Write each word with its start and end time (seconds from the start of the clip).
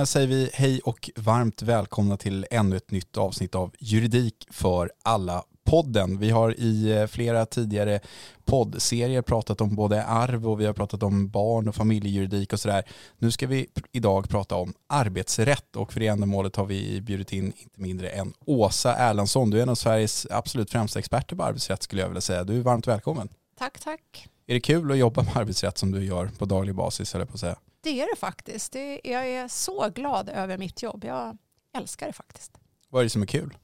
Då 0.00 0.06
säger 0.06 0.26
vi 0.26 0.50
hej 0.54 0.80
och 0.80 1.10
varmt 1.16 1.62
välkomna 1.62 2.16
till 2.16 2.46
ännu 2.50 2.76
ett 2.76 2.90
nytt 2.90 3.16
avsnitt 3.16 3.54
av 3.54 3.74
Juridik 3.78 4.46
för 4.50 4.92
alla 5.02 5.44
podden. 5.64 6.18
Vi 6.18 6.30
har 6.30 6.60
i 6.60 6.92
eh, 6.92 7.06
flera 7.06 7.46
tidigare 7.46 8.00
poddserier 8.44 9.22
pratat 9.22 9.60
om 9.60 9.74
både 9.74 10.04
arv 10.04 10.48
och 10.48 10.60
vi 10.60 10.66
har 10.66 10.72
pratat 10.72 11.02
om 11.02 11.28
barn 11.28 11.68
och 11.68 11.74
familjejuridik 11.74 12.52
och 12.52 12.60
sådär. 12.60 12.84
Nu 13.18 13.30
ska 13.30 13.46
vi 13.46 13.66
idag 13.92 14.28
prata 14.28 14.56
om 14.56 14.74
arbetsrätt 14.86 15.76
och 15.76 15.92
för 15.92 16.00
det 16.00 16.06
ändamålet 16.06 16.56
har 16.56 16.66
vi 16.66 17.00
bjudit 17.00 17.32
in 17.32 17.52
inte 17.56 17.80
mindre 17.80 18.08
än 18.08 18.32
Åsa 18.46 18.94
Erlandsson. 18.94 19.50
Du 19.50 19.58
är 19.58 19.62
en 19.62 19.68
av 19.68 19.74
Sveriges 19.74 20.26
absolut 20.30 20.70
främsta 20.70 20.98
experter 20.98 21.36
på 21.36 21.42
arbetsrätt 21.42 21.82
skulle 21.82 22.02
jag 22.02 22.08
vilja 22.08 22.20
säga. 22.20 22.44
Du 22.44 22.56
är 22.56 22.62
varmt 22.62 22.86
välkommen. 22.86 23.28
Tack, 23.58 23.80
tack. 23.80 24.28
Är 24.46 24.54
det 24.54 24.60
kul 24.60 24.90
att 24.90 24.98
jobba 24.98 25.22
med 25.22 25.36
arbetsrätt 25.36 25.78
som 25.78 25.92
du 25.92 26.04
gör 26.04 26.26
på 26.38 26.44
daglig 26.44 26.74
basis, 26.74 27.14
eller 27.14 27.24
på 27.24 27.38
säga? 27.38 27.56
Det 27.80 28.00
är 28.00 28.14
det 28.14 28.20
faktiskt. 28.20 28.72
Det, 28.72 29.00
jag 29.04 29.28
är 29.28 29.48
så 29.48 29.88
glad 29.88 30.28
över 30.28 30.58
mitt 30.58 30.82
jobb. 30.82 31.04
Jag 31.04 31.38
älskar 31.76 32.06
det 32.06 32.12
faktiskt. 32.12 32.52
Vad 32.88 33.00
är 33.00 33.04
det 33.04 33.10
som 33.10 33.22
är 33.22 33.26
kul? 33.26 33.56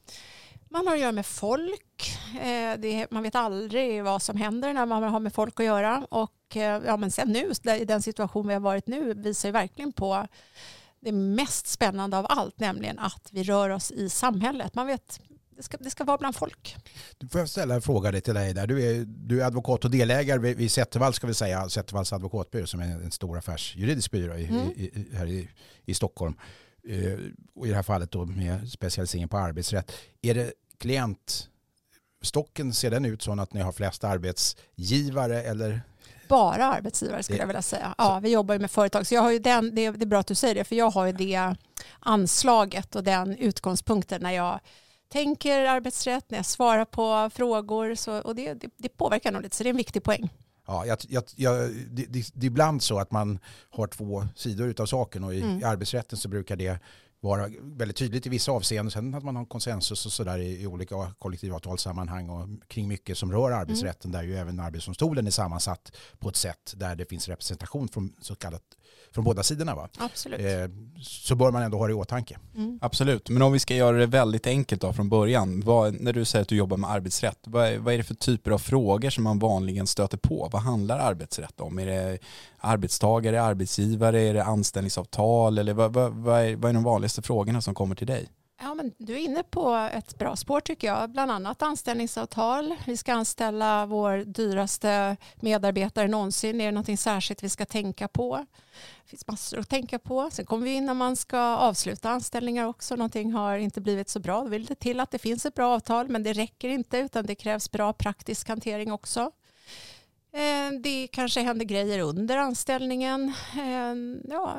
Man 0.69 0.87
har 0.87 0.93
att 0.93 0.99
göra 0.99 1.11
med 1.11 1.25
folk. 1.25 2.11
Eh, 2.41 2.77
det, 2.77 3.07
man 3.11 3.23
vet 3.23 3.35
aldrig 3.35 4.03
vad 4.03 4.21
som 4.21 4.37
händer 4.37 4.73
när 4.73 4.85
man 4.85 5.03
har 5.03 5.19
med 5.19 5.33
folk 5.33 5.59
att 5.59 5.65
göra. 5.65 6.05
Och 6.09 6.55
eh, 6.57 6.81
ja, 6.85 6.97
men 6.97 7.11
sen 7.11 7.27
nu, 7.27 7.51
i 7.79 7.85
den 7.85 8.01
situation 8.01 8.47
vi 8.47 8.53
har 8.53 8.61
varit 8.61 8.87
nu, 8.87 9.13
visar 9.13 9.49
ju 9.49 9.53
verkligen 9.53 9.93
på 9.93 10.27
det 10.99 11.11
mest 11.11 11.67
spännande 11.67 12.17
av 12.17 12.25
allt, 12.29 12.59
nämligen 12.59 12.99
att 12.99 13.29
vi 13.31 13.43
rör 13.43 13.69
oss 13.69 13.91
i 13.91 14.09
samhället. 14.09 14.75
Man 14.75 14.87
vet 14.87 15.19
det 15.61 15.65
ska, 15.65 15.77
det 15.77 15.89
ska 15.89 16.03
vara 16.03 16.17
bland 16.17 16.35
folk. 16.35 16.75
Du 17.17 17.27
får 17.27 17.39
jag 17.39 17.49
ställa 17.49 17.75
en 17.75 17.81
fråga 17.81 18.21
till 18.21 18.33
dig 18.33 18.53
där. 18.53 18.67
Du 18.67 18.83
är, 18.83 19.05
du 19.05 19.41
är 19.41 19.45
advokat 19.45 19.85
och 19.85 19.91
delägare 19.91 20.39
vid, 20.39 20.57
vid 20.57 20.71
Zettervall 20.71 21.13
ska 21.13 21.27
vi 21.27 21.33
säga, 21.33 21.69
Zettervalls 21.69 22.13
advokatbyrå 22.13 22.67
som 22.67 22.79
är 22.79 22.85
en 22.85 23.11
stor 23.11 23.37
affärsjuridisk 23.37 24.11
byrå 24.11 24.37
i, 24.37 24.45
mm. 24.45 24.71
i, 24.75 25.07
här 25.13 25.25
i, 25.25 25.49
i 25.85 25.93
Stockholm. 25.93 26.35
Eh, 26.87 27.19
och 27.55 27.67
i 27.67 27.69
det 27.69 27.75
här 27.75 27.83
fallet 27.83 28.11
då 28.11 28.25
med 28.25 28.71
specialisering 28.71 29.27
på 29.27 29.37
arbetsrätt. 29.37 29.91
Är 30.21 30.35
det 30.35 30.53
klientstocken, 30.77 32.73
ser 32.73 32.91
den 32.91 33.05
ut 33.05 33.21
så 33.21 33.41
att 33.41 33.53
ni 33.53 33.61
har 33.61 33.71
flest 33.71 34.03
arbetsgivare 34.03 35.41
eller 35.41 35.81
bara 36.27 36.65
arbetsgivare 36.65 37.23
skulle 37.23 37.39
jag 37.39 37.47
vilja 37.47 37.61
säga. 37.61 37.95
Ja, 37.97 38.19
vi 38.23 38.31
jobbar 38.31 38.55
ju 38.55 38.59
med 38.59 38.71
företag. 38.71 39.07
Så 39.07 39.15
jag 39.15 39.21
har 39.21 39.31
ju 39.31 39.39
den, 39.39 39.75
det, 39.75 39.85
är 39.85 39.91
bra 39.91 40.19
att 40.19 40.27
du 40.27 40.35
säger 40.35 40.55
det, 40.55 40.63
för 40.63 40.75
jag 40.75 40.89
har 40.89 41.05
ju 41.05 41.11
det 41.11 41.55
anslaget 41.99 42.95
och 42.95 43.03
den 43.03 43.37
utgångspunkten 43.37 44.21
när 44.21 44.31
jag 44.31 44.59
tänker 45.11 45.65
arbetsrätt, 45.65 46.25
när 46.27 46.37
jag 46.37 46.45
svarar 46.45 46.85
på 46.85 47.29
frågor. 47.33 47.95
Så, 47.95 48.19
och 48.21 48.35
det, 48.35 48.53
det, 48.53 48.69
det 48.77 48.89
påverkar 48.89 49.31
nog 49.31 49.41
lite, 49.41 49.55
så 49.55 49.63
det 49.63 49.69
är 49.69 49.71
en 49.71 49.77
viktig 49.77 50.03
poäng. 50.03 50.29
Ja, 50.67 50.85
jag, 50.85 50.97
jag, 51.09 51.23
jag, 51.35 51.69
det, 51.89 52.05
det, 52.05 52.31
det, 52.33 52.45
är 52.45 52.47
ibland 52.47 52.83
så 52.83 52.99
att 52.99 53.11
man 53.11 53.39
har 53.69 53.87
två 53.87 54.27
sidor 54.35 54.81
av 54.81 54.85
saken 54.85 55.23
och 55.23 55.33
i, 55.33 55.41
mm. 55.41 55.59
i 55.59 55.63
arbetsrätten 55.63 56.17
så 56.17 56.29
brukar 56.29 56.55
det 56.55 56.79
vara 57.21 57.49
väldigt 57.61 57.97
tydligt 57.97 58.25
i 58.25 58.29
vissa 58.29 58.51
avseenden. 58.51 58.91
Sen 58.91 59.13
att 59.13 59.23
man 59.23 59.35
har 59.35 59.45
konsensus 59.45 60.05
och 60.05 60.11
sådär 60.11 60.37
i, 60.37 60.61
i 60.61 60.67
olika 60.67 61.11
kollektivavtalssammanhang 61.19 62.29
och 62.29 62.47
kring 62.67 62.87
mycket 62.87 63.17
som 63.17 63.31
rör 63.31 63.51
arbetsrätten 63.51 64.11
mm. 64.11 64.21
där 64.21 64.27
ju 64.27 64.37
även 64.37 64.59
arbetsdomstolen 64.59 65.27
är 65.27 65.31
sammansatt 65.31 65.91
på 66.19 66.29
ett 66.29 66.35
sätt 66.35 66.73
där 66.75 66.95
det 66.95 67.05
finns 67.05 67.27
representation 67.27 67.87
från 67.87 68.13
så 68.21 68.35
kallat 68.35 68.63
från 69.13 69.23
båda 69.23 69.43
sidorna. 69.43 69.75
Va? 69.75 69.89
Absolut. 69.97 70.39
Eh, 70.39 70.69
så 71.01 71.35
bör 71.35 71.51
man 71.51 71.63
ändå 71.63 71.77
ha 71.77 71.87
det 71.87 71.91
i 71.91 71.95
åtanke. 71.95 72.39
Mm. 72.55 72.79
Absolut, 72.81 73.29
men 73.29 73.41
om 73.41 73.51
vi 73.51 73.59
ska 73.59 73.75
göra 73.75 73.97
det 73.97 74.05
väldigt 74.05 74.47
enkelt 74.47 74.81
då 74.81 74.93
från 74.93 75.09
början. 75.09 75.61
Vad, 75.65 76.01
när 76.01 76.13
du 76.13 76.25
säger 76.25 76.41
att 76.41 76.49
du 76.49 76.55
jobbar 76.55 76.77
med 76.77 76.89
arbetsrätt, 76.89 77.39
vad 77.43 77.67
är, 77.67 77.77
vad 77.77 77.93
är 77.93 77.97
det 77.97 78.03
för 78.03 78.15
typer 78.15 78.51
av 78.51 78.57
frågor 78.57 79.09
som 79.09 79.23
man 79.23 79.39
vanligen 79.39 79.87
stöter 79.87 80.17
på? 80.17 80.49
Vad 80.51 80.61
handlar 80.61 80.99
arbetsrätt 80.99 81.59
om? 81.59 81.79
Är 81.79 81.85
det 81.85 82.19
arbetstagare, 82.57 83.41
arbetsgivare, 83.41 84.21
är 84.21 84.33
det 84.33 84.43
anställningsavtal 84.43 85.57
eller 85.57 85.73
vad, 85.73 85.93
vad, 85.93 86.13
vad, 86.13 86.41
är, 86.41 86.55
vad 86.55 86.69
är 86.69 86.73
de 86.73 86.83
vanligaste 87.11 87.21
frågorna 87.21 87.61
som 87.61 87.73
kommer 87.73 87.95
till 87.95 88.07
dig? 88.07 88.29
Ja, 88.61 88.73
men 88.73 88.93
du 88.97 89.13
är 89.13 89.17
inne 89.17 89.43
på 89.43 89.89
ett 89.93 90.17
bra 90.17 90.35
spår 90.35 90.61
tycker 90.61 90.87
jag. 90.87 91.09
Bland 91.09 91.31
annat 91.31 91.61
anställningsavtal. 91.61 92.75
Vi 92.85 92.97
ska 92.97 93.13
anställa 93.13 93.85
vår 93.85 94.25
dyraste 94.25 95.17
medarbetare 95.41 96.07
någonsin. 96.07 96.61
Är 96.61 96.65
det 96.65 96.71
någonting 96.71 96.97
särskilt 96.97 97.43
vi 97.43 97.49
ska 97.49 97.65
tänka 97.65 98.07
på? 98.07 98.45
Det 99.03 99.09
finns 99.09 99.27
massor 99.27 99.59
att 99.59 99.69
tänka 99.69 99.99
på. 99.99 100.29
Sen 100.31 100.45
kommer 100.45 100.63
vi 100.63 100.73
in 100.73 100.85
när 100.85 100.93
man 100.93 101.15
ska 101.15 101.39
avsluta 101.39 102.09
anställningar 102.09 102.65
också. 102.65 102.95
Någonting 102.95 103.33
har 103.33 103.57
inte 103.57 103.81
blivit 103.81 104.09
så 104.09 104.19
bra. 104.19 104.43
Då 104.43 104.49
vill 104.49 104.65
det 104.65 104.75
till 104.75 104.99
att 104.99 105.11
det 105.11 105.19
finns 105.19 105.45
ett 105.45 105.55
bra 105.55 105.75
avtal 105.75 106.09
men 106.09 106.23
det 106.23 106.33
räcker 106.33 106.69
inte 106.69 106.97
utan 106.97 107.25
det 107.25 107.35
krävs 107.35 107.71
bra 107.71 107.93
praktisk 107.93 108.49
hantering 108.49 108.91
också. 108.91 109.31
Eh, 110.33 110.79
det 110.83 111.07
kanske 111.11 111.41
händer 111.41 111.65
grejer 111.65 111.99
under 111.99 112.37
anställningen. 112.37 113.33
Eh, 113.55 113.95
ja, 114.33 114.57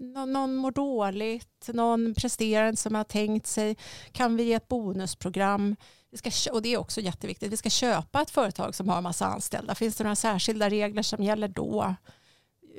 någon 0.00 0.56
mår 0.56 0.70
dåligt, 0.70 1.68
någon 1.68 2.14
presterar 2.14 2.68
inte 2.68 2.82
som 2.82 2.94
har 2.94 3.04
tänkt 3.04 3.46
sig. 3.46 3.76
Kan 4.12 4.36
vi 4.36 4.42
ge 4.42 4.52
ett 4.52 4.68
bonusprogram? 4.68 5.76
Vi 6.10 6.18
ska, 6.18 6.52
och 6.52 6.62
det 6.62 6.68
är 6.68 6.78
också 6.78 7.00
jätteviktigt. 7.00 7.52
Vi 7.52 7.56
ska 7.56 7.70
köpa 7.70 8.22
ett 8.22 8.30
företag 8.30 8.74
som 8.74 8.88
har 8.88 8.96
en 8.96 9.02
massa 9.02 9.26
anställda. 9.26 9.74
Finns 9.74 9.96
det 9.96 10.04
några 10.04 10.16
särskilda 10.16 10.70
regler 10.70 11.02
som 11.02 11.22
gäller 11.24 11.48
då? 11.48 11.94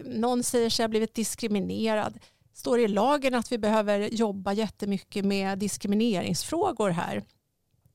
Någon 0.06 0.44
säger 0.44 0.70
sig 0.70 0.84
ha 0.84 0.88
blivit 0.88 1.16
diskriminerad. 1.16 2.20
Står 2.54 2.78
det 2.78 2.84
i 2.84 2.88
lagen 2.88 3.36
att 3.36 3.52
vi 3.52 3.58
behöver 3.58 4.00
jobba 4.00 4.54
jättemycket 4.54 5.26
med 5.26 5.60
diskrimineringsfrågor 5.60 6.90
här? 6.90 7.24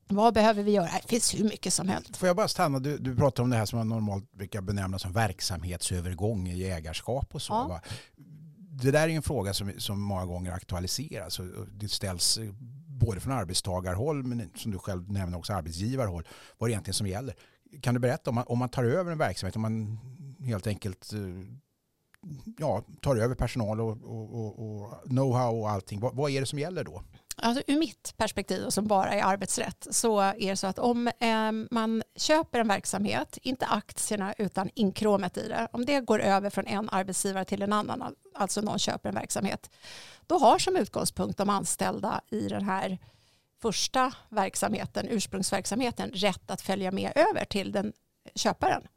Vad 0.07 0.33
behöver 0.33 0.63
vi 0.63 0.71
göra? 0.71 0.89
Det 1.01 1.07
finns 1.07 1.35
hur 1.35 1.43
mycket 1.43 1.73
som 1.73 1.87
helst. 1.87 2.17
Får 2.17 2.27
jag 2.27 2.35
bara 2.35 2.47
stanna? 2.47 2.79
Du, 2.79 2.97
du 2.97 3.15
pratar 3.15 3.43
om 3.43 3.49
det 3.49 3.57
här 3.57 3.65
som 3.65 3.79
man 3.79 3.89
normalt 3.89 4.31
brukar 4.31 4.61
benämna 4.61 4.99
som 4.99 5.13
verksamhetsövergång 5.13 6.47
i 6.47 6.63
ägarskap 6.63 7.35
och 7.35 7.41
så. 7.41 7.53
Ja 7.53 7.81
det 8.81 8.91
där 8.91 9.09
är 9.09 9.09
en 9.09 9.21
fråga 9.21 9.53
som, 9.53 9.71
som 9.77 10.01
många 10.01 10.25
gånger 10.25 10.51
aktualiseras. 10.51 11.39
Och 11.39 11.45
det 11.71 11.89
ställs 11.89 12.37
eh, 12.37 12.51
både 12.87 13.19
från 13.19 13.33
arbetstagarhåll 13.33 14.23
men 14.23 14.49
som 14.55 14.71
du 14.71 14.77
själv 14.77 15.11
nämner 15.11 15.37
också 15.37 15.53
arbetsgivarhåll. 15.53 16.27
Vad 16.57 16.69
det 16.69 16.71
egentligen 16.71 16.93
som 16.93 17.07
gäller. 17.07 17.35
Kan 17.81 17.93
du 17.93 17.99
berätta 17.99 18.29
om 18.29 18.35
man, 18.35 18.43
om 18.47 18.59
man 18.59 18.69
tar 18.69 18.83
över 18.83 19.11
en 19.11 19.17
verksamhet, 19.17 19.55
om 19.55 19.61
man 19.61 19.99
helt 20.39 20.67
enkelt 20.67 21.13
eh, 21.13 21.19
ja, 22.57 22.83
tar 23.01 23.15
över 23.15 23.35
personal 23.35 23.81
och, 23.81 24.03
och, 24.03 24.35
och, 24.35 24.59
och 24.59 25.03
know-how 25.03 25.61
och 25.61 25.69
allting. 25.69 25.99
Vad, 25.99 26.15
vad 26.15 26.31
är 26.31 26.39
det 26.39 26.45
som 26.45 26.59
gäller 26.59 26.83
då? 26.83 27.03
Alltså, 27.37 27.63
ur 27.67 27.79
mitt 27.79 28.13
perspektiv 28.17 28.69
som 28.69 28.87
bara 28.87 29.13
är 29.13 29.23
arbetsrätt 29.23 29.87
så 29.91 30.19
är 30.19 30.49
det 30.49 30.55
så 30.55 30.67
att 30.67 30.79
om 30.79 31.07
eh, 31.07 31.51
man 31.71 32.03
köper 32.15 32.59
en 32.59 32.67
verksamhet, 32.67 33.37
inte 33.41 33.65
aktierna 33.65 34.33
utan 34.37 34.69
inkråmet 34.73 35.37
i 35.37 35.47
det, 35.47 35.67
om 35.71 35.85
det 35.85 35.99
går 35.99 36.19
över 36.19 36.49
från 36.49 36.67
en 36.67 36.89
arbetsgivare 36.89 37.45
till 37.45 37.61
en 37.61 37.73
annan, 37.73 38.15
alltså 38.35 38.61
någon 38.61 38.79
köper 38.79 39.09
en 39.09 39.15
verksamhet, 39.15 39.69
då 40.27 40.37
har 40.37 40.59
som 40.59 40.75
utgångspunkt 40.75 41.37
de 41.37 41.49
anställda 41.49 42.21
i 42.31 42.47
den 42.47 42.65
här 42.65 42.97
första 43.61 44.13
verksamheten, 44.29 45.07
ursprungsverksamheten, 45.09 46.11
rätt 46.13 46.51
att 46.51 46.61
följa 46.61 46.91
med 46.91 47.11
över 47.15 47.45
till 47.45 47.71
den 47.71 47.93
köparen. 48.35 48.87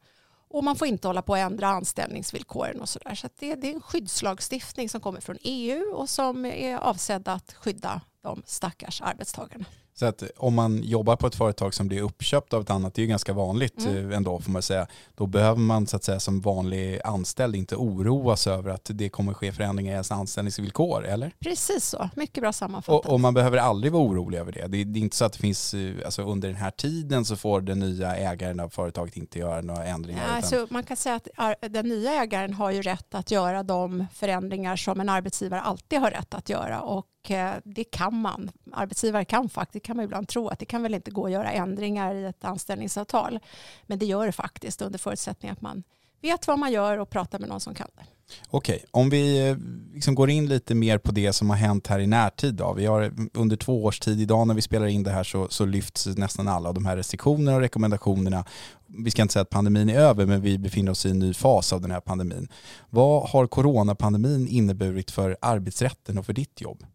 Och 0.49 0.63
man 0.63 0.75
får 0.75 0.87
inte 0.87 1.07
hålla 1.07 1.21
på 1.21 1.33
att 1.33 1.39
ändra 1.39 1.67
anställningsvillkoren 1.67 2.81
och 2.81 2.89
sådär. 2.89 3.15
Så, 3.15 3.27
så 3.27 3.33
det, 3.39 3.55
det, 3.55 3.69
är 3.69 3.73
en 3.73 3.81
skyddslagstiftning 3.81 4.89
som 4.89 5.01
kommer 5.01 5.21
från 5.21 5.37
EU 5.41 5.93
och 5.93 6.09
som 6.09 6.45
är 6.45 6.77
avsedd 6.77 7.27
att 7.27 7.53
skydda 7.53 8.01
de 8.21 8.41
stackars 8.45 9.01
arbetstagarna. 9.01 9.65
Så 9.99 10.05
att 10.05 10.23
om 10.37 10.53
man 10.53 10.83
jobbar 10.83 11.15
på 11.15 11.27
ett 11.27 11.35
företag 11.35 11.73
som 11.73 11.87
blir 11.87 12.01
uppköpt 12.01 12.53
av 12.53 12.61
ett 12.61 12.69
annat, 12.69 12.93
det 12.93 12.99
är 12.99 13.03
ju 13.03 13.09
ganska 13.09 13.33
vanligt 13.33 13.85
mm. 13.85 14.11
Eh, 14.11 14.17
ändå 14.17 14.39
får 14.39 14.51
man 14.51 14.61
säga, 14.61 14.87
då 15.15 15.25
behöver 15.27 15.59
man 15.59 15.87
så 15.87 15.95
att 15.95 16.03
säga 16.03 16.19
som 16.19 16.41
vanlig 16.41 16.99
anställd 17.03 17.55
inte 17.55 17.75
oroas 17.75 18.47
över 18.47 18.71
att 18.71 18.89
det 18.93 19.09
kommer 19.09 19.33
ske 19.33 19.51
förändringar 19.51 19.91
i 19.91 19.93
ens 19.93 20.11
anställningsvillkor, 20.11 21.05
eller? 21.05 21.31
Precis 21.39 21.85
så, 21.85 22.09
mycket 22.15 22.41
bra 22.41 22.53
sammanfattat. 22.53 23.05
Och, 23.05 23.13
och 23.13 23.19
man 23.19 23.33
behöver 23.33 23.57
aldrig 23.57 23.93
vara 23.93 24.03
orolig 24.03 24.37
över 24.37 24.51
det. 24.51 24.67
det. 24.67 24.83
Det 24.83 24.99
är 24.99 25.03
inte 25.03 25.15
så 25.15 25.25
att 25.25 25.33
det 25.33 25.39
finns, 25.39 25.73
eh, 25.73 25.95
alltså 26.05 26.21
under 26.21 26.47
den 26.47 26.57
här 26.57 26.71
tiden 26.71 27.25
så 27.25 27.35
får 27.35 27.61
den 27.61 27.79
nya 27.79 28.15
ägaren 28.15 28.59
av 28.59 28.69
företaget 28.69 29.17
inte 29.17 29.39
göra 29.39 29.61
några 29.61 29.85
ändringar. 29.85 30.21
Ja, 30.21 30.25
utan... 30.25 30.35
alltså 30.35 30.73
man 30.73 30.83
kan 30.83 30.97
säga 30.97 31.15
att 31.15 31.55
den 31.69 31.87
nya 31.87 32.11
ägaren 32.23 32.53
har 32.53 32.71
ju 32.71 32.81
rätt 32.81 33.15
att 33.15 33.31
göra 33.31 33.63
de 33.63 34.05
förändringar 34.13 34.75
som 34.75 34.99
en 34.99 35.09
arbetsgivare 35.09 35.61
alltid 35.61 35.99
har 35.99 36.11
rätt 36.11 36.33
att 36.33 36.49
göra 36.49 36.81
och 36.81 37.07
Eh, 37.29 37.53
det 37.63 37.83
kan 37.83 38.21
man. 38.21 38.51
Arbetsgivare 38.71 39.25
kan 39.25 39.49
faktiskt, 39.49 39.85
kan 39.87 39.97
man 39.97 40.05
ibland 40.05 40.27
tro 40.27 40.47
att 40.47 40.59
det 40.59 40.65
kan 40.65 40.83
väl 40.83 40.93
inte 40.93 41.11
gå 41.11 41.25
att 41.25 41.31
göra 41.31 41.51
ändringar 41.51 42.15
i 42.15 42.25
ett 42.25 42.45
anställningsavtal. 42.45 43.39
Men 43.85 43.99
det 43.99 44.05
gör 44.05 44.25
det 44.25 44.31
faktiskt 44.31 44.81
under 44.81 44.99
förutsättning 44.99 45.51
att 45.51 45.61
man 45.61 45.83
vet 46.21 46.47
vad 46.47 46.59
man 46.59 46.71
gör 46.71 46.97
och 46.97 47.09
pratar 47.09 47.39
med 47.39 47.49
någon 47.49 47.59
som 47.59 47.75
kan 47.75 47.87
det. 47.95 48.03
Okej, 48.49 48.85
om 48.91 49.09
vi 49.09 49.49
eh, 49.49 49.57
liksom 49.93 50.15
går 50.15 50.29
in 50.29 50.45
lite 50.45 50.75
mer 50.75 50.97
på 50.97 51.11
det 51.11 51.33
som 51.33 51.49
har 51.49 51.57
hänt 51.57 51.87
här 51.87 51.99
i 51.99 52.07
närtid. 52.07 52.55
Då. 52.55 52.73
Vi 52.73 52.85
har 52.85 53.01
mm, 53.01 53.29
under 53.33 53.55
två 53.55 53.83
års 53.83 53.99
tid, 53.99 54.21
idag 54.21 54.47
när 54.47 54.53
vi 54.53 54.61
spelar 54.61 54.87
in 54.87 55.03
det 55.03 55.11
här 55.11 55.23
så, 55.23 55.47
så 55.49 55.65
lyfts 55.65 56.05
nästan 56.05 56.47
alla 56.47 56.69
av 56.69 56.75
de 56.75 56.85
här 56.85 56.97
restriktionerna 56.97 57.55
och 57.55 57.61
rekommendationerna. 57.61 58.45
Vi 58.85 59.11
ska 59.11 59.21
inte 59.21 59.33
säga 59.33 59.41
att 59.41 59.49
pandemin 59.49 59.89
är 59.89 59.99
över, 59.99 60.25
men 60.25 60.41
vi 60.41 60.57
befinner 60.57 60.91
oss 60.91 61.05
i 61.05 61.09
en 61.09 61.19
ny 61.19 61.33
fas 61.33 61.73
av 61.73 61.81
den 61.81 61.91
här 61.91 62.01
pandemin. 62.01 62.47
Vad 62.89 63.29
har 63.29 63.47
coronapandemin 63.47 64.47
inneburit 64.47 65.11
för 65.11 65.37
arbetsrätten 65.41 66.17
och 66.17 66.25
för 66.25 66.33
ditt 66.33 66.61
jobb? 66.61 66.85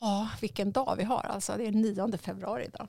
Ja, 0.00 0.28
vilken 0.40 0.72
dag 0.72 0.94
vi 0.98 1.04
har 1.04 1.20
alltså. 1.20 1.56
Det 1.56 1.66
är 1.66 1.72
9 1.72 2.18
februari 2.18 2.64
idag. 2.64 2.88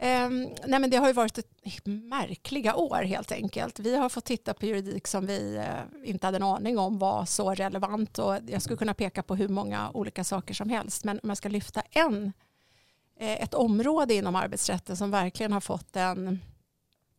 Um, 0.00 0.48
nej 0.66 0.80
men 0.80 0.90
det 0.90 0.96
har 0.96 1.06
ju 1.06 1.12
varit 1.12 1.38
ett 1.38 1.50
märkliga 1.84 2.74
år 2.74 3.02
helt 3.02 3.32
enkelt. 3.32 3.78
Vi 3.78 3.96
har 3.96 4.08
fått 4.08 4.24
titta 4.24 4.54
på 4.54 4.66
juridik 4.66 5.06
som 5.06 5.26
vi 5.26 5.58
uh, 5.58 6.08
inte 6.10 6.26
hade 6.26 6.36
en 6.36 6.42
aning 6.42 6.78
om 6.78 6.98
var 6.98 7.24
så 7.24 7.54
relevant 7.54 8.18
och 8.18 8.38
jag 8.46 8.62
skulle 8.62 8.76
kunna 8.76 8.94
peka 8.94 9.22
på 9.22 9.36
hur 9.36 9.48
många 9.48 9.90
olika 9.90 10.24
saker 10.24 10.54
som 10.54 10.68
helst. 10.68 11.04
Men 11.04 11.20
om 11.22 11.28
jag 11.28 11.38
ska 11.38 11.48
lyfta 11.48 11.82
en, 11.90 12.32
eh, 13.18 13.42
ett 13.42 13.54
område 13.54 14.14
inom 14.14 14.36
arbetsrätten 14.36 14.96
som 14.96 15.10
verkligen 15.10 15.52
har 15.52 15.60
fått 15.60 15.96
en 15.96 16.40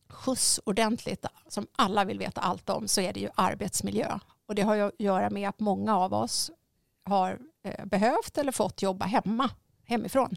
skjuts 0.10 0.60
ordentligt, 0.66 1.26
som 1.48 1.68
alla 1.76 2.06
vill 2.06 2.20
veta 2.20 2.42
allt 2.42 2.70
om, 2.70 2.88
så 2.88 3.02
är 3.02 3.14
det 3.14 3.20
ju 3.20 3.30
arbetsmiljö. 3.36 4.20
Och 4.48 4.56
det 4.56 4.62
har 4.62 4.76
ju 4.76 4.82
att 4.82 4.96
göra 5.00 5.30
med 5.30 5.50
att 5.50 5.60
många 5.60 5.98
av 5.98 6.14
oss 6.14 6.52
har 7.04 7.40
Eh, 7.64 7.86
behövt 7.86 8.38
eller 8.38 8.52
fått 8.52 8.82
jobba 8.82 9.06
hemma, 9.06 9.50
hemifrån. 9.86 10.36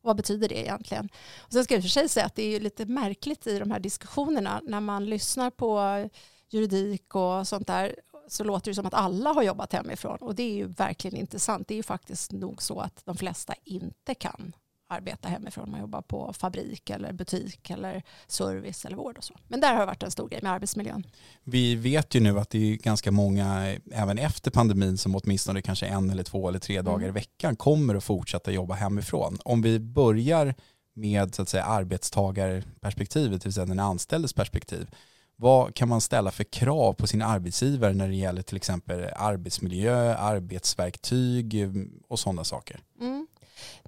Vad 0.00 0.16
betyder 0.16 0.48
det 0.48 0.58
egentligen? 0.58 1.08
Och 1.38 1.52
sen 1.52 1.64
ska 1.64 1.74
jag 1.74 1.82
för 1.82 1.88
sig 1.88 2.08
säga 2.08 2.26
att 2.26 2.34
det 2.34 2.56
är 2.56 2.60
lite 2.60 2.86
märkligt 2.86 3.46
i 3.46 3.58
de 3.58 3.70
här 3.70 3.80
diskussionerna 3.80 4.60
när 4.64 4.80
man 4.80 5.04
lyssnar 5.04 5.50
på 5.50 6.08
juridik 6.48 7.14
och 7.14 7.48
sånt 7.48 7.66
där 7.66 7.96
så 8.28 8.44
låter 8.44 8.70
det 8.70 8.74
som 8.74 8.86
att 8.86 8.94
alla 8.94 9.32
har 9.32 9.42
jobbat 9.42 9.72
hemifrån 9.72 10.18
och 10.20 10.34
det 10.34 10.42
är 10.42 10.54
ju 10.54 10.66
verkligen 10.66 11.16
inte 11.16 11.38
sant. 11.38 11.68
Det 11.68 11.74
är 11.74 11.76
ju 11.76 11.82
faktiskt 11.82 12.32
nog 12.32 12.62
så 12.62 12.80
att 12.80 13.02
de 13.04 13.16
flesta 13.16 13.54
inte 13.64 14.14
kan 14.14 14.52
arbeta 14.88 15.28
hemifrån. 15.28 15.70
Man 15.70 15.80
jobbar 15.80 16.02
på 16.02 16.32
fabrik 16.32 16.90
eller 16.90 17.12
butik 17.12 17.70
eller 17.70 18.02
service 18.26 18.84
eller 18.84 18.96
vård 18.96 19.18
och 19.18 19.24
så. 19.24 19.34
Men 19.48 19.60
där 19.60 19.72
har 19.72 19.80
det 19.80 19.86
varit 19.86 20.02
en 20.02 20.10
stor 20.10 20.28
grej 20.28 20.40
med 20.42 20.52
arbetsmiljön. 20.52 21.06
Vi 21.44 21.74
vet 21.74 22.14
ju 22.14 22.20
nu 22.20 22.38
att 22.38 22.50
det 22.50 22.72
är 22.72 22.76
ganska 22.76 23.10
många, 23.10 23.76
även 23.92 24.18
efter 24.18 24.50
pandemin, 24.50 24.98
som 24.98 25.16
åtminstone 25.16 25.62
kanske 25.62 25.86
en 25.86 26.10
eller 26.10 26.22
två 26.22 26.48
eller 26.48 26.58
tre 26.58 26.82
dagar 26.82 26.96
mm. 26.96 27.08
i 27.08 27.12
veckan 27.12 27.56
kommer 27.56 27.94
att 27.94 28.04
fortsätta 28.04 28.50
jobba 28.50 28.74
hemifrån. 28.74 29.38
Om 29.44 29.62
vi 29.62 29.78
börjar 29.78 30.54
med 30.94 31.34
så 31.34 31.42
att 31.42 31.48
säga 31.48 31.64
arbetstagarperspektivet, 31.64 33.42
det 33.42 33.46
vill 33.46 33.54
säga 33.54 33.66
den 33.66 33.80
anställdes 33.80 34.32
perspektiv. 34.32 34.90
Vad 35.36 35.74
kan 35.74 35.88
man 35.88 36.00
ställa 36.00 36.30
för 36.30 36.44
krav 36.44 36.92
på 36.92 37.06
sin 37.06 37.22
arbetsgivare 37.22 37.92
när 37.92 38.08
det 38.08 38.14
gäller 38.14 38.42
till 38.42 38.56
exempel 38.56 39.10
arbetsmiljö, 39.16 40.16
arbetsverktyg 40.16 41.68
och 42.08 42.18
sådana 42.18 42.44
saker? 42.44 42.80
Mm. 43.00 43.26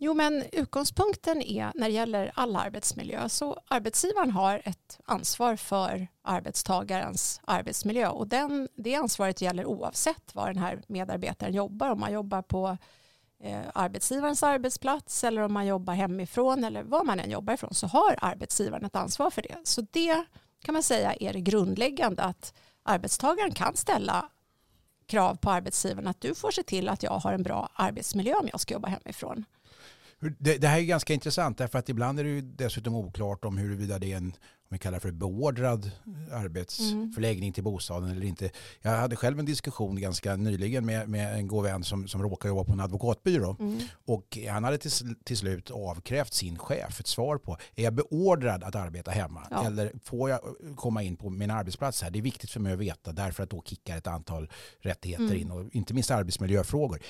Jo, 0.01 0.15
men 0.15 0.45
utgångspunkten 0.53 1.43
är 1.43 1.73
när 1.75 1.89
det 1.89 1.95
gäller 1.95 2.33
all 2.35 2.57
arbetsmiljö 2.57 3.29
så 3.29 3.61
arbetsgivaren 3.69 4.31
har 4.31 4.63
ett 4.65 5.01
ansvar 5.05 5.57
för 5.57 6.09
arbetstagarens 6.23 7.41
arbetsmiljö 7.45 8.09
och 8.09 8.29
den, 8.29 8.69
det 8.75 8.95
ansvaret 8.95 9.41
gäller 9.41 9.67
oavsett 9.67 10.35
var 10.35 10.47
den 10.47 10.63
här 10.63 10.83
medarbetaren 10.87 11.55
jobbar. 11.55 11.91
Om 11.91 12.01
man 12.01 12.13
jobbar 12.13 12.43
på 12.43 12.77
eh, 13.43 13.61
arbetsgivarens 13.75 14.43
arbetsplats 14.43 15.25
eller 15.25 15.43
om 15.43 15.53
man 15.53 15.67
jobbar 15.67 15.95
hemifrån 15.95 16.65
eller 16.65 16.83
var 16.83 17.05
man 17.05 17.21
än 17.21 17.31
jobbar 17.31 17.55
ifrån 17.55 17.75
så 17.75 17.87
har 17.87 18.19
arbetsgivaren 18.21 18.85
ett 18.85 18.97
ansvar 18.97 19.31
för 19.31 19.43
det. 19.43 19.57
Så 19.65 19.87
det 19.91 20.25
kan 20.65 20.73
man 20.73 20.83
säga 20.83 21.15
är 21.21 21.33
det 21.33 21.41
grundläggande 21.41 22.23
att 22.23 22.55
arbetstagaren 22.83 23.53
kan 23.53 23.77
ställa 23.77 24.29
krav 25.07 25.35
på 25.35 25.51
arbetsgivaren 25.51 26.09
att 26.09 26.21
du 26.21 26.35
får 26.35 26.51
se 26.51 26.63
till 26.63 26.89
att 26.89 27.03
jag 27.03 27.19
har 27.19 27.33
en 27.33 27.43
bra 27.43 27.69
arbetsmiljö 27.75 28.35
om 28.35 28.49
jag 28.53 28.61
ska 28.61 28.75
jobba 28.75 28.89
hemifrån. 28.89 29.45
Det, 30.39 30.59
det, 30.59 30.69
här 30.69 30.79
är 30.79 30.83
ganska 30.83 31.15
intressant 31.15 31.59
därför 31.59 31.79
att 31.79 31.89
ibland 31.89 32.21
är 32.21 32.25
det 32.25 32.31
ju 32.31 32.41
dessutom 32.41 32.95
oklart 32.95 33.45
om 33.45 33.59
huruvida 33.59 33.99
det 33.99 34.13
är 34.13 34.17
en 34.17 34.35
om 34.71 34.75
vi 34.75 34.79
kallar 34.79 34.99
för 34.99 35.11
beordrad 35.11 35.91
arbetsförläggning 36.33 37.49
mm. 37.49 37.53
till 37.53 37.65
bostaden 37.65 38.11
eller 38.11 38.27
inte. 38.27 38.51
Jag 38.81 38.91
hade 38.91 39.17
själv 39.17 39.39
en 39.39 39.45
diskussion 39.45 40.01
ganska 40.01 40.37
nyligen 40.37 40.87
med, 40.87 41.09
med 41.09 41.35
en 41.35 41.49
god 41.49 41.65
vän 41.65 41.85
som, 41.85 42.09
som 42.09 42.23
råkar 42.23 42.49
jobba 42.49 42.65
på 42.65 42.73
en 42.73 42.81
advokatbyrå. 42.81 43.57
Mm. 43.61 43.81
Och 44.07 44.39
han 44.49 44.65
hade 44.65 44.79
till, 44.79 44.91
till 45.25 45.37
slut 45.37 45.71
avkrävt 45.71 46.33
sin 46.33 46.59
chef 46.59 47.01
ett 47.01 47.07
svar 47.07 47.39
på, 47.39 47.57
är 47.75 47.85
jag 47.85 47.95
beordrad 47.95 48.65
att 48.65 48.75
arbeta 48.75 49.11
hemma? 49.11 49.47
Ja. 49.51 49.67
Eller 49.67 49.93
får 50.05 50.31
jag 50.31 50.41
komma 50.77 51.03
in 51.03 51.17
på 51.17 51.31
min 51.31 51.51
arbetsplats 51.51 52.03
här? 52.03 52.11
Det 52.11 52.19
är 52.19 52.23
viktigt 52.23 52.51
för 52.51 52.61
mig 52.61 52.73
att 52.73 52.79
veta 52.79 53.13
därför 53.13 53.43
att 53.43 53.51
då 53.51 53.63
kickar 53.67 53.97
ett 53.97 54.07
antal 54.07 54.51
rättigheter 54.81 55.25
mm. 55.25 55.39
in 55.39 55.51
och 55.51 55.75
inte 55.75 55.95
minst 55.95 56.11
arbetsmiljöfrågor 56.11 57.01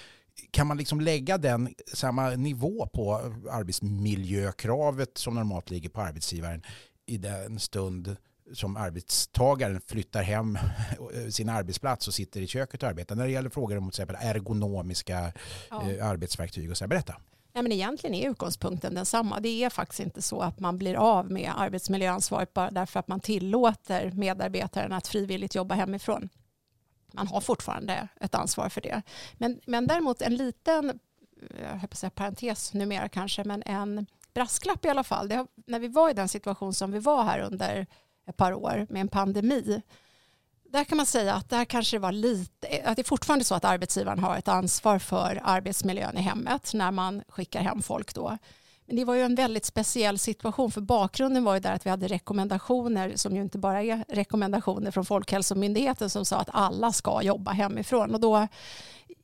kan 0.51 0.67
man 0.67 0.77
liksom 0.77 1.01
lägga 1.01 1.39
den 1.39 1.75
samma 1.95 2.31
nivå 2.31 2.87
på 2.87 3.15
arbetsmiljökravet 3.51 5.19
som 5.19 5.35
normalt 5.35 5.71
ligger 5.71 5.89
på 5.89 6.01
arbetsgivaren 6.01 6.63
i 7.07 7.17
den 7.17 7.59
stund 7.59 8.17
som 8.53 8.77
arbetstagaren 8.77 9.81
flyttar 9.87 10.23
hem 10.23 10.59
sin 11.31 11.49
arbetsplats 11.49 12.09
och 12.09 12.15
sitter 12.15 12.41
i 12.41 12.47
köket 12.47 12.83
och 12.83 12.89
arbetar 12.89 13.15
när 13.15 13.27
det 13.27 13.33
gäller 13.33 13.51
frågor 13.51 13.77
om 13.79 13.85
till 13.91 14.03
exempel 14.03 14.17
ergonomiska 14.29 15.33
ja. 15.71 15.91
Eh, 15.91 16.07
arbetsverktyg 16.07 16.71
och 16.71 16.77
så. 16.77 16.87
Berätta. 16.87 17.17
Nej, 17.53 17.63
men 17.63 17.73
egentligen 17.73 18.15
är 18.15 18.31
utgångspunkten 18.31 18.95
densamma. 18.95 19.41
Det 19.41 19.65
är 19.65 19.71
faktiskt 19.71 20.01
inte 20.01 20.23
så 20.23 20.41
att 20.41 20.61
man 20.61 20.79
blir 20.79 20.95
av 20.95 21.31
med 21.31 21.53
arbetsmiljöansvaret 21.57 22.55
bara 22.55 22.71
därför 22.71 23.01
att 23.01 23.09
man 23.09 23.21
tillåter 23.21 24.11
medarbetaren 24.11 24.93
att 24.93 25.07
frivilligt 25.07 25.55
jobba 25.55 25.75
hemifrån 25.75 26.29
man 27.15 27.27
har 27.27 27.41
fortfarande 27.41 28.09
ett 28.21 28.35
ansvar 28.35 28.69
för 28.69 28.81
det. 28.81 29.03
Men, 29.39 29.61
men 29.67 29.87
däremot 29.87 30.23
en 30.23 30.37
liten, 30.37 30.99
jag 31.62 31.69
höll 31.69 31.81
på 31.81 31.93
att 31.93 31.99
säga 31.99 32.11
parentes 32.11 32.75
numera 32.75 33.09
kanske, 33.09 33.45
men 33.45 33.62
en 33.62 34.07
brasklapp 34.35 34.85
i 34.85 34.89
alla 34.89 35.05
fall. 35.05 35.29
Det, 35.29 35.47
när 35.67 35.79
vi 35.79 35.89
var 35.89 36.11
i 36.11 36.12
den 36.12 36.29
situation 36.29 36.75
som 36.75 36.93
vi 36.93 36.99
var 36.99 37.25
här 37.25 37.41
under 37.41 37.87
ett 38.27 38.37
par 38.37 38.53
år 38.53 38.87
med 38.91 39.01
en 39.01 39.09
pandemi, 39.09 39.83
där 40.73 40.85
kan 40.85 40.97
man 40.97 41.07
säga 41.07 41.35
att 41.35 41.51
där 41.51 41.65
kanske 41.65 41.97
det 41.97 42.01
var 42.01 42.12
lite, 42.12 42.83
att 42.85 42.97
det 42.97 43.03
är 43.03 43.05
fortfarande 43.05 43.45
så 43.45 43.55
att 43.55 43.65
arbetsgivaren 43.65 44.19
har 44.19 44.37
ett 44.37 44.49
ansvar 44.49 44.99
för 44.99 45.41
arbetsmiljön 45.45 46.19
i 46.19 46.21
hemmet 46.21 46.71
när 46.75 46.91
man 46.91 47.23
skickar 47.29 47.63
hem 47.63 47.83
folk 47.83 48.15
då. 48.15 48.39
Men 48.91 48.97
det 48.97 49.05
var 49.05 49.15
ju 49.15 49.23
en 49.23 49.35
väldigt 49.35 49.65
speciell 49.65 50.19
situation 50.19 50.71
för 50.71 50.81
bakgrunden 50.81 51.45
var 51.45 51.55
ju 51.55 51.61
där 51.61 51.73
att 51.73 51.87
vi 51.87 51.91
hade 51.91 52.09
rekommendationer 52.09 53.13
som 53.17 53.37
ju 53.37 53.43
inte 53.43 53.59
bara 53.59 53.83
är 53.83 54.05
rekommendationer 54.09 54.91
från 54.91 55.05
Folkhälsomyndigheten 55.05 56.11
som 56.11 56.25
sa 56.25 56.37
att 56.37 56.49
alla 56.53 56.93
ska 56.93 57.23
jobba 57.23 57.51
hemifrån 57.51 58.15
och 58.15 58.21
då 58.21 58.49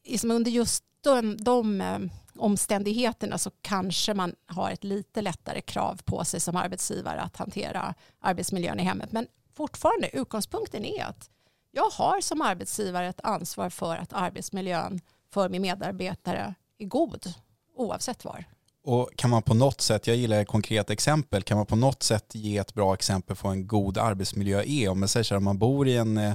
liksom 0.04 0.30
under 0.30 0.50
just 0.50 0.84
de, 1.00 1.36
de 1.36 1.80
eh, 1.80 1.98
omständigheterna 2.36 3.38
så 3.38 3.50
kanske 3.62 4.14
man 4.14 4.34
har 4.46 4.70
ett 4.70 4.84
lite 4.84 5.22
lättare 5.22 5.60
krav 5.60 6.00
på 6.04 6.24
sig 6.24 6.40
som 6.40 6.56
arbetsgivare 6.56 7.20
att 7.20 7.36
hantera 7.36 7.94
arbetsmiljön 8.20 8.80
i 8.80 8.82
hemmet. 8.82 9.12
Men 9.12 9.26
fortfarande 9.56 10.16
utgångspunkten 10.16 10.84
är 10.84 11.04
att 11.04 11.30
jag 11.70 11.90
har 11.90 12.20
som 12.20 12.42
arbetsgivare 12.42 13.08
ett 13.08 13.20
ansvar 13.22 13.70
för 13.70 13.96
att 13.96 14.12
arbetsmiljön 14.12 15.00
för 15.30 15.48
min 15.48 15.62
medarbetare 15.62 16.54
är 16.78 16.86
god 16.86 17.34
oavsett 17.76 18.24
var. 18.24 18.44
Och 18.86 19.10
kan 19.16 19.30
man 19.30 19.42
på 19.42 19.54
något 19.54 19.80
sätt, 19.80 20.06
jag 20.06 20.16
gillar 20.16 20.44
konkreta 20.44 20.92
exempel, 20.92 21.42
kan 21.42 21.56
man 21.56 21.66
på 21.66 21.76
något 21.76 22.02
sätt 22.02 22.34
ge 22.34 22.58
ett 22.58 22.74
bra 22.74 22.94
exempel 22.94 23.36
på 23.36 23.48
en 23.48 23.66
god 23.66 23.98
arbetsmiljö 23.98 24.62
är? 24.66 24.88
Om 24.88 25.00
man 25.00 25.08
säger 25.08 25.24
så 25.24 25.34
här, 25.34 25.40
man 25.40 25.58
bor 25.58 25.88
i 25.88 25.96
en 25.96 26.18
eh, 26.18 26.34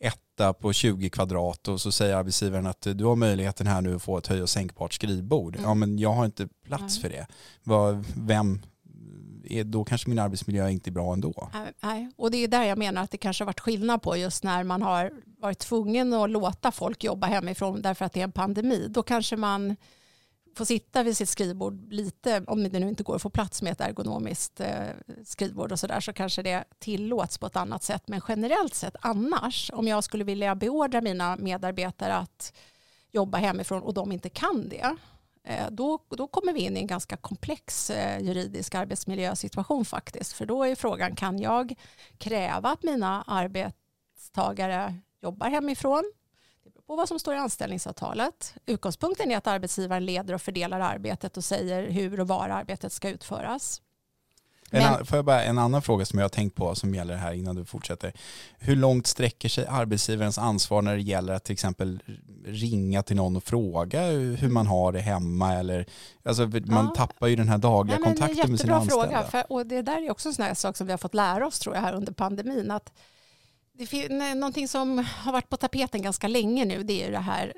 etta 0.00 0.52
på 0.52 0.72
20 0.72 1.10
kvadrat 1.10 1.68
och 1.68 1.80
så 1.80 1.92
säger 1.92 2.16
arbetsgivaren 2.16 2.66
att 2.66 2.86
du 2.94 3.04
har 3.04 3.16
möjligheten 3.16 3.66
här 3.66 3.80
nu 3.80 3.96
att 3.96 4.02
få 4.02 4.18
ett 4.18 4.26
höj 4.26 4.42
och 4.42 4.48
sänkbart 4.48 4.92
skrivbord. 4.92 5.56
Mm. 5.56 5.68
Ja 5.68 5.74
men 5.74 5.98
jag 5.98 6.12
har 6.12 6.24
inte 6.24 6.48
plats 6.66 7.00
för 7.00 7.08
det. 7.08 7.26
Vem, 8.14 8.60
är, 9.44 9.64
då 9.64 9.84
kanske 9.84 10.08
min 10.08 10.18
arbetsmiljö 10.18 10.68
inte 10.68 10.90
är 10.90 10.92
bra 10.92 11.12
ändå. 11.12 11.50
Nej, 11.80 12.10
och 12.16 12.30
det 12.30 12.36
är 12.36 12.48
där 12.48 12.64
jag 12.64 12.78
menar 12.78 13.02
att 13.02 13.10
det 13.10 13.18
kanske 13.18 13.44
har 13.44 13.46
varit 13.46 13.60
skillnad 13.60 14.02
på 14.02 14.16
just 14.16 14.44
när 14.44 14.64
man 14.64 14.82
har 14.82 15.10
varit 15.40 15.58
tvungen 15.58 16.12
att 16.12 16.30
låta 16.30 16.72
folk 16.72 17.04
jobba 17.04 17.26
hemifrån 17.26 17.82
därför 17.82 18.04
att 18.04 18.12
det 18.12 18.20
är 18.20 18.24
en 18.24 18.32
pandemi. 18.32 18.86
Då 18.90 19.02
kanske 19.02 19.36
man 19.36 19.76
få 20.54 20.64
sitta 20.64 21.02
vid 21.02 21.16
sitt 21.16 21.28
skrivbord 21.28 21.92
lite, 21.92 22.44
om 22.46 22.62
det 22.62 22.80
nu 22.80 22.88
inte 22.88 23.02
går 23.02 23.16
att 23.16 23.22
få 23.22 23.30
plats 23.30 23.62
med 23.62 23.72
ett 23.72 23.80
ergonomiskt 23.80 24.60
eh, 24.60 24.88
skrivbord 25.24 25.72
och 25.72 25.78
sådär 25.78 26.00
så 26.00 26.12
kanske 26.12 26.42
det 26.42 26.64
tillåts 26.78 27.38
på 27.38 27.46
ett 27.46 27.56
annat 27.56 27.82
sätt. 27.82 28.02
Men 28.08 28.20
generellt 28.28 28.74
sett 28.74 28.96
annars, 29.00 29.70
om 29.74 29.88
jag 29.88 30.04
skulle 30.04 30.24
vilja 30.24 30.54
beordra 30.54 31.00
mina 31.00 31.36
medarbetare 31.36 32.14
att 32.14 32.52
jobba 33.10 33.38
hemifrån 33.38 33.82
och 33.82 33.94
de 33.94 34.12
inte 34.12 34.28
kan 34.28 34.68
det, 34.68 34.96
eh, 35.44 35.70
då, 35.70 35.98
då 36.08 36.26
kommer 36.26 36.52
vi 36.52 36.60
in 36.60 36.76
i 36.76 36.80
en 36.80 36.86
ganska 36.86 37.16
komplex 37.16 37.90
eh, 37.90 38.22
juridisk 38.22 38.74
arbetsmiljösituation 38.74 39.84
faktiskt. 39.84 40.32
För 40.32 40.46
då 40.46 40.64
är 40.64 40.74
frågan, 40.74 41.16
kan 41.16 41.38
jag 41.38 41.74
kräva 42.18 42.70
att 42.70 42.82
mina 42.82 43.22
arbetstagare 43.22 44.94
jobbar 45.22 45.50
hemifrån? 45.50 46.12
På 46.92 46.96
vad 46.96 47.08
som 47.08 47.18
står 47.18 47.34
i 47.34 47.38
anställningsavtalet. 47.38 48.54
Utgångspunkten 48.66 49.30
är 49.30 49.36
att 49.36 49.46
arbetsgivaren 49.46 50.04
leder 50.04 50.34
och 50.34 50.42
fördelar 50.42 50.80
arbetet 50.80 51.36
och 51.36 51.44
säger 51.44 51.90
hur 51.90 52.20
och 52.20 52.28
var 52.28 52.48
arbetet 52.48 52.92
ska 52.92 53.08
utföras. 53.08 53.80
Men, 54.70 54.82
en, 54.82 55.06
får 55.06 55.16
jag 55.18 55.24
bara, 55.24 55.44
en 55.44 55.58
annan 55.58 55.82
fråga 55.82 56.04
som 56.04 56.18
jag 56.18 56.24
har 56.24 56.28
tänkt 56.28 56.56
på 56.56 56.74
som 56.74 56.94
gäller 56.94 57.14
det 57.14 57.20
här 57.20 57.32
innan 57.32 57.56
du 57.56 57.64
fortsätter. 57.64 58.12
Hur 58.58 58.76
långt 58.76 59.06
sträcker 59.06 59.48
sig 59.48 59.66
arbetsgivarens 59.66 60.38
ansvar 60.38 60.82
när 60.82 60.94
det 60.94 61.02
gäller 61.02 61.32
att 61.32 61.44
till 61.44 61.52
exempel 61.52 62.02
ringa 62.46 63.02
till 63.02 63.16
någon 63.16 63.36
och 63.36 63.44
fråga 63.44 64.02
hur 64.10 64.48
man 64.48 64.66
har 64.66 64.92
det 64.92 65.00
hemma? 65.00 65.54
Eller, 65.54 65.86
alltså, 66.22 66.46
man 66.46 66.84
ja. 66.84 66.92
tappar 66.96 67.26
ju 67.26 67.36
den 67.36 67.48
här 67.48 67.58
dagliga 67.58 67.98
ja, 67.98 68.04
kontakten 68.04 68.50
med 68.50 68.60
sina 68.60 68.76
anställda. 68.76 69.06
Fråga, 69.06 69.22
för, 69.22 69.52
och 69.52 69.66
det 69.66 69.82
där 69.82 70.02
är 70.02 70.10
också 70.10 70.28
en 70.28 70.34
sån 70.34 70.44
här 70.44 70.54
sak 70.54 70.76
som 70.76 70.86
vi 70.86 70.92
har 70.92 70.98
fått 70.98 71.14
lära 71.14 71.46
oss 71.46 71.58
tror 71.58 71.74
jag 71.74 71.82
här 71.82 71.94
under 71.94 72.12
pandemin. 72.12 72.70
Att 72.70 72.92
det 73.72 74.34
någonting 74.34 74.68
som 74.68 74.98
har 74.98 75.32
varit 75.32 75.48
på 75.48 75.56
tapeten 75.56 76.02
ganska 76.02 76.28
länge 76.28 76.64
nu 76.64 76.82
det 76.82 77.04
är 77.04 77.10
det 77.10 77.18
här 77.18 77.52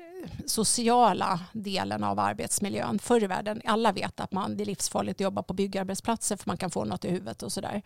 sociala 0.45 1.39
delen 1.53 2.03
av 2.03 2.19
arbetsmiljön. 2.19 2.99
Förr 2.99 3.23
i 3.23 3.27
världen, 3.27 3.61
alla 3.65 3.91
vet 3.91 4.19
att 4.19 4.31
man, 4.31 4.57
det 4.57 4.63
är 4.63 4.65
livsfarligt 4.65 5.17
att 5.17 5.23
jobba 5.23 5.43
på 5.43 5.53
byggarbetsplatser 5.53 6.37
för 6.37 6.49
man 6.49 6.57
kan 6.57 6.71
få 6.71 6.85
något 6.85 7.05
i 7.05 7.09
huvudet 7.09 7.43
och 7.43 7.51
sådär. 7.51 7.81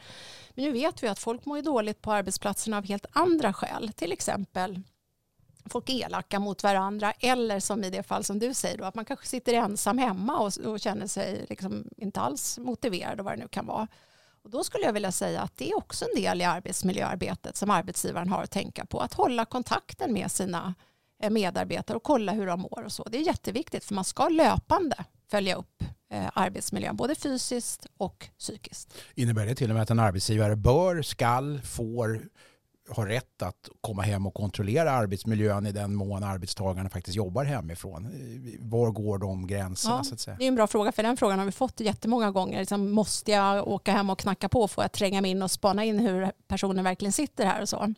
Men 0.49 0.65
nu 0.65 0.71
vet 0.71 1.03
vi 1.03 1.07
att 1.07 1.19
folk 1.19 1.45
mår 1.45 1.61
dåligt 1.61 2.01
på 2.01 2.11
arbetsplatserna 2.11 2.77
av 2.77 2.85
helt 2.85 3.05
andra 3.11 3.53
skäl. 3.53 3.91
Till 3.95 4.11
exempel 4.11 4.81
folk 5.65 5.89
är 5.89 6.05
elaka 6.05 6.39
mot 6.39 6.63
varandra 6.63 7.11
eller 7.19 7.59
som 7.59 7.83
i 7.83 7.89
det 7.89 8.03
fall 8.03 8.23
som 8.23 8.39
du 8.39 8.53
säger 8.53 8.77
då, 8.77 8.83
att 8.83 8.95
man 8.95 9.05
kanske 9.05 9.27
sitter 9.27 9.53
ensam 9.53 9.97
hemma 9.97 10.37
och, 10.37 10.57
och 10.57 10.79
känner 10.79 11.07
sig 11.07 11.45
liksom 11.49 11.89
inte 11.97 12.19
alls 12.19 12.59
motiverad 12.59 13.19
och 13.19 13.25
vad 13.25 13.33
det 13.33 13.41
nu 13.41 13.47
kan 13.47 13.65
vara. 13.65 13.87
Och 14.49 14.53
då 14.53 14.63
skulle 14.63 14.83
jag 14.83 14.93
vilja 14.93 15.11
säga 15.11 15.41
att 15.41 15.57
det 15.57 15.69
är 15.69 15.77
också 15.77 16.05
en 16.05 16.21
del 16.21 16.41
i 16.41 16.43
arbetsmiljöarbetet 16.43 17.55
som 17.57 17.69
arbetsgivaren 17.69 18.29
har 18.29 18.43
att 18.43 18.51
tänka 18.51 18.85
på. 18.85 18.99
Att 18.99 19.13
hålla 19.13 19.45
kontakten 19.45 20.13
med 20.13 20.31
sina 20.31 20.73
eh, 21.23 21.29
medarbetare 21.29 21.97
och 21.97 22.03
kolla 22.03 22.31
hur 22.31 22.47
de 22.47 22.59
mår 22.59 22.83
och 22.85 22.91
så. 22.91 23.03
Det 23.03 23.17
är 23.17 23.21
jätteviktigt 23.21 23.83
för 23.83 23.95
man 23.95 24.03
ska 24.03 24.29
löpande 24.29 24.95
följa 25.31 25.55
upp 25.55 25.83
eh, 26.11 26.29
arbetsmiljön, 26.33 26.95
både 26.95 27.15
fysiskt 27.15 27.85
och 27.97 28.29
psykiskt. 28.39 28.93
Innebär 29.15 29.45
det 29.45 29.55
till 29.55 29.69
och 29.69 29.73
med 29.73 29.83
att 29.83 29.89
en 29.89 29.99
arbetsgivare 29.99 30.55
bör, 30.55 31.01
skall, 31.01 31.61
får 31.61 32.21
har 32.89 33.05
rätt 33.05 33.41
att 33.41 33.69
komma 33.81 34.01
hem 34.01 34.27
och 34.27 34.33
kontrollera 34.33 34.91
arbetsmiljön 34.91 35.65
i 35.65 35.71
den 35.71 35.95
mån 35.95 36.23
arbetstagarna 36.23 36.89
faktiskt 36.89 37.17
jobbar 37.17 37.43
hemifrån? 37.43 38.11
Var 38.59 38.91
går 38.91 39.17
de 39.17 39.47
gränserna? 39.47 39.95
Ja, 39.95 40.03
så 40.03 40.13
att 40.13 40.19
säga? 40.19 40.37
Det 40.39 40.43
är 40.43 40.47
en 40.47 40.55
bra 40.55 40.67
fråga, 40.67 40.91
för 40.91 41.03
den 41.03 41.17
frågan 41.17 41.39
har 41.39 41.45
vi 41.45 41.51
fått 41.51 41.79
jättemånga 41.79 42.31
gånger. 42.31 42.59
Liksom, 42.59 42.91
måste 42.91 43.31
jag 43.31 43.67
åka 43.67 43.91
hem 43.91 44.09
och 44.09 44.19
knacka 44.19 44.49
på? 44.49 44.67
Får 44.67 44.83
jag 44.83 44.91
tränga 44.91 45.21
mig 45.21 45.31
in 45.31 45.41
och 45.41 45.51
spana 45.51 45.85
in 45.85 45.99
hur 45.99 46.31
personen 46.47 46.83
verkligen 46.83 47.11
sitter 47.11 47.45
här 47.45 47.61
och 47.61 47.69
så? 47.69 47.93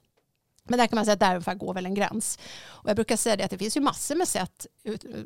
Men 0.63 0.79
där 0.79 0.87
kan 0.87 0.95
man 0.95 1.05
säga 1.05 1.13
att 1.13 1.45
där 1.45 1.55
går 1.55 1.73
väl 1.73 1.85
en 1.85 1.93
gräns. 1.93 2.39
Och 2.65 2.89
jag 2.89 2.95
brukar 2.95 3.17
säga 3.17 3.35
det 3.35 3.43
att 3.43 3.51
det 3.51 3.57
finns 3.57 3.77
ju 3.77 3.81
massor 3.81 4.15
med 4.15 4.27
sätt 4.27 4.67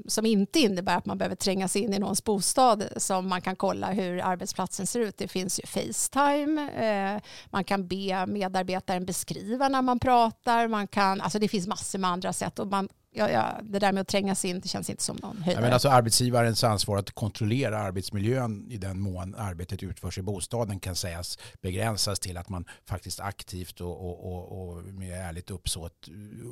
som 0.07 0.25
inte 0.25 0.59
innebär 0.59 0.97
att 0.97 1.05
man 1.05 1.17
behöver 1.17 1.35
tränga 1.35 1.67
sig 1.67 1.81
in 1.81 1.93
i 1.93 1.99
någons 1.99 2.23
bostad 2.23 2.83
som 2.97 3.27
man 3.27 3.41
kan 3.41 3.55
kolla 3.55 3.91
hur 3.91 4.21
arbetsplatsen 4.21 4.87
ser 4.87 4.99
ut. 4.99 5.17
Det 5.17 5.27
finns 5.27 5.59
ju 5.59 5.67
Facetime, 5.67 6.71
eh, 7.15 7.21
man 7.45 7.63
kan 7.63 7.87
be 7.87 8.25
medarbetaren 8.25 9.05
beskriva 9.05 9.69
när 9.69 9.81
man 9.81 9.99
pratar, 9.99 10.67
man 10.67 10.87
kan, 10.87 11.21
alltså 11.21 11.39
det 11.39 11.47
finns 11.47 11.67
massor 11.67 11.99
med 11.99 12.09
andra 12.09 12.33
sätt 12.33 12.59
och 12.59 12.67
man 12.67 12.89
ja, 13.15 13.29
ja, 13.29 13.59
det 13.63 13.79
där 13.79 13.91
med 13.91 14.01
att 14.01 14.07
tränga 14.07 14.35
sig 14.35 14.49
in 14.49 14.59
det 14.59 14.67
känns 14.67 14.89
inte 14.89 15.03
som 15.03 15.17
någon 15.21 15.37
höjdare. 15.37 15.63
men 15.63 15.73
alltså 15.73 15.89
arbetsgivarens 15.89 16.63
ansvar 16.63 16.97
att 16.97 17.11
kontrollera 17.11 17.79
arbetsmiljön 17.79 18.71
i 18.71 18.77
den 18.77 18.99
mån 18.99 19.35
arbetet 19.35 19.83
utförs 19.83 20.17
i 20.17 20.21
bostaden 20.21 20.79
kan 20.79 20.95
sägas 20.95 21.37
begränsas 21.61 22.19
till 22.19 22.37
att 22.37 22.49
man 22.49 22.65
faktiskt 22.85 23.19
aktivt 23.19 23.81
och, 23.81 24.05
och, 24.05 24.31
och, 24.31 24.69
och 24.69 24.83
med 24.83 25.29
ärligt 25.29 25.51
uppsåt 25.51 26.07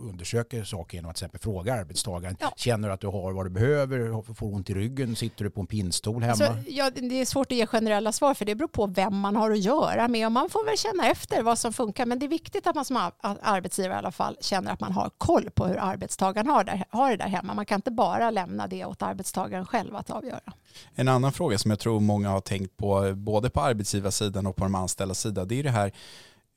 undersöker 0.09 0.63
saker 0.63 0.97
genom 0.97 1.11
att 1.11 1.15
till 1.15 1.25
exempel 1.25 1.41
fråga 1.41 1.73
arbetstagaren. 1.73 2.37
Ja. 2.39 2.53
Känner 2.55 2.87
du 2.87 2.93
att 2.93 3.01
du 3.01 3.07
har 3.07 3.33
vad 3.33 3.45
du 3.45 3.49
behöver? 3.49 4.33
Får 4.33 4.53
ont 4.53 4.69
i 4.69 4.73
ryggen? 4.73 5.15
Sitter 5.15 5.43
du 5.43 5.49
på 5.49 5.61
en 5.61 5.67
pinnstol 5.67 6.23
hemma? 6.23 6.31
Alltså, 6.31 6.71
ja, 6.71 6.89
det 6.89 7.21
är 7.21 7.25
svårt 7.25 7.51
att 7.51 7.57
ge 7.57 7.65
generella 7.67 8.11
svar 8.11 8.33
för 8.33 8.45
det 8.45 8.55
beror 8.55 8.67
på 8.67 8.87
vem 8.87 9.19
man 9.19 9.35
har 9.35 9.51
att 9.51 9.59
göra 9.59 10.07
med 10.07 10.25
och 10.25 10.31
man 10.31 10.49
får 10.49 10.65
väl 10.65 10.77
känna 10.77 11.07
efter 11.07 11.43
vad 11.43 11.59
som 11.59 11.73
funkar 11.73 12.05
men 12.05 12.19
det 12.19 12.25
är 12.25 12.27
viktigt 12.27 12.67
att 12.67 12.75
man 12.75 12.85
som 12.85 13.11
arbetsgivare 13.21 13.93
i 13.93 13.97
alla 13.97 14.11
fall 14.11 14.37
känner 14.41 14.71
att 14.71 14.79
man 14.79 14.91
har 14.91 15.09
koll 15.17 15.49
på 15.49 15.65
hur 15.65 15.77
arbetstagaren 15.79 16.47
har, 16.53 16.63
där, 16.63 16.85
har 16.89 17.11
det 17.11 17.17
där 17.17 17.27
hemma. 17.27 17.53
Man 17.53 17.65
kan 17.65 17.75
inte 17.75 17.91
bara 17.91 18.29
lämna 18.29 18.67
det 18.67 18.85
åt 18.85 19.01
arbetstagaren 19.01 19.65
själv 19.65 19.95
att 19.95 20.09
avgöra. 20.09 20.53
En 20.95 21.07
annan 21.07 21.31
fråga 21.31 21.57
som 21.57 21.71
jag 21.71 21.79
tror 21.79 21.99
många 21.99 22.29
har 22.29 22.41
tänkt 22.41 22.77
på, 22.77 23.13
både 23.15 23.49
på 23.49 23.61
arbetsgivarsidan 23.61 24.47
och 24.47 24.55
på 24.55 24.63
de 24.63 24.75
anställda 24.75 25.15
sida, 25.15 25.45
det 25.45 25.59
är 25.59 25.63
det 25.63 25.69
här 25.69 25.91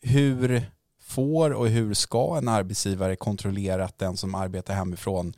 hur 0.02 0.62
får 1.00 1.50
och 1.50 1.68
hur 1.68 1.94
ska 1.94 2.38
en 2.38 2.48
arbetsgivare 2.48 3.16
kontrollera 3.16 3.84
att 3.84 3.98
den 3.98 4.16
som 4.16 4.34
arbetar 4.34 4.74
hemifrån 4.74 5.34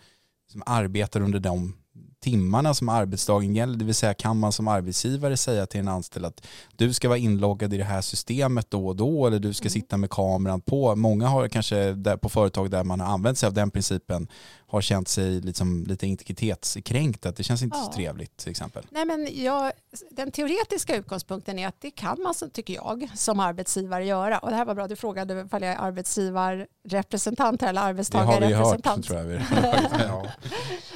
som 0.52 0.62
arbetar 0.66 1.20
under 1.20 1.40
de 1.40 1.76
timmarna 2.20 2.74
som 2.74 2.88
arbetsdagen 2.88 3.54
gäller, 3.54 3.76
det 3.76 3.84
vill 3.84 3.94
säga 3.94 4.14
kan 4.14 4.38
man 4.38 4.52
som 4.52 4.68
arbetsgivare 4.68 5.36
säga 5.36 5.66
till 5.66 5.80
en 5.80 5.88
anställd 5.88 6.26
att 6.26 6.46
du 6.76 6.92
ska 6.92 7.08
vara 7.08 7.18
inloggad 7.18 7.74
i 7.74 7.78
det 7.78 7.84
här 7.84 8.00
systemet 8.00 8.70
då 8.70 8.86
och 8.86 8.96
då 8.96 9.26
eller 9.26 9.38
du 9.38 9.54
ska 9.54 9.64
mm. 9.64 9.70
sitta 9.70 9.96
med 9.96 10.10
kameran 10.10 10.60
på. 10.60 10.96
Många 10.96 11.28
har 11.28 11.48
kanske 11.48 11.92
där 11.92 12.16
på 12.16 12.28
företag 12.28 12.70
där 12.70 12.84
man 12.84 13.00
har 13.00 13.06
använt 13.06 13.38
sig 13.38 13.46
av 13.46 13.54
den 13.54 13.70
principen 13.70 14.28
har 14.68 14.80
känt 14.80 15.08
sig 15.08 15.40
liksom 15.40 15.84
lite 15.86 16.06
integritetskränkt, 16.06 17.26
att 17.26 17.36
det 17.36 17.42
känns 17.42 17.62
inte 17.62 17.76
ja. 17.76 17.84
så 17.84 17.92
trevligt 17.92 18.36
till 18.36 18.50
exempel. 18.50 18.86
Nej, 18.90 19.04
men 19.04 19.28
jag, 19.44 19.72
den 20.10 20.30
teoretiska 20.30 20.96
utgångspunkten 20.96 21.58
är 21.58 21.68
att 21.68 21.80
det 21.80 21.90
kan 21.90 22.22
man, 22.22 22.34
tycker 22.52 22.74
jag, 22.74 23.08
som 23.14 23.40
arbetsgivare 23.40 24.04
göra. 24.04 24.38
Och 24.38 24.50
det 24.50 24.56
här 24.56 24.64
var 24.64 24.74
bra, 24.74 24.88
du 24.88 24.96
frågade 24.96 25.40
ifall 25.40 25.62
jag 25.62 25.72
är 25.72 25.78
arbetsgivarrepresentant 25.78 27.62
eller 27.62 27.82
arbetstagarrepresentant. 27.82 29.08
Det 29.08 29.16
har 29.16 29.24
vi 29.24 29.36
hört, 29.36 29.50
tror 29.50 29.62
jag. 29.62 30.00
ja. 30.08 30.26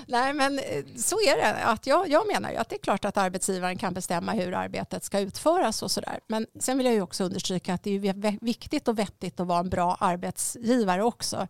Nej, 0.07 0.33
men 0.33 0.59
eh, 0.59 0.85
så 0.97 1.17
är 1.17 1.37
det. 1.37 1.65
Att 1.65 1.87
jag, 1.87 2.09
jag 2.09 2.27
menar 2.27 2.51
ju 2.51 2.57
att 2.57 2.69
det 2.69 2.77
är 2.77 2.83
klart 2.83 3.05
att 3.05 3.17
arbetsgivaren 3.17 3.79
kan 3.79 3.95
bestämma 3.95 4.33
hur 4.33 4.55
arbetet 4.55 5.05
ska 5.05 5.21
utföras 5.21 5.83
och 5.83 5.91
sådär. 5.91 6.21
Men 6.27 6.47
sen 6.61 6.79
vill 6.79 6.87
jag 6.87 6.95
ju 6.95 7.03
också 7.03 7.25
understryka 7.25 7.75
att 7.75 7.83
det 7.83 7.91
är 7.91 8.45
viktigt 8.45 8.89
och 8.89 8.99
vettigt 8.99 9.41
att 9.41 9.47
vara 9.47 9.61
en 9.61 9.69
bra 9.69 9.97
arbetsgivare 10.01 11.03
också. 11.03 11.49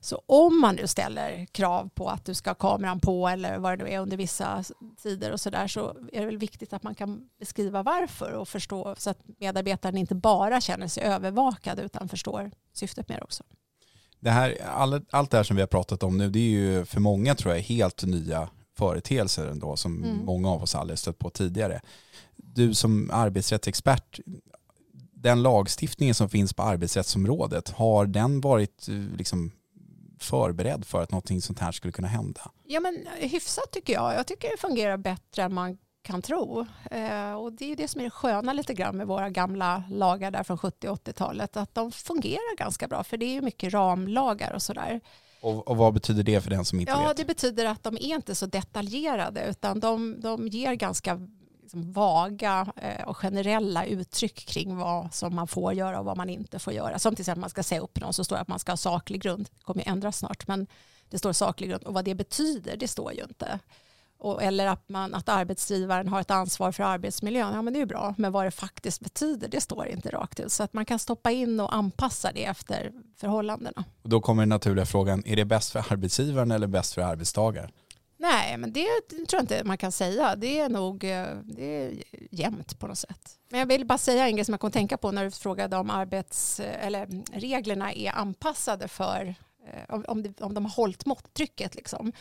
Så 0.00 0.22
om 0.26 0.60
man 0.60 0.74
nu 0.74 0.86
ställer 0.86 1.46
krav 1.62 1.90
på 1.94 2.08
att 2.08 2.24
du 2.24 2.34
ska 2.34 2.50
ha 2.50 2.54
kameran 2.54 3.00
på 3.00 3.28
eller 3.28 3.58
vad 3.58 3.78
det 3.78 3.84
nu 3.84 3.90
är 3.90 3.98
under 3.98 4.16
vissa 4.16 4.64
tider 5.02 5.32
och 5.32 5.40
sådär 5.40 5.66
så 5.68 5.96
är 6.12 6.20
det 6.20 6.26
väl 6.26 6.38
viktigt 6.38 6.72
att 6.72 6.82
man 6.82 6.94
kan 6.94 7.28
beskriva 7.38 7.82
varför 7.82 8.32
och 8.32 8.48
förstå 8.48 8.94
så 8.98 9.10
att 9.10 9.18
medarbetaren 9.38 9.96
inte 9.96 10.14
bara 10.14 10.60
känner 10.60 10.88
sig 10.88 11.02
övervakad 11.02 11.78
utan 11.78 12.08
förstår 12.08 12.50
syftet 12.72 13.08
med 13.08 13.18
det 13.18 13.24
också. 13.24 13.44
Det 14.20 14.30
här, 14.30 14.58
all, 14.66 15.00
allt 15.10 15.30
det 15.30 15.36
här 15.36 15.44
som 15.44 15.56
vi 15.56 15.62
har 15.62 15.66
pratat 15.66 16.02
om 16.02 16.18
nu 16.18 16.30
det 16.30 16.38
är 16.38 16.50
ju 16.50 16.84
för 16.84 17.00
många 17.00 17.34
tror 17.34 17.54
jag 17.54 17.62
helt 17.62 18.04
nya 18.04 18.48
företeelser 18.78 19.46
ändå 19.46 19.76
som 19.76 20.04
mm. 20.04 20.24
många 20.24 20.50
av 20.50 20.62
oss 20.62 20.74
aldrig 20.74 20.98
stött 20.98 21.18
på 21.18 21.30
tidigare. 21.30 21.80
Du 22.36 22.74
som 22.74 23.10
arbetsrättsexpert, 23.12 24.20
den 25.14 25.42
lagstiftningen 25.42 26.14
som 26.14 26.28
finns 26.28 26.52
på 26.52 26.62
arbetsrättsområdet, 26.62 27.68
har 27.68 28.06
den 28.06 28.40
varit 28.40 28.88
liksom 29.16 29.52
förberedd 30.22 30.84
för 30.84 31.02
att 31.02 31.10
någonting 31.10 31.42
sånt 31.42 31.58
här 31.58 31.72
skulle 31.72 31.92
kunna 31.92 32.08
hända? 32.08 32.50
Ja, 32.66 32.80
men 32.80 33.06
hyfsat 33.18 33.70
tycker 33.72 33.92
jag. 33.92 34.14
Jag 34.14 34.26
tycker 34.26 34.50
det 34.50 34.56
fungerar 34.56 34.96
bättre 34.96 35.42
än 35.42 35.54
man 35.54 35.78
kan 36.02 36.22
tro. 36.22 36.66
Eh, 36.90 37.32
och 37.32 37.52
det 37.52 37.72
är 37.72 37.76
det 37.76 37.88
som 37.88 38.00
är 38.00 38.04
det 38.04 38.10
sköna 38.10 38.52
lite 38.52 38.74
grann 38.74 38.96
med 38.96 39.06
våra 39.06 39.30
gamla 39.30 39.84
lagar 39.90 40.30
där 40.30 40.42
från 40.42 40.58
70 40.58 40.88
80-talet, 40.88 41.56
att 41.56 41.74
de 41.74 41.92
fungerar 41.92 42.56
ganska 42.56 42.88
bra, 42.88 43.04
för 43.04 43.16
det 43.16 43.26
är 43.26 43.32
ju 43.32 43.40
mycket 43.40 43.72
ramlagar 43.72 44.52
och 44.52 44.62
sådär. 44.62 45.00
Och, 45.40 45.68
och, 45.68 45.76
vad 45.76 45.94
betyder 45.94 46.22
det 46.22 46.40
för 46.40 46.50
den 46.50 46.64
som 46.64 46.80
inte 46.80 46.92
ja, 46.92 46.98
vet? 46.98 47.06
Ja, 47.06 47.14
det 47.14 47.24
betyder 47.24 47.66
att 47.66 47.82
de 47.82 47.94
är 47.96 48.14
inte 48.14 48.34
så 48.34 48.46
detaljerade, 48.46 49.44
utan 49.48 49.80
de, 49.80 50.20
de 50.20 50.48
ger 50.48 50.74
ganska 50.74 51.28
liksom 51.72 51.92
vaga 51.92 52.72
eh, 52.76 53.08
och 53.08 53.16
generella 53.16 53.84
uttryck 53.84 54.46
kring 54.46 54.76
vad 54.76 55.14
som 55.14 55.34
man 55.34 55.48
får 55.48 55.72
göra 55.72 55.98
och 55.98 56.04
vad 56.04 56.16
man 56.16 56.30
inte 56.30 56.58
får 56.58 56.72
göra. 56.72 56.98
Som 56.98 57.14
till 57.14 57.22
exempel 57.22 57.40
man 57.40 57.50
ska 57.50 57.62
säga 57.62 57.80
upp 57.80 58.00
någon 58.00 58.12
så 58.12 58.24
står 58.24 58.36
det 58.36 58.42
att 58.42 58.48
man 58.48 58.58
ska 58.58 58.72
ha 58.72 58.76
saklig 58.76 59.22
grund. 59.22 59.48
Det 59.58 59.64
kommer 59.64 59.84
ju 59.84 59.90
ändras 59.90 60.18
snart, 60.18 60.46
men 60.46 60.66
det 61.10 61.18
står 61.18 61.32
saklig 61.32 61.70
grund. 61.70 61.82
Och 61.84 61.94
vad 61.94 62.04
det 62.04 62.14
betyder, 62.14 62.76
det 62.76 62.88
står 62.88 63.12
ju 63.12 63.22
inte. 63.22 63.58
Och, 64.18 64.42
eller 64.42 64.66
att, 64.66 64.88
man, 64.88 65.14
att 65.14 65.28
arbetsgivaren 65.28 66.08
har 66.08 66.20
ett 66.20 66.30
ansvar 66.30 66.72
för 66.72 66.82
arbetsmiljön, 66.82 67.54
ja 67.54 67.62
men 67.62 67.72
det 67.72 67.80
är 67.80 67.86
bra, 67.86 68.14
men 68.18 68.32
vad 68.32 68.44
det 68.44 68.50
faktiskt 68.50 69.00
betyder, 69.00 69.48
det 69.48 69.60
står 69.60 69.86
inte 69.86 70.10
rakt 70.10 70.40
ut. 70.40 70.52
Så 70.52 70.62
att 70.62 70.72
man 70.72 70.84
kan 70.84 70.98
stoppa 70.98 71.30
in 71.30 71.60
och 71.60 71.74
anpassa 71.74 72.32
det 72.32 72.44
efter 72.44 72.92
förhållandena. 73.16 73.84
Och 74.02 74.08
då 74.08 74.20
kommer 74.20 74.42
den 74.42 74.48
naturliga 74.48 74.86
frågan, 74.86 75.22
är 75.26 75.36
det 75.36 75.44
bäst 75.44 75.70
för 75.70 75.92
arbetsgivaren 75.92 76.50
eller 76.50 76.66
bäst 76.66 76.94
för 76.94 77.02
arbetstagaren? 77.02 77.70
Nej, 78.22 78.56
men 78.56 78.72
det 78.72 78.86
tror 79.08 79.26
jag 79.32 79.42
inte 79.42 79.64
man 79.64 79.78
kan 79.78 79.92
säga. 79.92 80.36
Det 80.36 80.60
är 80.60 80.68
nog 80.68 81.04
eh, 81.04 81.26
det 81.44 81.64
är 81.64 82.02
jämnt 82.30 82.78
på 82.78 82.86
något 82.86 82.98
sätt. 82.98 83.38
Men 83.48 83.60
jag 83.60 83.66
vill 83.66 83.86
bara 83.86 83.98
säga 83.98 84.26
en 84.26 84.36
grej 84.36 84.44
som 84.44 84.52
jag 84.52 84.60
kom 84.60 84.68
att 84.68 84.74
tänka 84.74 84.96
på 84.96 85.12
när 85.12 85.24
du 85.24 85.30
frågade 85.30 85.76
om 85.76 85.90
arbets, 85.90 86.60
eh, 86.60 86.86
eller 86.86 87.08
reglerna 87.32 87.92
är 87.92 88.12
anpassade 88.12 88.88
för 88.88 89.34
Eh, 89.66 90.00
om, 90.08 90.22
det, 90.22 90.40
om 90.40 90.54
de 90.54 90.64
har 90.64 90.72
hållit 90.72 91.06
måttrycket. 91.06 91.74
Liksom. 91.74 92.12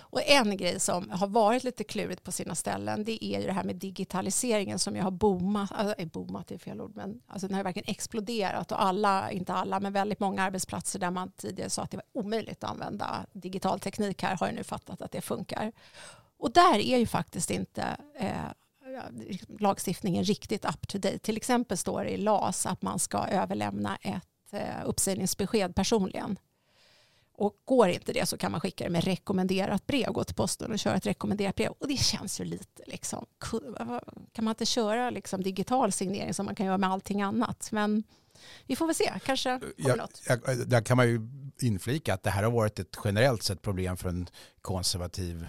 Och 0.00 0.22
en 0.26 0.56
grej 0.56 0.80
som 0.80 1.10
har 1.10 1.26
varit 1.26 1.64
lite 1.64 1.84
klurigt 1.84 2.22
på 2.22 2.32
sina 2.32 2.54
ställen 2.54 3.04
det 3.04 3.24
är 3.24 3.40
ju 3.40 3.46
det 3.46 3.52
här 3.52 3.64
med 3.64 3.76
digitaliseringen 3.76 4.78
som 4.78 4.96
jag 4.96 5.04
har 5.04 5.10
boomat, 5.10 5.72
alltså, 5.72 5.94
eh, 5.98 6.06
boomat 6.06 6.50
är 6.50 6.58
fel 6.58 6.80
ord, 6.80 6.96
men 6.96 7.22
alltså 7.26 7.46
den 7.46 7.56
har 7.56 7.64
verkligen 7.64 7.90
exploderat 7.90 8.72
och 8.72 8.82
alla, 8.82 9.30
inte 9.30 9.52
alla, 9.52 9.80
men 9.80 9.92
väldigt 9.92 10.20
många 10.20 10.42
arbetsplatser 10.42 10.98
där 10.98 11.10
man 11.10 11.32
tidigare 11.32 11.70
sa 11.70 11.82
att 11.82 11.90
det 11.90 11.96
var 11.96 12.22
omöjligt 12.22 12.64
att 12.64 12.70
använda 12.70 13.26
digital 13.32 13.80
teknik 13.80 14.22
här 14.22 14.36
har 14.36 14.46
ju 14.46 14.54
nu 14.54 14.64
fattat 14.64 15.02
att 15.02 15.12
det 15.12 15.20
funkar. 15.20 15.72
Och 16.38 16.52
där 16.52 16.78
är 16.78 16.98
ju 16.98 17.06
faktiskt 17.06 17.50
inte 17.50 17.96
eh, 18.18 18.34
lagstiftningen 19.58 20.24
riktigt 20.24 20.64
up 20.64 20.88
to 20.88 20.98
date. 20.98 21.18
Till 21.18 21.36
exempel 21.36 21.76
står 21.76 22.04
det 22.04 22.10
i 22.10 22.16
LAS 22.16 22.66
att 22.66 22.82
man 22.82 22.98
ska 22.98 23.18
överlämna 23.18 23.96
ett 23.96 24.52
eh, 24.52 24.84
uppsägningsbesked 24.84 25.74
personligen 25.74 26.38
och 27.40 27.54
går 27.64 27.88
inte 27.88 28.12
det 28.12 28.26
så 28.26 28.36
kan 28.36 28.52
man 28.52 28.60
skicka 28.60 28.84
det 28.84 28.90
med 28.90 29.04
rekommenderat 29.04 29.86
brev, 29.86 30.12
gå 30.12 30.24
till 30.24 30.34
posten 30.34 30.72
och 30.72 30.78
köra 30.78 30.94
ett 30.96 31.06
rekommenderat 31.06 31.54
brev. 31.56 31.70
Och 31.78 31.88
det 31.88 31.96
känns 31.96 32.40
ju 32.40 32.44
lite 32.44 32.82
liksom, 32.86 33.26
kan 34.32 34.44
man 34.44 34.52
inte 34.52 34.66
köra 34.66 35.10
liksom 35.10 35.42
digital 35.42 35.92
signering 35.92 36.34
som 36.34 36.46
man 36.46 36.54
kan 36.54 36.66
göra 36.66 36.78
med 36.78 36.90
allting 36.90 37.22
annat? 37.22 37.68
Men 37.72 38.02
vi 38.66 38.76
får 38.76 38.86
väl 38.86 38.94
se, 38.94 39.12
kanske 39.24 39.58
kommer 39.60 39.72
Ja, 39.76 39.94
något. 39.96 40.22
ja, 40.28 40.36
där 40.66 40.80
kan 40.82 40.96
man 40.96 41.08
ju 41.08 41.20
inflika 41.60 42.14
att 42.14 42.22
det 42.22 42.30
här 42.30 42.42
har 42.42 42.50
varit 42.50 42.78
ett 42.78 42.96
generellt 43.04 43.42
sett 43.42 43.62
problem 43.62 43.96
för 43.96 44.08
en 44.08 44.26
konservativ 44.62 45.46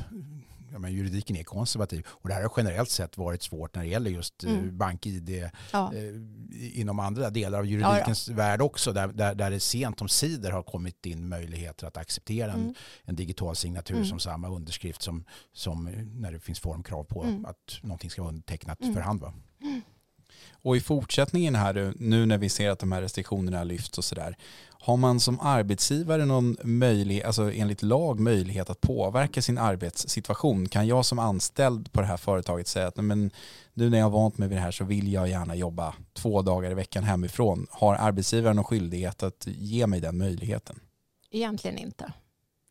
men 0.80 0.94
juridiken 0.94 1.36
är 1.36 1.44
konservativ 1.44 2.06
och 2.08 2.30
det 2.30 2.34
här 2.36 2.42
har 2.42 2.51
generellt 2.58 2.90
sett 2.90 3.18
varit 3.18 3.44
svårt 3.44 3.75
när 3.75 3.82
det 3.84 3.90
gäller 3.90 4.12
just 4.12 4.44
mm. 4.44 4.58
Mm. 4.60 4.78
bank-id 4.78 5.50
Ja. 5.72 5.94
eh, 5.96 6.80
inom 6.80 7.00
andra 7.00 7.30
delar 7.30 7.60
av 7.60 7.66
juridikens 7.66 8.30
värld 8.30 8.62
också 8.62 8.94
där, 8.94 9.08
där, 9.08 9.36
där 9.36 9.51
det 9.51 9.60
sent 9.60 10.01
om 10.01 10.10
sidor 10.10 10.51
har 10.51 10.63
kommit 10.63 11.06
in 11.06 11.30
möjligheter 11.30 11.88
att 11.88 11.98
acceptera 11.98 12.51
en, 12.54 12.62
Mm. 12.62 12.74
en 13.04 13.16
digital 13.16 13.56
signatur 13.56 13.96
Mm. 13.96 14.06
som 14.08 14.20
samma 14.20 14.50
underskrift 14.50 15.01
som, 15.01 15.25
som 15.54 15.84
när 16.16 16.32
det 16.32 16.40
finns 16.40 16.60
formkrav 16.60 17.04
på 17.04 17.24
Mm. 17.24 17.46
att 17.46 17.80
någonting 17.82 18.10
ska 18.10 18.22
vara 18.22 18.30
undertecknat 18.30 18.82
Mm. 18.82 18.94
för 18.94 19.01
hand. 19.01 19.22
Va? 19.22 19.34
Och 20.63 20.77
i 20.77 20.80
fortsättningen 20.80 21.56
här 21.56 21.94
nu 21.96 22.25
när 22.25 22.38
vi 22.38 22.50
ser 22.50 22.70
att 22.70 22.80
de 22.80 22.91
här 22.91 23.01
restriktionerna 23.01 23.63
lyfts 23.63 23.98
och 23.98 24.03
sådär. 24.03 24.36
Har 24.70 24.98
man 24.98 25.20
som 25.20 25.39
arbetsgivare 25.39 26.25
någon 26.25 26.58
möjlighet, 26.63 27.25
alltså 27.25 27.51
enligt 27.51 27.84
lag 27.84 28.20
möjlighet 28.20 28.70
att 28.70 28.82
påverka 28.82 29.41
sin 29.41 29.58
arbetssituation? 29.58 30.70
Kan 30.70 30.88
jag 30.88 31.06
som 31.06 31.20
anställd 31.20 31.91
på 31.91 32.01
det 32.01 32.08
här 32.08 32.18
företaget 32.18 32.68
säga 32.68 32.88
att 32.88 32.96
men 32.96 33.32
nu 33.74 33.89
när 33.89 33.98
jag 33.98 34.06
har 34.06 34.12
vant 34.12 34.38
mig 34.38 34.48
vid 34.48 34.58
det 34.58 34.62
här 34.62 34.72
så 34.72 34.84
vill 34.84 35.13
jag 35.13 35.30
gärna 35.30 35.56
jobba 35.56 35.96
två 36.13 36.41
dagar 36.41 36.72
i 36.72 36.74
veckan 36.74 37.03
hemifrån. 37.03 37.68
Har 37.70 37.96
arbetsgivaren 37.96 38.56
någon 38.56 38.65
skyldighet 38.65 39.24
att 39.24 39.48
ge 39.48 39.88
mig 39.88 40.01
den 40.01 40.18
möjligheten? 40.18 40.80
Egentligen 41.32 41.77
inte. 41.77 42.13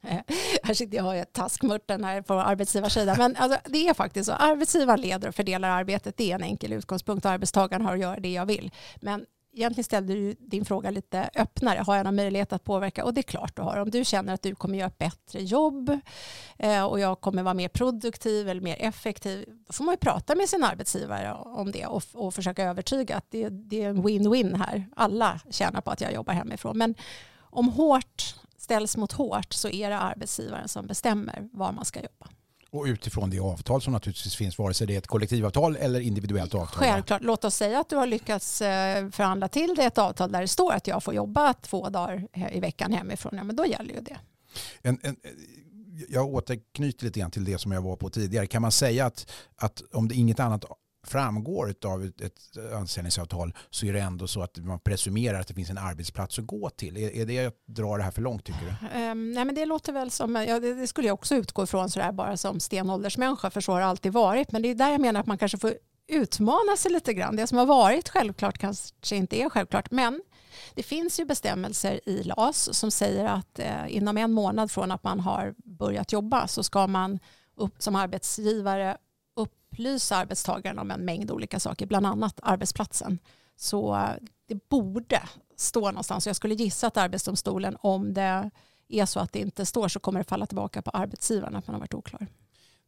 Här 0.62 0.74
sitter 0.74 0.96
jag 0.96 1.06
och 1.06 1.12
har 1.12 1.24
taskmörten 1.24 2.04
här 2.04 2.22
på 2.22 2.34
arbetsgivarsidan. 2.34 3.18
Men 3.18 3.36
alltså, 3.36 3.58
det 3.64 3.88
är 3.88 3.94
faktiskt 3.94 4.26
så. 4.26 4.32
Arbetsgivaren 4.32 5.00
leder 5.00 5.28
och 5.28 5.34
fördelar 5.34 5.70
arbetet. 5.70 6.16
Det 6.16 6.30
är 6.30 6.34
en 6.34 6.42
enkel 6.42 6.72
utgångspunkt. 6.72 7.26
Arbetstagaren 7.26 7.84
har 7.84 7.92
att 7.92 8.00
göra 8.00 8.20
det 8.20 8.32
jag 8.32 8.46
vill. 8.46 8.70
Men 9.00 9.26
egentligen 9.52 9.84
ställde 9.84 10.14
du 10.14 10.34
din 10.38 10.64
fråga 10.64 10.90
lite 10.90 11.30
öppnare. 11.34 11.78
Har 11.78 11.96
jag 11.96 12.04
någon 12.04 12.16
möjlighet 12.16 12.52
att 12.52 12.64
påverka? 12.64 13.04
Och 13.04 13.14
det 13.14 13.20
är 13.20 13.22
klart 13.22 13.56
du 13.56 13.62
har. 13.62 13.76
Om 13.76 13.90
du 13.90 14.04
känner 14.04 14.34
att 14.34 14.42
du 14.42 14.54
kommer 14.54 14.78
göra 14.78 14.86
ett 14.86 14.98
bättre 14.98 15.42
jobb 15.42 16.00
eh, 16.58 16.84
och 16.84 17.00
jag 17.00 17.20
kommer 17.20 17.42
vara 17.42 17.54
mer 17.54 17.68
produktiv 17.68 18.48
eller 18.48 18.60
mer 18.60 18.76
effektiv. 18.78 19.48
Då 19.66 19.72
får 19.72 19.84
man 19.84 19.92
ju 19.92 19.98
prata 19.98 20.34
med 20.34 20.48
sin 20.48 20.64
arbetsgivare 20.64 21.32
om 21.34 21.72
det 21.72 21.86
och, 21.86 22.02
och 22.12 22.34
försöka 22.34 22.64
övertyga 22.64 23.16
att 23.16 23.26
det, 23.30 23.48
det 23.48 23.82
är 23.82 23.88
en 23.88 24.02
win-win 24.02 24.56
här. 24.56 24.86
Alla 24.96 25.40
tjänar 25.50 25.80
på 25.80 25.90
att 25.90 26.00
jag 26.00 26.12
jobbar 26.12 26.34
hemifrån. 26.34 26.78
Men 26.78 26.94
om 27.38 27.68
hårt 27.68 28.34
ställs 28.70 28.96
mot 28.96 29.12
hårt 29.12 29.52
så 29.52 29.68
är 29.68 29.90
det 29.90 29.98
arbetsgivaren 29.98 30.68
som 30.68 30.86
bestämmer 30.86 31.48
var 31.52 31.72
man 31.72 31.84
ska 31.84 32.00
jobba. 32.00 32.26
Och 32.70 32.84
utifrån 32.84 33.30
det 33.30 33.40
avtal 33.40 33.82
som 33.82 33.92
naturligtvis 33.92 34.36
finns, 34.36 34.58
vare 34.58 34.74
sig 34.74 34.86
det 34.86 34.94
är 34.94 34.98
ett 34.98 35.06
kollektivavtal 35.06 35.76
eller 35.76 36.00
individuellt 36.00 36.54
avtal. 36.54 36.78
Självklart, 36.78 37.22
låt 37.22 37.44
oss 37.44 37.54
säga 37.54 37.80
att 37.80 37.88
du 37.88 37.96
har 37.96 38.06
lyckats 38.06 38.62
eh, 38.62 39.10
förhandla 39.10 39.48
till 39.48 39.74
det 39.76 39.84
ett 39.84 39.98
avtal 39.98 40.32
där 40.32 40.40
det 40.40 40.48
står 40.48 40.72
att 40.72 40.86
jag 40.86 41.02
får 41.02 41.14
jobba 41.14 41.54
två 41.54 41.88
dagar 41.88 42.28
eh, 42.32 42.56
i 42.56 42.60
veckan 42.60 42.92
hemifrån, 42.92 43.32
ja, 43.36 43.44
men 43.44 43.56
då 43.56 43.66
gäller 43.66 43.94
ju 43.94 44.00
det. 44.00 44.16
En, 44.82 44.98
en, 45.02 45.16
jag 46.08 46.26
återknyter 46.26 47.04
lite 47.04 47.20
grann 47.20 47.30
till 47.30 47.44
det 47.44 47.58
som 47.58 47.72
jag 47.72 47.82
var 47.82 47.96
på 47.96 48.10
tidigare. 48.10 48.46
Kan 48.46 48.62
man 48.62 48.72
säga 48.72 49.06
att, 49.06 49.30
att 49.56 49.82
om 49.92 50.08
det 50.08 50.14
inget 50.14 50.40
annat 50.40 50.64
framgår 51.06 51.74
av 51.84 52.04
ett, 52.04 52.20
ett 52.20 52.40
anställningsavtal 52.74 53.54
så 53.70 53.86
är 53.86 53.92
det 53.92 54.00
ändå 54.00 54.26
så 54.26 54.42
att 54.42 54.58
man 54.58 54.80
presumerar 54.80 55.40
att 55.40 55.48
det 55.48 55.54
finns 55.54 55.70
en 55.70 55.78
arbetsplats 55.78 56.38
att 56.38 56.46
gå 56.46 56.70
till. 56.70 56.96
Är, 56.96 57.10
är 57.10 57.26
det 57.26 57.46
att 57.46 57.66
dra 57.66 57.96
det 57.96 58.02
här 58.02 58.10
för 58.10 58.22
långt 58.22 58.44
tycker 58.44 58.60
du? 58.60 59.00
Um, 59.10 59.32
nej, 59.32 59.44
men 59.44 59.54
det 59.54 59.66
låter 59.66 59.92
väl 59.92 60.10
som, 60.10 60.34
ja, 60.34 60.60
det, 60.60 60.74
det 60.74 60.86
skulle 60.86 61.06
jag 61.06 61.14
också 61.14 61.34
utgå 61.34 61.64
ifrån 61.64 61.90
sådär 61.90 62.12
bara 62.12 62.36
som 62.36 62.60
stenåldersmänniska, 62.60 63.50
för 63.50 63.60
så 63.60 63.72
har 63.72 63.80
det 63.80 63.86
alltid 63.86 64.12
varit. 64.12 64.52
Men 64.52 64.62
det 64.62 64.68
är 64.68 64.74
där 64.74 64.90
jag 64.90 65.00
menar 65.00 65.20
att 65.20 65.26
man 65.26 65.38
kanske 65.38 65.58
får 65.58 65.74
utmana 66.08 66.76
sig 66.76 66.92
lite 66.92 67.14
grann. 67.14 67.36
Det 67.36 67.46
som 67.46 67.58
har 67.58 67.66
varit 67.66 68.08
självklart 68.08 68.58
kanske 68.58 69.16
inte 69.16 69.42
är 69.42 69.50
självklart, 69.50 69.90
men 69.90 70.22
det 70.74 70.82
finns 70.82 71.20
ju 71.20 71.24
bestämmelser 71.24 72.08
i 72.08 72.22
LAS 72.22 72.74
som 72.78 72.90
säger 72.90 73.24
att 73.24 73.58
eh, 73.58 73.96
inom 73.96 74.16
en 74.16 74.32
månad 74.32 74.70
från 74.70 74.90
att 74.90 75.04
man 75.04 75.20
har 75.20 75.54
börjat 75.56 76.12
jobba 76.12 76.48
så 76.48 76.62
ska 76.62 76.86
man 76.86 77.18
upp, 77.56 77.74
som 77.78 77.96
arbetsgivare 77.96 78.96
upplysa 79.80 80.16
arbetstagaren 80.16 80.78
om 80.78 80.90
en 80.90 81.04
mängd 81.04 81.30
olika 81.30 81.60
saker, 81.60 81.86
bland 81.86 82.06
annat 82.06 82.40
arbetsplatsen. 82.42 83.18
Så 83.56 83.96
eh, 83.96 84.10
det 84.48 84.68
borde 84.68 85.22
stå 85.56 85.80
någonstans. 85.80 86.26
Jag 86.26 86.36
skulle 86.36 86.54
gissa 86.54 86.86
att 86.86 86.96
Arbetsdomstolen, 86.96 87.76
om 87.80 88.14
det 88.14 88.50
är 88.88 89.06
så 89.06 89.20
att 89.20 89.32
det 89.32 89.38
inte 89.38 89.66
står, 89.66 89.88
så 89.88 90.00
kommer 90.00 90.20
det 90.20 90.24
falla 90.24 90.46
tillbaka 90.46 90.82
på 90.82 90.90
arbetsgivaren 90.90 91.56
att 91.56 91.66
man 91.66 91.74
har 91.74 91.80
varit 91.80 91.94
oklar. 91.94 92.26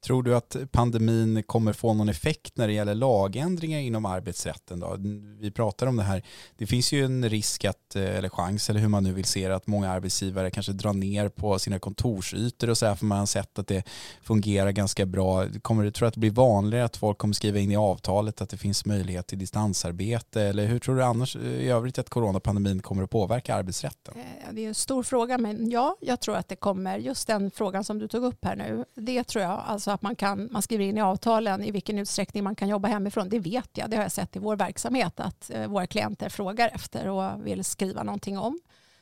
Tror 0.04 0.22
du 0.22 0.36
att 0.36 0.56
pandemin 0.72 1.42
kommer 1.42 1.72
få 1.72 1.94
någon 1.94 2.08
effekt 2.08 2.56
när 2.56 2.66
det 2.66 2.72
gäller 2.72 2.94
lagändringar 2.94 3.78
inom 3.80 4.06
arbetsrätten? 4.06 4.80
Då? 4.80 4.96
Vi 5.40 5.50
pratar 5.50 5.86
om 5.86 5.96
det 5.96 6.02
här. 6.02 6.22
Det 6.56 6.66
finns 6.66 6.92
ju 6.92 7.04
en 7.04 7.28
risk 7.28 7.64
att, 7.64 7.96
eh, 7.96 8.16
eller 8.16 8.28
chans, 8.28 8.70
eller 8.70 8.80
hur 8.80 8.88
man 8.88 9.04
nu 9.04 9.12
vill 9.12 9.24
se 9.24 9.48
det, 9.48 9.54
att 9.54 9.66
många 9.66 9.90
arbetsgivare 9.90 10.50
kanske 10.50 10.72
drar 10.72 10.92
ner 10.92 11.28
på 11.28 11.58
sina 11.58 11.78
kontorsytor 11.78 12.70
och 12.70 12.78
så 12.78 12.86
här, 12.86 12.94
för 12.94 13.06
man 13.06 13.18
har 13.18 13.26
sett 13.26 13.58
att 13.58 13.66
det 13.66 13.84
fungerar 14.22 14.70
ganska 14.70 15.06
bra. 15.06 15.46
Kommer 15.62 15.84
du 15.84 15.90
tro 15.90 16.08
att 16.08 16.14
det 16.14 16.20
blir 16.20 16.30
vanligare 16.30 16.84
att 16.84 16.96
folk 16.96 17.18
kommer 17.18 17.34
skriva 17.34 17.58
in 17.58 17.70
i 17.70 17.76
avtalet 17.76 18.40
att 18.40 18.50
det 18.50 18.56
finns 18.56 18.84
möjlighet 18.84 19.26
till 19.26 19.38
distansarbete? 19.38 20.42
Eller 20.42 20.66
hur 20.66 20.78
tror 20.78 20.96
du 20.96 21.04
annars 21.04 21.36
eh, 21.36 21.42
i 21.42 21.68
övrigt 21.68 21.98
att 21.98 22.10
coronapandemin 22.10 22.82
kommer 22.82 23.02
att 23.02 23.10
påverka 23.10 23.54
arbetsrätten? 23.54 24.14
Eh, 24.16 24.52
det 24.52 24.64
är 24.64 24.68
en 24.68 24.74
stor 24.74 25.02
fråga, 25.02 25.38
men 25.38 25.70
ja, 25.70 25.96
jag 26.00 26.20
tror 26.20 26.36
att 26.36 26.48
det 26.48 26.56
kommer, 26.56 26.98
just 26.98 27.26
den 27.26 27.50
frågan 27.50 27.84
som 27.84 27.98
du 27.98 28.08
tog 28.08 28.24
upp 28.24 28.44
här 28.44 28.56
nu, 28.56 28.84
det 28.94 29.24
tror 29.24 29.44
jag, 29.44 29.60
alltså 29.66 29.91
att 29.92 30.02
man, 30.02 30.16
kan, 30.16 30.48
man 30.52 30.62
skriver 30.62 30.84
in 30.84 30.98
i 30.98 31.00
avtalen 31.00 31.64
i 31.64 31.70
vilken 31.70 31.98
utsträckning 31.98 32.44
man 32.44 32.54
kan 32.54 32.68
jobba 32.68 32.88
hemifrån, 32.88 33.28
det 33.28 33.38
vet 33.38 33.70
jag, 33.72 33.90
det 33.90 33.96
har 33.96 34.02
jag 34.02 34.12
sett 34.12 34.36
i 34.36 34.38
vår 34.38 34.56
verksamhet, 34.56 35.20
att 35.20 35.50
eh, 35.50 35.66
våra 35.66 35.86
klienter 35.86 36.28
frågar 36.28 36.70
efter 36.74 37.08
och 37.08 37.46
vill 37.46 37.64
skriva 37.64 38.02
någonting 38.02 38.38
om. 38.38 38.60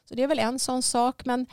Så 0.08 0.14
det 0.14 0.22
är 0.22 0.28
väl 0.28 0.38
en 0.38 0.58
sån 0.58 0.82
sak, 0.82 1.24
men 1.24 1.46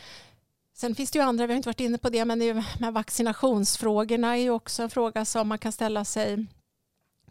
Sen 0.77 0.95
finns 0.95 1.11
det 1.11 1.19
ju 1.19 1.25
andra, 1.25 1.47
vi 1.47 1.53
har 1.53 1.57
inte 1.57 1.69
varit 1.69 1.79
inne 1.79 1.97
på 1.97 2.09
det, 2.09 2.25
men 2.25 2.39
det 2.39 2.45
är 2.45 2.55
ju, 2.55 2.63
med 2.79 2.93
vaccinationsfrågorna 2.93 4.37
är 4.37 4.41
ju 4.41 4.49
också 4.49 4.83
en 4.83 4.89
fråga 4.89 5.25
som 5.25 5.47
man 5.47 5.57
kan 5.57 5.71
ställa 5.71 6.05
sig. 6.05 6.45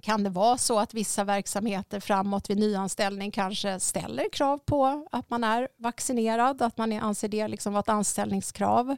Kan 0.01 0.23
det 0.23 0.31
vara 0.31 0.59
så 0.59 0.79
att 0.79 0.95
vissa 0.95 1.25
verksamheter 1.25 2.01
framåt 2.01 2.51
vid 2.51 2.59
nyanställning 2.59 3.31
kanske 3.31 3.81
ställer 3.81 4.29
krav 4.33 4.59
på 4.59 5.07
att 5.13 5.31
man 5.31 5.45
är 5.45 5.69
vaccinerad, 5.79 6.63
att 6.63 6.79
man 6.79 6.93
anser 6.93 7.29
det 7.29 7.49
liksom 7.49 7.73
vara 7.73 7.81
ett 7.81 7.89
anställningskrav? 7.89 8.97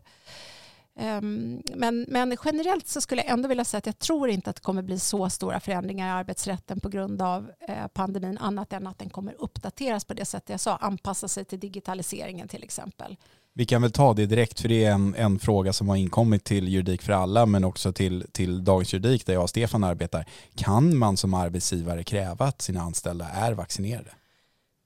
Ehm, 0.99 1.63
Men, 1.75 2.07
men 2.09 2.37
generellt 2.45 2.89
så 2.89 3.01
skulle 3.01 3.23
jag 3.23 3.31
ändå 3.31 3.49
vilja 3.49 3.65
säga 3.65 3.79
att 3.79 3.87
jag 3.87 3.99
tror 3.99 4.29
inte 4.29 4.51
att 4.51 4.57
det 4.57 4.63
kommer 4.63 4.83
bli 4.83 4.99
så 4.99 5.31
stora 5.31 5.61
förändringar 5.61 6.09
i 6.09 6.11
arbetsrätten 6.11 6.81
på 6.81 6.89
grund 6.89 7.23
av 7.23 7.51
eh, 7.69 7.87
pandemin 7.93 8.39
annat 8.39 8.73
än 8.73 8.87
att 8.87 8.99
den 8.99 9.11
kommer 9.11 9.35
uppdateras 9.39 10.05
på 10.05 10.15
det 10.15 10.25
sätt 10.25 10.45
jag 10.47 10.61
sa, 10.61 10.77
anpassa 10.77 11.29
sig 11.29 11.45
till 11.45 11.61
digitaliseringen 11.61 12.49
till 12.49 12.63
exempel. 12.63 13.17
Vi 13.53 13.67
kan 13.67 13.83
väl 13.83 13.93
ta 13.93 14.15
det 14.15 14.27
direkt 14.27 14.61
för 14.61 14.69
det 14.69 14.85
är 14.85 14.93
en, 14.93 15.15
en 15.15 15.39
fråga 15.39 15.73
som 15.73 15.89
har 15.89 15.97
inkommit 15.97 16.45
till 16.45 16.69
Juridik 16.69 17.03
för 17.03 17.13
alla 17.13 17.47
men 17.47 17.65
också 17.65 17.93
till, 17.93 18.27
till 18.33 18.65
Dagens 18.65 18.95
Juridik 18.95 19.27
där 19.27 19.33
jag 19.35 19.43
och 19.43 19.51
Stefan 19.51 19.85
arbetar. 19.85 20.25
Kan 20.55 20.97
man 20.97 21.17
som 21.17 21.35
arbetsgivare 21.35 22.05
kräva 22.05 22.47
att 22.47 22.63
sina 22.63 22.81
anställda 22.81 23.29
är 23.29 23.53
vaccinerade? 23.53 24.11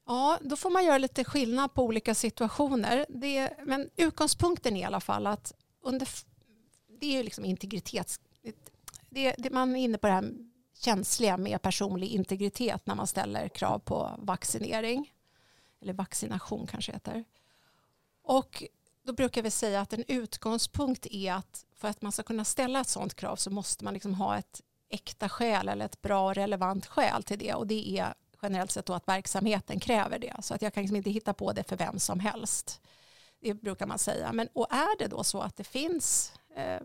Ja, 0.06 0.38
då 0.42 0.56
får 0.56 0.70
man 0.70 0.84
göra 0.84 0.98
lite 0.98 1.24
skillnad 1.24 1.74
på 1.74 1.84
olika 1.84 2.14
situationer. 2.14 3.06
Det, 3.08 3.50
men 3.66 3.88
utgångspunkten 3.96 4.76
är 4.76 4.80
i 4.80 4.84
alla 4.84 5.00
fall 5.00 5.26
att 5.26 5.52
under, 5.82 6.08
det 7.00 7.06
är 7.06 7.16
ju 7.16 7.22
liksom 7.22 7.44
integritets... 7.44 8.20
Det, 9.10 9.34
det, 9.38 9.50
man 9.50 9.76
är 9.76 9.80
inne 9.80 9.98
på 9.98 10.06
det 10.06 10.12
här 10.12 10.32
känsliga 10.74 11.36
med 11.36 11.62
personlig 11.62 12.08
integritet 12.08 12.86
när 12.86 12.94
man 12.94 13.06
ställer 13.06 13.48
krav 13.48 13.78
på 13.78 14.10
vaccinering. 14.18 15.12
Eller 15.80 15.92
vaccination 15.92 16.66
kanske 16.66 16.92
heter. 16.92 17.24
Och 18.22 18.64
då 19.02 19.12
brukar 19.12 19.42
vi 19.42 19.50
säga 19.50 19.80
att 19.80 19.92
en 19.92 20.04
utgångspunkt 20.08 21.06
är 21.10 21.32
att 21.32 21.66
för 21.74 21.88
att 21.88 22.02
man 22.02 22.12
ska 22.12 22.22
kunna 22.22 22.44
ställa 22.44 22.80
ett 22.80 22.88
sådant 22.88 23.14
krav 23.14 23.36
så 23.36 23.50
måste 23.50 23.84
man 23.84 23.94
liksom 23.94 24.14
ha 24.14 24.38
ett 24.38 24.60
äkta 24.88 25.28
skäl 25.28 25.68
eller 25.68 25.84
ett 25.84 26.02
bra 26.02 26.26
och 26.26 26.34
relevant 26.34 26.86
skäl 26.86 27.22
till 27.22 27.38
det. 27.38 27.54
Och 27.54 27.66
det 27.66 27.98
är 27.98 28.14
generellt 28.42 28.70
sett 28.70 28.86
då 28.86 28.94
att 28.94 29.08
verksamheten 29.08 29.80
kräver 29.80 30.18
det. 30.18 30.36
Så 30.42 30.54
att 30.54 30.62
jag 30.62 30.74
kan 30.74 30.82
liksom 30.82 30.96
inte 30.96 31.10
hitta 31.10 31.34
på 31.34 31.52
det 31.52 31.68
för 31.68 31.76
vem 31.76 31.98
som 31.98 32.20
helst. 32.20 32.80
Det 33.42 33.54
brukar 33.54 33.86
man 33.86 33.98
säga. 33.98 34.32
Men, 34.32 34.48
och 34.52 34.72
är 34.72 34.98
det 34.98 35.06
då 35.06 35.24
så 35.24 35.40
att 35.40 35.56
det 35.56 35.64
finns 35.64 36.32
eh, 36.56 36.80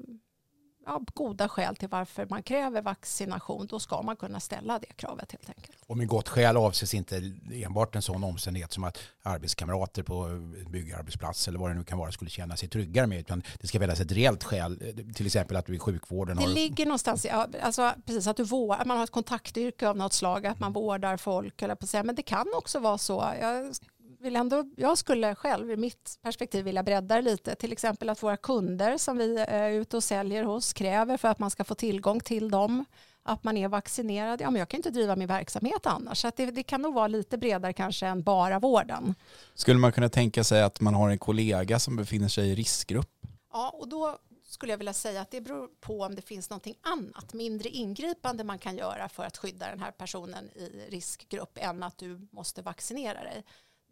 ja, 0.88 1.02
goda 1.14 1.50
skäl 1.50 1.76
till 1.76 1.90
varför 1.90 2.28
man 2.30 2.44
kräver 2.44 2.82
vaccination, 2.82 3.68
då 3.68 3.80
ska 3.80 4.02
man 4.02 4.16
kunna 4.16 4.40
ställa 4.40 4.80
det 4.80 4.94
kravet 4.96 5.32
helt 5.32 5.50
enkelt. 5.50 5.78
Och 5.88 5.98
med 5.98 6.08
gott 6.08 6.30
skäl 6.30 6.58
avses 6.58 6.94
inte 6.94 7.34
enbart 7.52 7.96
en 7.96 8.02
sån 8.02 8.24
omständighet 8.24 8.72
som 8.72 8.84
att 8.84 8.98
arbetskamrater 9.24 10.04
på 10.04 10.28
byggarbetsplats 10.70 11.48
eller 11.48 11.60
vad 11.60 11.70
det 11.70 11.74
nu 11.74 11.84
kan 11.84 11.98
vara 11.98 12.12
skulle 12.12 12.30
känna 12.30 12.58
sig 12.58 12.70
tryggare 12.70 13.08
med. 13.08 13.20
Utan 13.20 13.44
det 13.60 13.68
ska 13.68 13.80
väljas 13.80 14.00
ett 14.00 14.12
reellt 14.12 14.44
skäl, 14.44 14.94
till 15.16 15.26
exempel 15.26 15.58
att 15.58 15.66
du 15.66 15.76
i 15.76 15.80
sjukvården 15.80 16.38
Det 16.38 16.44
har... 16.44 16.50
ligger 16.50 16.86
någonstans 16.86 17.26
i, 17.26 17.30
alltså, 17.30 17.94
precis 18.06 18.28
att 18.28 18.38
du 18.38 18.44
vårdar, 18.44 18.86
man 18.86 18.98
har 18.98 19.04
ett 19.04 19.12
kontaktyrke 19.12 19.90
av 19.90 19.98
något 19.98 20.14
slag, 20.14 20.46
att 20.46 20.60
man 20.60 20.74
vårdar 20.74 21.18
folk, 21.18 21.62
eller 21.62 21.76
på 21.76 21.88
men 22.04 22.16
det 22.16 22.24
kan 22.24 22.48
också 22.58 22.80
vara 22.80 22.98
så. 22.98 23.34
Jag, 23.42 23.76
vill 24.20 24.36
ändå, 24.36 24.66
jag 24.78 24.98
skulle 24.98 25.36
själv 25.36 25.72
i 25.72 25.78
mitt 25.78 26.20
perspektiv 26.22 26.66
vilja 26.66 26.84
bredda 26.84 27.16
det 27.16 27.22
lite. 27.22 27.56
Till 27.56 27.72
exempel 27.72 28.10
att 28.10 28.24
våra 28.24 28.38
kunder 28.38 28.98
som 28.98 29.18
vi 29.18 29.38
är 29.38 29.72
ute 29.72 29.98
och 29.98 30.04
säljer 30.04 30.44
hos 30.44 30.74
kräver 30.74 31.18
för 31.18 31.28
att 31.28 31.40
man 31.40 31.52
ska 31.52 31.64
få 31.64 31.76
tillgång 31.76 32.20
till 32.20 32.50
dem. 32.50 32.86
att 33.24 33.44
man 33.44 33.58
är 33.58 33.68
vaccinerad, 33.68 34.42
ja 34.42 34.52
men 34.52 34.60
jag 34.60 34.70
kan 34.70 34.78
inte 34.78 34.90
driva 34.90 35.16
min 35.16 35.28
verksamhet 35.28 35.86
annars. 35.86 36.22
Så 36.22 36.32
det, 36.36 36.46
det, 36.46 36.64
kan 36.64 36.82
nog 36.82 36.94
vara 36.94 37.08
lite 37.08 37.38
bredare 37.38 37.74
kanske 37.74 38.08
än 38.08 38.24
bara 38.24 38.60
vården. 38.60 39.16
Skulle 39.54 39.80
man 39.80 39.92
kunna 39.92 40.10
tänka 40.10 40.44
sig 40.44 40.62
att 40.62 40.82
man 40.82 40.94
har 40.94 41.10
en 41.10 41.18
kollega 41.18 41.80
som 41.80 41.96
befinner 41.96 42.28
sig 42.28 42.50
i 42.50 42.56
riskgrupp? 42.56 43.10
Ja, 43.54 43.70
och 43.70 43.88
då 43.88 44.18
skulle 44.48 44.74
jag 44.74 44.78
vilja 44.78 44.94
säga 44.94 45.22
att 45.22 45.32
det 45.32 45.42
beror 45.42 45.68
på 45.80 46.02
om 46.02 46.16
det 46.16 46.22
finns 46.22 46.50
någonting 46.50 46.76
annat, 46.82 47.34
mindre 47.34 47.70
ingripande 47.70 48.44
man 48.44 48.60
kan 48.60 48.78
göra 48.78 49.10
för 49.10 49.24
att 49.24 49.38
skydda 49.38 49.70
den 49.70 49.80
här 49.80 49.92
personen 49.92 50.50
i 50.56 50.88
riskgrupp 50.90 51.58
än 51.62 51.84
att 51.84 51.98
du 51.98 52.28
måste 52.32 52.62
vaccinera 52.62 53.24
dig. 53.24 53.44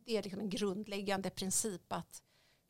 Det 0.06 0.18
är 0.18 0.24
liksom 0.24 0.40
en 0.40 0.50
grundläggande 0.50 1.30
princip 1.30 1.94
att 1.94 2.22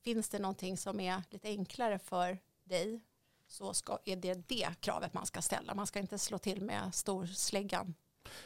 finns 0.04 0.30
det 0.30 0.40
någonting 0.40 0.78
som 0.78 1.00
är 1.00 1.24
lite 1.30 1.48
enklare 1.48 2.00
för 2.00 2.38
dig 2.64 3.02
så 3.48 3.74
ska, 3.74 3.98
är 4.06 4.16
det 4.16 4.34
det 4.48 4.68
kravet 4.80 5.14
man 5.14 5.26
ska 5.26 5.42
ställa. 5.42 5.76
Man 5.76 5.88
ska 5.88 6.00
inte 6.00 6.18
slå 6.18 6.38
till 6.38 6.62
med 6.62 6.90
storsläggan 6.94 7.94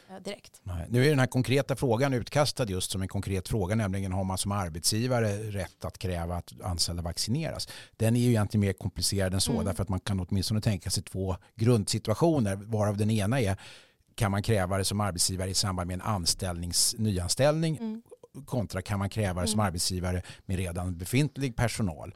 eh, 0.08 0.16
direkt. 0.16 0.60
Nej. 0.62 0.86
Nu 0.88 1.04
är 1.04 1.10
den 1.10 1.18
här 1.18 1.26
konkreta 1.26 1.76
frågan 1.76 2.14
utkastad 2.14 2.64
just 2.64 2.90
som 2.90 3.02
en 3.02 3.08
konkret 3.08 3.48
fråga, 3.48 3.74
nämligen 3.74 4.12
har 4.12 4.24
man 4.24 4.38
som 4.38 4.52
arbetsgivare 4.52 5.36
rätt 5.36 5.84
att 5.84 5.98
kräva 5.98 6.36
att 6.36 6.52
anställda 6.62 7.02
vaccineras? 7.02 7.68
Den 7.96 8.16
är 8.16 8.20
ju 8.20 8.28
egentligen 8.28 8.66
mer 8.66 8.72
komplicerad 8.72 9.34
än 9.34 9.40
så, 9.40 9.52
mm. 9.52 9.64
därför 9.64 9.82
att 9.82 9.88
man 9.88 10.00
kan 10.00 10.20
åtminstone 10.20 10.60
tänka 10.60 10.90
sig 10.90 11.02
två 11.02 11.36
grundsituationer, 11.54 12.56
varav 12.56 12.96
den 12.96 13.10
ena 13.10 13.40
är 13.40 13.56
kan 14.14 14.30
man 14.30 14.42
kräva 14.42 14.78
det 14.78 14.84
som 14.84 15.00
arbetsgivare 15.00 15.50
i 15.50 15.54
samband 15.54 15.86
med 15.86 15.94
en 15.94 16.00
anställnings, 16.00 16.94
nyanställning 16.98 17.76
mm 17.76 18.02
kontra 18.46 18.82
kan 18.82 18.98
man 18.98 19.10
kräva 19.10 19.40
det 19.40 19.46
som 19.46 19.60
mm. 19.60 19.66
arbetsgivare 19.66 20.22
med 20.46 20.56
redan 20.56 20.96
befintlig 20.96 21.56
personal. 21.56 22.14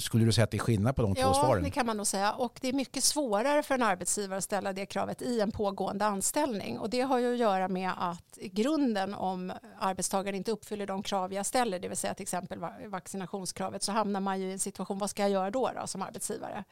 Skulle 0.00 0.24
du 0.24 0.32
säga 0.32 0.44
att 0.44 0.50
det 0.50 0.56
är 0.56 0.58
skillnad 0.58 0.96
på 0.96 1.02
de 1.02 1.14
ja, 1.16 1.26
två 1.26 1.34
svaren? 1.34 1.58
Ja, 1.58 1.64
det 1.64 1.70
kan 1.70 1.86
man 1.86 1.96
nog 1.96 2.06
säga. 2.06 2.32
Och 2.32 2.58
det 2.62 2.68
är 2.68 2.72
mycket 2.72 3.04
svårare 3.04 3.62
för 3.62 3.74
en 3.74 3.82
arbetsgivare 3.82 4.38
att 4.38 4.44
ställa 4.44 4.72
det 4.72 4.86
kravet 4.86 5.22
i 5.22 5.40
en 5.40 5.52
pågående 5.52 6.06
anställning. 6.06 6.78
Och 6.78 6.90
det 6.90 7.00
har 7.00 7.18
ju 7.18 7.32
att 7.32 7.38
göra 7.38 7.68
med 7.68 7.92
att 7.98 8.38
grunden 8.42 9.14
om 9.14 9.52
arbetstagaren 9.78 10.36
inte 10.36 10.52
uppfyller 10.52 10.86
de 10.86 11.02
krav 11.02 11.32
jag 11.32 11.46
ställer, 11.46 11.78
det 11.78 11.88
vill 11.88 11.96
säga 11.96 12.14
till 12.14 12.22
exempel 12.22 12.58
vaccinationskravet, 12.86 13.82
så 13.82 13.92
hamnar 13.92 14.20
man 14.20 14.40
ju 14.40 14.48
i 14.48 14.52
en 14.52 14.58
situation, 14.58 14.98
vad 14.98 15.10
ska 15.10 15.22
jag 15.22 15.30
göra 15.30 15.50
då, 15.50 15.70
då 15.80 15.86
som 15.86 16.02
arbetsgivare? 16.02 16.64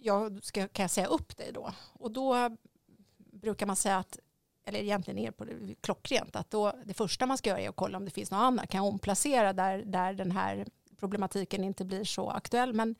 Jag 0.00 0.44
ska, 0.44 0.68
kan 0.68 0.82
jag 0.82 0.90
säga 0.90 1.06
upp 1.06 1.36
dig 1.36 1.50
då? 1.52 1.72
Och 1.92 2.10
då 2.10 2.56
brukar 3.32 3.66
man 3.66 3.76
säga 3.76 3.98
att 3.98 4.18
eller 4.66 4.78
egentligen 4.78 5.18
är 5.18 5.30
på 5.30 5.44
det 5.44 5.74
klockrent, 5.80 6.36
att 6.36 6.50
då 6.50 6.72
det 6.84 6.94
första 6.94 7.26
man 7.26 7.38
ska 7.38 7.50
göra 7.50 7.60
är 7.60 7.68
att 7.68 7.76
kolla 7.76 7.98
om 7.98 8.04
det 8.04 8.10
finns 8.10 8.30
något 8.30 8.38
annat, 8.38 8.68
kan 8.68 8.78
jag 8.78 8.92
omplacera 8.92 9.52
där, 9.52 9.78
där 9.78 10.12
den 10.12 10.30
här 10.30 10.66
problematiken 10.96 11.64
inte 11.64 11.84
blir 11.84 12.04
så 12.04 12.30
aktuell. 12.30 12.72
Men, 12.72 12.94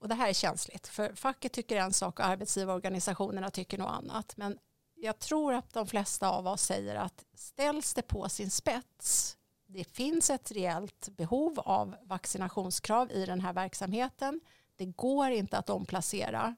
och 0.00 0.08
det 0.08 0.14
här 0.14 0.28
är 0.28 0.32
känsligt, 0.32 0.86
för 0.86 1.14
facket 1.14 1.52
tycker 1.52 1.76
en 1.76 1.92
sak 1.92 2.18
och 2.18 2.26
arbetsgivarorganisationerna 2.26 3.50
tycker 3.50 3.78
något 3.78 3.90
annat. 3.90 4.36
Men 4.36 4.58
jag 4.94 5.18
tror 5.18 5.54
att 5.54 5.72
de 5.72 5.86
flesta 5.86 6.30
av 6.30 6.46
oss 6.46 6.62
säger 6.62 6.96
att 6.96 7.24
ställs 7.34 7.94
det 7.94 8.02
på 8.02 8.28
sin 8.28 8.50
spets, 8.50 9.36
det 9.66 9.84
finns 9.84 10.30
ett 10.30 10.52
reellt 10.52 11.08
behov 11.08 11.60
av 11.60 11.96
vaccinationskrav 12.02 13.12
i 13.12 13.26
den 13.26 13.40
här 13.40 13.52
verksamheten, 13.52 14.40
det 14.76 14.86
går 14.86 15.30
inte 15.30 15.58
att 15.58 15.70
omplacera, 15.70 16.56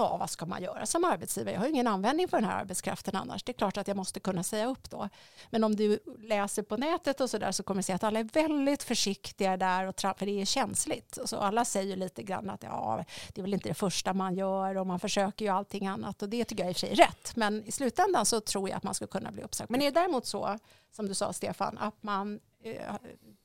ja 0.00 0.16
vad 0.16 0.30
ska 0.30 0.46
man 0.46 0.62
göra 0.62 0.86
som 0.86 1.04
arbetsgivare? 1.04 1.54
Jag 1.54 1.60
har 1.60 1.68
ingen 1.68 1.86
användning 1.86 2.28
för 2.28 2.36
den 2.36 2.50
här 2.50 2.60
arbetskraften 2.60 3.16
annars. 3.16 3.42
Det 3.42 3.52
är 3.52 3.54
klart 3.54 3.76
att 3.76 3.88
jag 3.88 3.96
måste 3.96 4.20
kunna 4.20 4.42
säga 4.42 4.66
upp 4.66 4.90
då. 4.90 5.08
Men 5.50 5.64
om 5.64 5.76
du 5.76 5.98
läser 6.18 6.62
på 6.62 6.76
nätet 6.76 7.20
och 7.20 7.30
så 7.30 7.38
där 7.38 7.52
så 7.52 7.62
kommer 7.62 7.78
du 7.78 7.82
se 7.82 7.92
att 7.92 8.04
alla 8.04 8.20
är 8.20 8.24
väldigt 8.24 8.82
försiktiga 8.82 9.56
där 9.56 9.86
och 9.86 10.00
för 10.00 10.26
det 10.26 10.40
är 10.40 10.44
känsligt. 10.44 11.18
Så 11.24 11.36
alla 11.36 11.64
säger 11.64 11.96
lite 11.96 12.22
grann 12.22 12.50
att 12.50 12.62
ja, 12.62 13.04
det 13.34 13.40
är 13.40 13.42
väl 13.42 13.54
inte 13.54 13.68
det 13.68 13.74
första 13.74 14.14
man 14.14 14.34
gör 14.34 14.76
och 14.76 14.86
man 14.86 15.00
försöker 15.00 15.44
ju 15.44 15.50
allting 15.50 15.86
annat 15.86 16.22
och 16.22 16.28
det 16.28 16.44
tycker 16.44 16.64
jag 16.64 16.70
i 16.70 16.72
och 16.72 16.76
för 16.76 16.80
sig 16.80 16.90
är 16.90 16.96
rätt. 16.96 17.36
Men 17.36 17.64
i 17.64 17.72
slutändan 17.72 18.26
så 18.26 18.40
tror 18.40 18.68
jag 18.68 18.76
att 18.76 18.82
man 18.82 18.94
ska 18.94 19.06
kunna 19.06 19.32
bli 19.32 19.42
uppsagd. 19.42 19.70
Men 19.70 19.82
är 19.82 19.84
det 19.84 20.00
däremot 20.00 20.26
så, 20.26 20.58
som 20.92 21.08
du 21.08 21.14
sa 21.14 21.32
Stefan, 21.32 21.78
att 21.78 22.02
man 22.02 22.40
eh, 22.64 22.94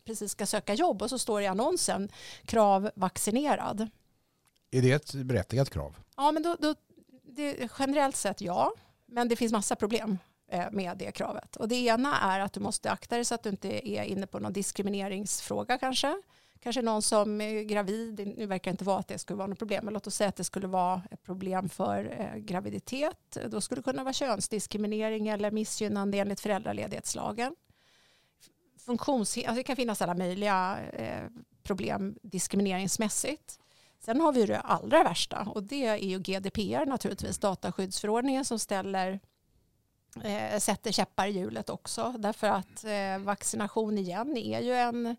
precis 0.06 0.32
ska 0.32 0.46
söka 0.46 0.74
jobb 0.74 1.02
och 1.02 1.10
så 1.10 1.20
står 1.20 1.40
det 1.40 1.44
i 1.44 1.48
annonsen 1.48 2.10
krav 2.46 2.90
vaccinerad 2.96 3.90
är 4.72 4.82
det 4.82 4.92
ett 4.92 5.14
berättigat 5.14 5.70
krav? 5.70 5.98
Ja, 6.18 6.32
men 6.32 6.44
då, 6.44 6.56
då, 6.60 6.76
det, 7.24 7.70
generellt 7.80 8.16
sett 8.16 8.42
ja. 8.42 8.74
Men 9.06 9.28
det 9.28 9.36
finns 9.36 9.52
massa 9.52 9.76
problem 9.76 10.18
eh, 10.52 10.72
med 10.72 10.98
det 10.98 11.12
kravet. 11.12 11.56
Och 11.56 11.68
det 11.68 11.76
ena 11.76 12.20
är 12.20 12.40
att 12.40 12.54
du 12.54 12.60
måste 12.60 12.92
akta 12.92 13.16
dig 13.16 13.26
så 13.26 13.36
att 13.36 13.44
du 13.44 13.50
inte 13.50 13.90
är 13.90 14.04
inne 14.04 14.28
på 14.28 14.40
någon 14.40 14.54
diskrimineringsfråga 14.54 15.78
kanske. 15.78 16.22
Kanske 16.60 16.82
någon 16.82 17.02
som 17.02 17.42
är 17.42 17.64
gravid, 17.64 18.34
nu 18.38 18.46
verkar 18.46 18.72
det 18.72 18.74
inte 18.74 18.84
vara 18.84 19.00
att 19.00 19.08
det 19.08 19.18
skulle 19.18 19.38
vara 19.38 19.48
något 19.48 19.60
problem, 19.60 19.86
men 19.86 19.94
låt 19.94 20.08
oss 20.08 20.16
säga 20.16 20.28
att 20.28 20.36
det 20.36 20.44
skulle 20.44 20.68
vara 20.68 21.02
ett 21.12 21.24
problem 21.24 21.70
för 21.70 22.16
eh, 22.20 22.38
graviditet. 22.38 23.38
Då 23.48 23.62
skulle 23.62 23.80
det 23.82 23.84
kunna 23.84 24.04
vara 24.04 24.14
könsdiskriminering 24.14 25.28
eller 25.28 25.52
missgynnande 25.52 26.18
enligt 26.18 26.40
föräldraledighetslagen. 26.40 27.56
Funktions, 28.80 29.38
alltså 29.38 29.54
det 29.54 29.64
kan 29.64 29.76
finnas 29.76 30.02
alla 30.02 30.14
möjliga 30.14 30.78
eh, 30.94 31.30
problem 31.64 32.18
diskrimineringsmässigt. 32.22 33.60
Sen 34.06 34.22
har 34.22 34.32
vi 34.32 34.46
det 34.46 34.60
allra 34.60 35.04
värsta 35.04 35.42
och 35.42 35.64
det 35.64 35.86
är 35.86 35.96
ju 35.96 36.20
GDPR 36.20 36.86
naturligtvis, 36.86 37.38
dataskyddsförordningen 37.38 38.46
som 38.46 38.60
ställer 38.60 39.20
eh, 40.24 40.60
sätter 40.60 40.92
käppar 40.92 41.28
i 41.28 41.32
hjulet 41.32 41.70
också 41.70 42.14
därför 42.18 42.48
att 42.48 42.84
eh, 42.84 43.18
vaccination 43.20 43.98
igen 43.98 44.38
är 44.38 44.60
ju 44.60 44.74
en 44.74 45.16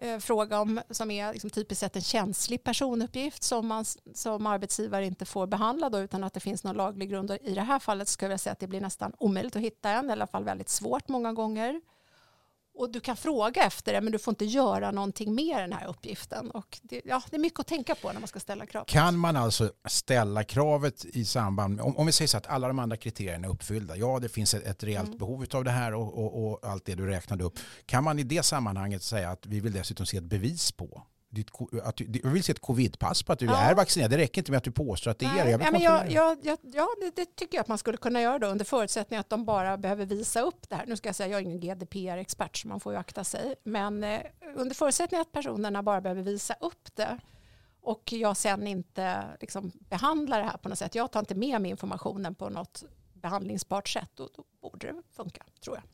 eh, 0.00 0.18
fråga 0.18 0.60
om, 0.60 0.80
som 0.90 1.10
är 1.10 1.32
liksom 1.32 1.50
typiskt 1.50 1.80
sett 1.80 1.96
en 1.96 2.02
känslig 2.02 2.64
personuppgift 2.64 3.42
som, 3.42 3.66
man, 3.66 3.84
som 4.14 4.46
arbetsgivare 4.46 5.06
inte 5.06 5.24
får 5.24 5.46
behandla 5.46 5.90
då, 5.90 5.98
utan 5.98 6.24
att 6.24 6.34
det 6.34 6.40
finns 6.40 6.64
någon 6.64 6.76
laglig 6.76 7.10
grund. 7.10 7.30
I 7.30 7.54
det 7.54 7.62
här 7.62 7.78
fallet 7.78 8.08
skulle 8.08 8.30
jag 8.30 8.40
säga 8.40 8.52
att 8.52 8.60
det 8.60 8.66
blir 8.66 8.80
nästan 8.80 9.12
omöjligt 9.18 9.56
att 9.56 9.62
hitta 9.62 9.90
en, 9.90 10.10
i 10.10 10.12
alla 10.12 10.26
fall 10.26 10.44
väldigt 10.44 10.68
svårt 10.68 11.08
många 11.08 11.32
gånger 11.32 11.80
och 12.74 12.92
du 12.92 13.00
kan 13.00 13.16
fråga 13.16 13.62
efter 13.62 13.92
det 13.92 14.00
men 14.00 14.12
du 14.12 14.18
får 14.18 14.32
inte 14.32 14.44
göra 14.44 14.90
någonting 14.90 15.34
med 15.34 15.56
den 15.62 15.72
här 15.72 15.86
uppgiften. 15.86 16.50
Och 16.50 16.78
det, 16.82 17.02
ja, 17.04 17.22
det 17.30 17.36
är 17.36 17.40
mycket 17.40 17.60
att 17.60 17.66
tänka 17.66 17.94
på 17.94 18.12
när 18.12 18.20
man 18.20 18.28
ska 18.28 18.40
ställa 18.40 18.66
krav. 18.66 18.84
Kan 18.84 19.16
man 19.16 19.36
alltså 19.36 19.72
ställa 19.88 20.44
kravet 20.44 21.04
i 21.04 21.24
samband 21.24 21.76
med, 21.76 21.84
om, 21.84 21.96
om 21.96 22.06
vi 22.06 22.12
säger 22.12 22.28
så 22.28 22.36
att 22.36 22.46
alla 22.46 22.68
de 22.68 22.78
andra 22.78 22.96
kriterierna 22.96 23.46
är 23.46 23.50
uppfyllda, 23.50 23.96
ja 23.96 24.18
det 24.18 24.28
finns 24.28 24.54
ett, 24.54 24.66
ett 24.66 24.82
reellt 24.82 25.06
mm. 25.06 25.18
behov 25.18 25.46
av 25.52 25.64
det 25.64 25.70
här 25.70 25.94
och, 25.94 26.18
och, 26.18 26.52
och, 26.52 26.66
allt 26.70 26.84
det 26.84 26.94
du 26.94 27.06
räknade 27.06 27.44
upp. 27.44 27.58
Kan 27.86 28.04
man 28.04 28.18
i 28.18 28.22
det 28.22 28.42
sammanhanget 28.42 29.02
säga 29.02 29.30
att 29.30 29.46
vi 29.46 29.60
vill 29.60 29.72
dessutom 29.72 30.06
se 30.06 30.16
ett 30.16 30.24
bevis 30.24 30.72
på 30.72 31.02
ditt, 31.32 31.50
att 31.82 31.96
du, 31.96 32.04
du 32.04 32.28
vill 32.28 32.44
se 32.44 32.52
ett 32.52 32.60
covidpass 32.60 33.22
på 33.22 33.32
att 33.32 33.38
du 33.38 33.46
ja. 33.46 33.56
är 33.56 33.74
vaccinerad. 33.74 34.10
Det 34.10 34.16
räcker 34.16 34.40
inte 34.40 34.50
med 34.50 34.58
att 34.58 34.64
du 34.64 34.70
påstår 34.70 35.10
att 35.10 35.18
det 35.18 35.26
Nej. 35.26 35.40
är 35.40 35.46
jag 35.46 35.62
ja, 35.62 35.70
men 35.70 35.80
jag, 35.80 36.10
jag, 36.10 36.38
jag, 36.42 36.58
Ja, 36.62 36.88
det, 37.00 37.16
det, 37.16 37.36
tycker 37.36 37.56
jag 37.58 37.60
att 37.60 37.68
man 37.68 37.78
skulle 37.78 37.96
kunna 37.96 38.20
göra 38.20 38.38
då 38.38 38.46
under 38.46 38.64
förutsättning 38.64 39.18
att 39.18 39.30
de 39.30 39.44
bara 39.44 39.76
behöver 39.76 40.06
visa 40.06 40.40
upp 40.40 40.68
det 40.68 40.76
här. 40.76 40.86
Nu 40.86 40.96
ska 40.96 41.08
jag 41.08 41.16
säga, 41.16 41.28
jag 41.28 41.40
är 41.40 41.44
ingen 41.44 41.60
GDPR-expert 41.60 42.56
så 42.56 42.68
man 42.68 42.80
får 42.80 42.92
ju 42.92 42.98
akta 42.98 43.24
sig. 43.24 43.54
Men 43.64 44.04
eh, 44.04 44.20
under 44.56 44.74
förutsättning 44.74 45.20
att 45.20 45.32
personerna 45.32 45.82
bara 45.82 46.00
behöver 46.00 46.22
visa 46.22 46.54
upp 46.60 46.94
det 46.94 47.18
och 47.82 48.12
jag 48.12 48.36
sen 48.36 48.66
inte 48.66 49.24
liksom, 49.40 49.72
behandlar 49.74 50.38
det 50.38 50.44
här 50.44 50.56
på 50.56 50.68
något 50.68 50.78
sätt. 50.78 50.94
Jag 50.94 51.10
tar 51.12 51.20
inte 51.20 51.34
med 51.34 51.60
mig 51.60 51.70
informationen 51.70 52.34
på 52.34 52.48
något 52.48 52.84
behandlingsbart 53.14 53.88
sätt. 53.88 54.10
Då, 54.14 54.28
då 54.36 54.44
borde 54.62 54.86
det 54.86 55.02
funka, 55.16 55.42
tror 55.64 55.76
jag. 55.76 55.84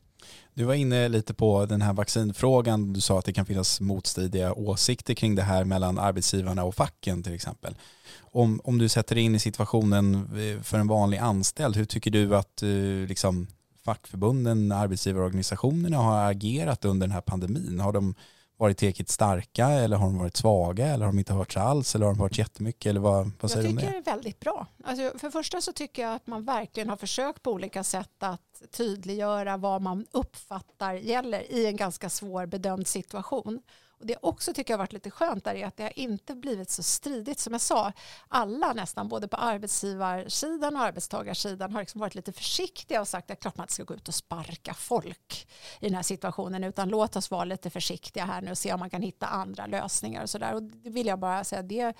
Du 0.53 0.63
var 0.63 0.73
inne 0.73 1.07
lite 1.07 1.33
på 1.33 1.65
den 1.65 1.81
här 1.81 1.93
vaccinfrågan. 1.93 2.93
Du 2.93 3.01
sa 3.01 3.19
att 3.19 3.25
det 3.25 3.33
kan 3.33 3.45
finnas 3.45 3.81
motstridiga 3.81 4.53
åsikter 4.53 5.13
kring 5.13 5.35
det 5.35 5.41
här 5.41 5.63
mellan 5.63 5.99
arbetsgivarna 5.99 6.63
och 6.63 6.75
facken 6.75 7.23
till 7.23 7.33
exempel. 7.33 7.75
Om, 8.19 8.61
om 8.63 8.77
du 8.77 8.89
sätter 8.89 9.15
dig 9.15 9.23
in 9.23 9.35
i 9.35 9.39
situationen 9.39 10.15
eh, 10.15 10.61
för 10.61 10.77
en 10.77 10.87
vanlig 10.87 11.17
anställd, 11.17 11.75
hur 11.75 11.85
tycker 11.85 12.11
du 12.11 12.35
att 12.35 12.63
eh, 12.63 13.07
liksom, 13.07 13.47
fackförbunden, 13.85 14.71
arbetsgivarorganisationerna 14.71 15.97
har 15.97 16.31
agerat 16.31 16.85
under 16.85 17.07
den 17.07 17.13
här 17.13 17.21
pandemin? 17.21 17.79
Har 17.79 17.93
de 17.93 18.15
varit 18.59 18.77
tillräckligt 18.77 19.09
starka 19.09 19.67
eller 19.67 19.97
har 19.97 20.05
de 20.05 20.17
varit 20.17 20.37
svaga 20.37 20.87
eller 20.87 21.05
har 21.05 21.11
de 21.11 21.19
inte 21.19 21.33
hörts 21.33 21.57
alls 21.57 21.95
eller 21.95 22.05
har 22.05 22.13
de 22.13 22.21
hört 22.21 22.37
jättemycket 22.37 22.89
eller 22.89 22.99
vad, 22.99 23.31
vad 23.41 23.51
säger 23.51 23.63
du 23.63 23.69
om 23.69 23.75
det? 23.75 23.81
Jag 23.81 23.91
tycker 23.91 24.03
det 24.03 24.09
är 24.11 24.15
väldigt 24.15 24.39
bra. 24.39 24.67
Alltså, 24.83 25.19
för 25.19 25.27
det 25.27 25.31
första 25.31 25.61
så 25.61 25.73
tycker 25.73 26.01
jag 26.01 26.13
att 26.13 26.27
man 26.27 26.45
verkligen 26.45 26.89
har 26.89 26.97
försökt 26.97 27.43
på 27.43 27.51
olika 27.51 27.83
sätt 27.83 28.23
att 28.23 28.61
tydliggöra 28.71 29.57
vad 29.57 29.81
man 29.81 30.05
uppfattar 30.11 30.93
gäller 30.93 31.51
i 31.51 31.65
en 31.65 31.75
ganska 31.75 32.09
svår 32.09 32.45
bedömd 32.45 32.87
situation. 32.87 33.61
Och 33.99 34.05
det 34.05 34.17
också 34.21 34.53
tycker 34.53 34.73
jag 34.73 34.77
har 34.77 34.83
varit 34.83 34.93
lite 34.93 35.11
skönt 35.11 35.43
där 35.43 35.55
är 35.55 35.65
att 35.65 35.77
det 35.77 35.83
har 35.83 35.99
inte 35.99 36.35
blivit 36.35 36.69
så 36.69 36.83
stridigt. 36.83 37.39
Som 37.39 37.53
jag 37.53 37.61
sa, 37.61 37.93
alla 38.27 38.73
nästan, 38.73 39.07
både 39.07 39.27
på 39.27 39.37
arbetsgivarsidan 39.37 40.75
och 40.75 40.81
arbetstagarsidan 40.81 41.73
har 41.73 41.79
liksom 41.79 42.01
varit 42.01 42.15
lite 42.15 42.31
försiktiga 42.31 43.01
och 43.01 43.07
sagt 43.07 43.31
att 43.31 43.39
klart 43.39 43.57
man 43.57 43.63
inte 43.63 43.73
ska 43.73 43.83
gå 43.83 43.95
ut 43.95 44.07
och 44.07 44.15
sparka 44.15 44.73
folk 44.73 45.47
i 45.79 45.85
den 45.85 45.95
här 45.95 46.03
situationen 46.03 46.63
utan 46.63 46.89
låt 46.89 47.15
oss 47.15 47.31
vara 47.31 47.43
lite 47.43 47.69
försiktiga 47.69 48.25
här 48.25 48.41
nu 48.41 48.51
och 48.51 48.57
se 48.57 48.73
om 48.73 48.79
man 48.79 48.89
kan 48.89 49.01
hitta 49.01 49.27
andra 49.27 49.65
lösningar 49.65 50.23
och 50.23 50.29
sådär. 50.29 50.53
Och 50.53 50.63
det 50.63 50.89
vill 50.89 51.07
jag 51.07 51.19
bara 51.19 51.43
säga, 51.43 51.61
det 51.61 51.93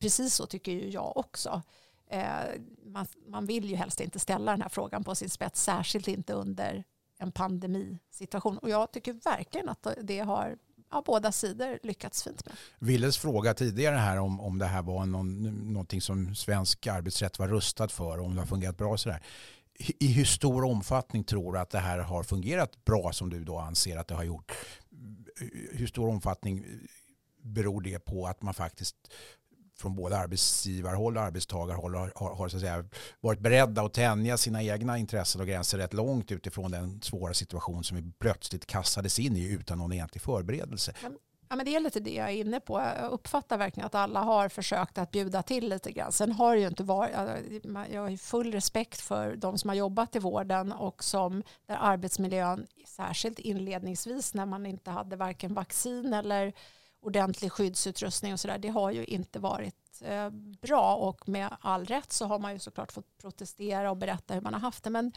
precis 0.00 0.34
så 0.34 0.46
tycker 0.46 0.72
ju 0.72 0.90
jag 0.90 1.16
också. 1.16 1.62
Eh, 2.06 2.24
man, 2.84 3.06
man 3.26 3.46
vill 3.46 3.70
ju 3.70 3.76
helst 3.76 4.00
inte 4.00 4.18
ställa 4.18 4.52
den 4.52 4.62
här 4.62 4.68
frågan 4.68 5.04
på 5.04 5.14
sin 5.14 5.30
spets, 5.30 5.62
särskilt 5.62 6.08
inte 6.08 6.32
under 6.32 6.84
en 7.18 7.32
pandemisituation. 7.32 8.58
Och 8.58 8.70
jag 8.70 8.92
tycker 8.92 9.12
verkligen 9.12 9.68
att 9.68 9.86
det 10.02 10.18
har 10.18 10.58
ja, 10.92 11.02
båda 11.06 11.32
sidor 11.32 11.78
lyckats 11.82 12.22
fint 12.22 12.46
med. 12.46 12.54
Willes 12.78 13.18
fråga 13.18 13.54
tidigare 13.54 13.96
här 13.96 14.18
om, 14.18 14.40
om 14.40 14.58
det 14.58 14.66
här 14.66 14.82
var 14.82 15.06
någon, 15.06 15.42
någonting 15.72 16.00
som 16.00 16.34
svensk 16.34 16.86
arbetsrätt 16.86 17.38
var 17.38 17.48
rustad 17.48 17.88
för 17.88 18.18
och 18.18 18.26
om 18.26 18.34
det 18.34 18.40
har 18.40 18.46
fungerat 18.46 18.76
bra. 18.76 18.96
Sådär. 18.96 19.22
I 19.98 20.12
hur 20.12 20.24
stor 20.24 20.64
omfattning 20.64 21.24
tror 21.24 21.52
du 21.52 21.58
att 21.58 21.70
det 21.70 21.78
här 21.78 21.98
har 21.98 22.22
fungerat 22.22 22.84
bra 22.84 23.12
som 23.12 23.30
du 23.30 23.44
då 23.44 23.58
anser 23.58 23.96
att 23.96 24.08
det 24.08 24.14
har 24.14 24.24
gjort? 24.24 24.52
Hur 25.72 25.86
stor 25.86 26.08
omfattning 26.08 26.64
beror 27.42 27.80
det 27.80 27.98
på 27.98 28.26
att 28.26 28.42
man 28.42 28.54
faktiskt 28.54 28.96
från 29.82 29.96
både 29.96 30.18
arbetsgivarhåll 30.18 31.16
och 31.16 31.22
arbetstagarhåll 31.22 31.94
har, 31.94 32.12
har, 32.16 32.34
har 32.34 32.48
så 32.48 32.56
att 32.56 32.60
säga, 32.60 32.84
varit 33.20 33.40
beredda 33.40 33.82
att 33.82 33.94
tänja 33.94 34.36
sina 34.36 34.62
egna 34.62 34.98
intressen 34.98 35.40
och 35.40 35.46
gränser 35.46 35.78
rätt 35.78 35.92
långt 35.92 36.32
utifrån 36.32 36.70
den 36.70 37.02
svåra 37.02 37.34
situation 37.34 37.84
som 37.84 37.96
vi 37.96 38.12
plötsligt 38.18 38.66
kastades 38.66 39.18
in 39.18 39.36
i 39.36 39.52
utan 39.52 39.78
någon 39.78 39.92
egentlig 39.92 40.22
förberedelse. 40.22 40.92
Ja, 41.52 41.56
men 41.56 41.66
det 41.66 41.76
är 41.76 41.80
lite 41.80 42.00
det 42.00 42.14
jag 42.14 42.28
är 42.28 42.34
inne 42.34 42.60
på. 42.60 42.80
Jag 42.80 43.10
uppfattar 43.10 43.58
verkligen 43.58 43.86
att 43.86 43.94
alla 43.94 44.20
har 44.20 44.48
försökt 44.48 44.98
att 44.98 45.10
bjuda 45.10 45.42
till 45.42 45.68
lite 45.68 45.92
grann. 45.92 46.12
Sen 46.12 46.32
har 46.32 46.54
det 46.54 46.60
ju 46.60 46.66
inte 46.66 46.84
varit, 46.84 47.14
alltså, 47.14 47.36
jag 47.92 48.02
har 48.02 48.16
full 48.16 48.52
respekt 48.52 49.00
för 49.00 49.36
de 49.36 49.58
som 49.58 49.68
har 49.68 49.74
jobbat 49.74 50.16
i 50.16 50.18
vården 50.18 50.72
och 50.72 51.04
som 51.04 51.42
där 51.66 51.78
arbetsmiljön, 51.80 52.66
särskilt 52.86 53.38
inledningsvis 53.38 54.34
när 54.34 54.46
man 54.46 54.66
inte 54.66 54.90
hade 54.90 55.16
varken 55.16 55.54
vaccin 55.54 56.14
eller 56.14 56.52
ordentlig 57.02 57.52
skyddsutrustning 57.52 58.32
och 58.32 58.40
sådär, 58.40 58.58
det 58.58 58.68
har 58.68 58.90
ju 58.90 59.04
inte 59.04 59.38
varit 59.38 59.74
eh, 60.00 60.30
bra 60.60 60.94
och 60.94 61.28
med 61.28 61.56
all 61.60 61.84
rätt 61.84 62.12
så 62.12 62.26
har 62.26 62.38
man 62.38 62.52
ju 62.52 62.58
såklart 62.58 62.92
fått 62.92 63.18
protestera 63.18 63.90
och 63.90 63.96
berätta 63.96 64.34
hur 64.34 64.40
man 64.40 64.54
har 64.54 64.60
haft 64.60 64.84
det. 64.84 64.90
Men 64.90 65.12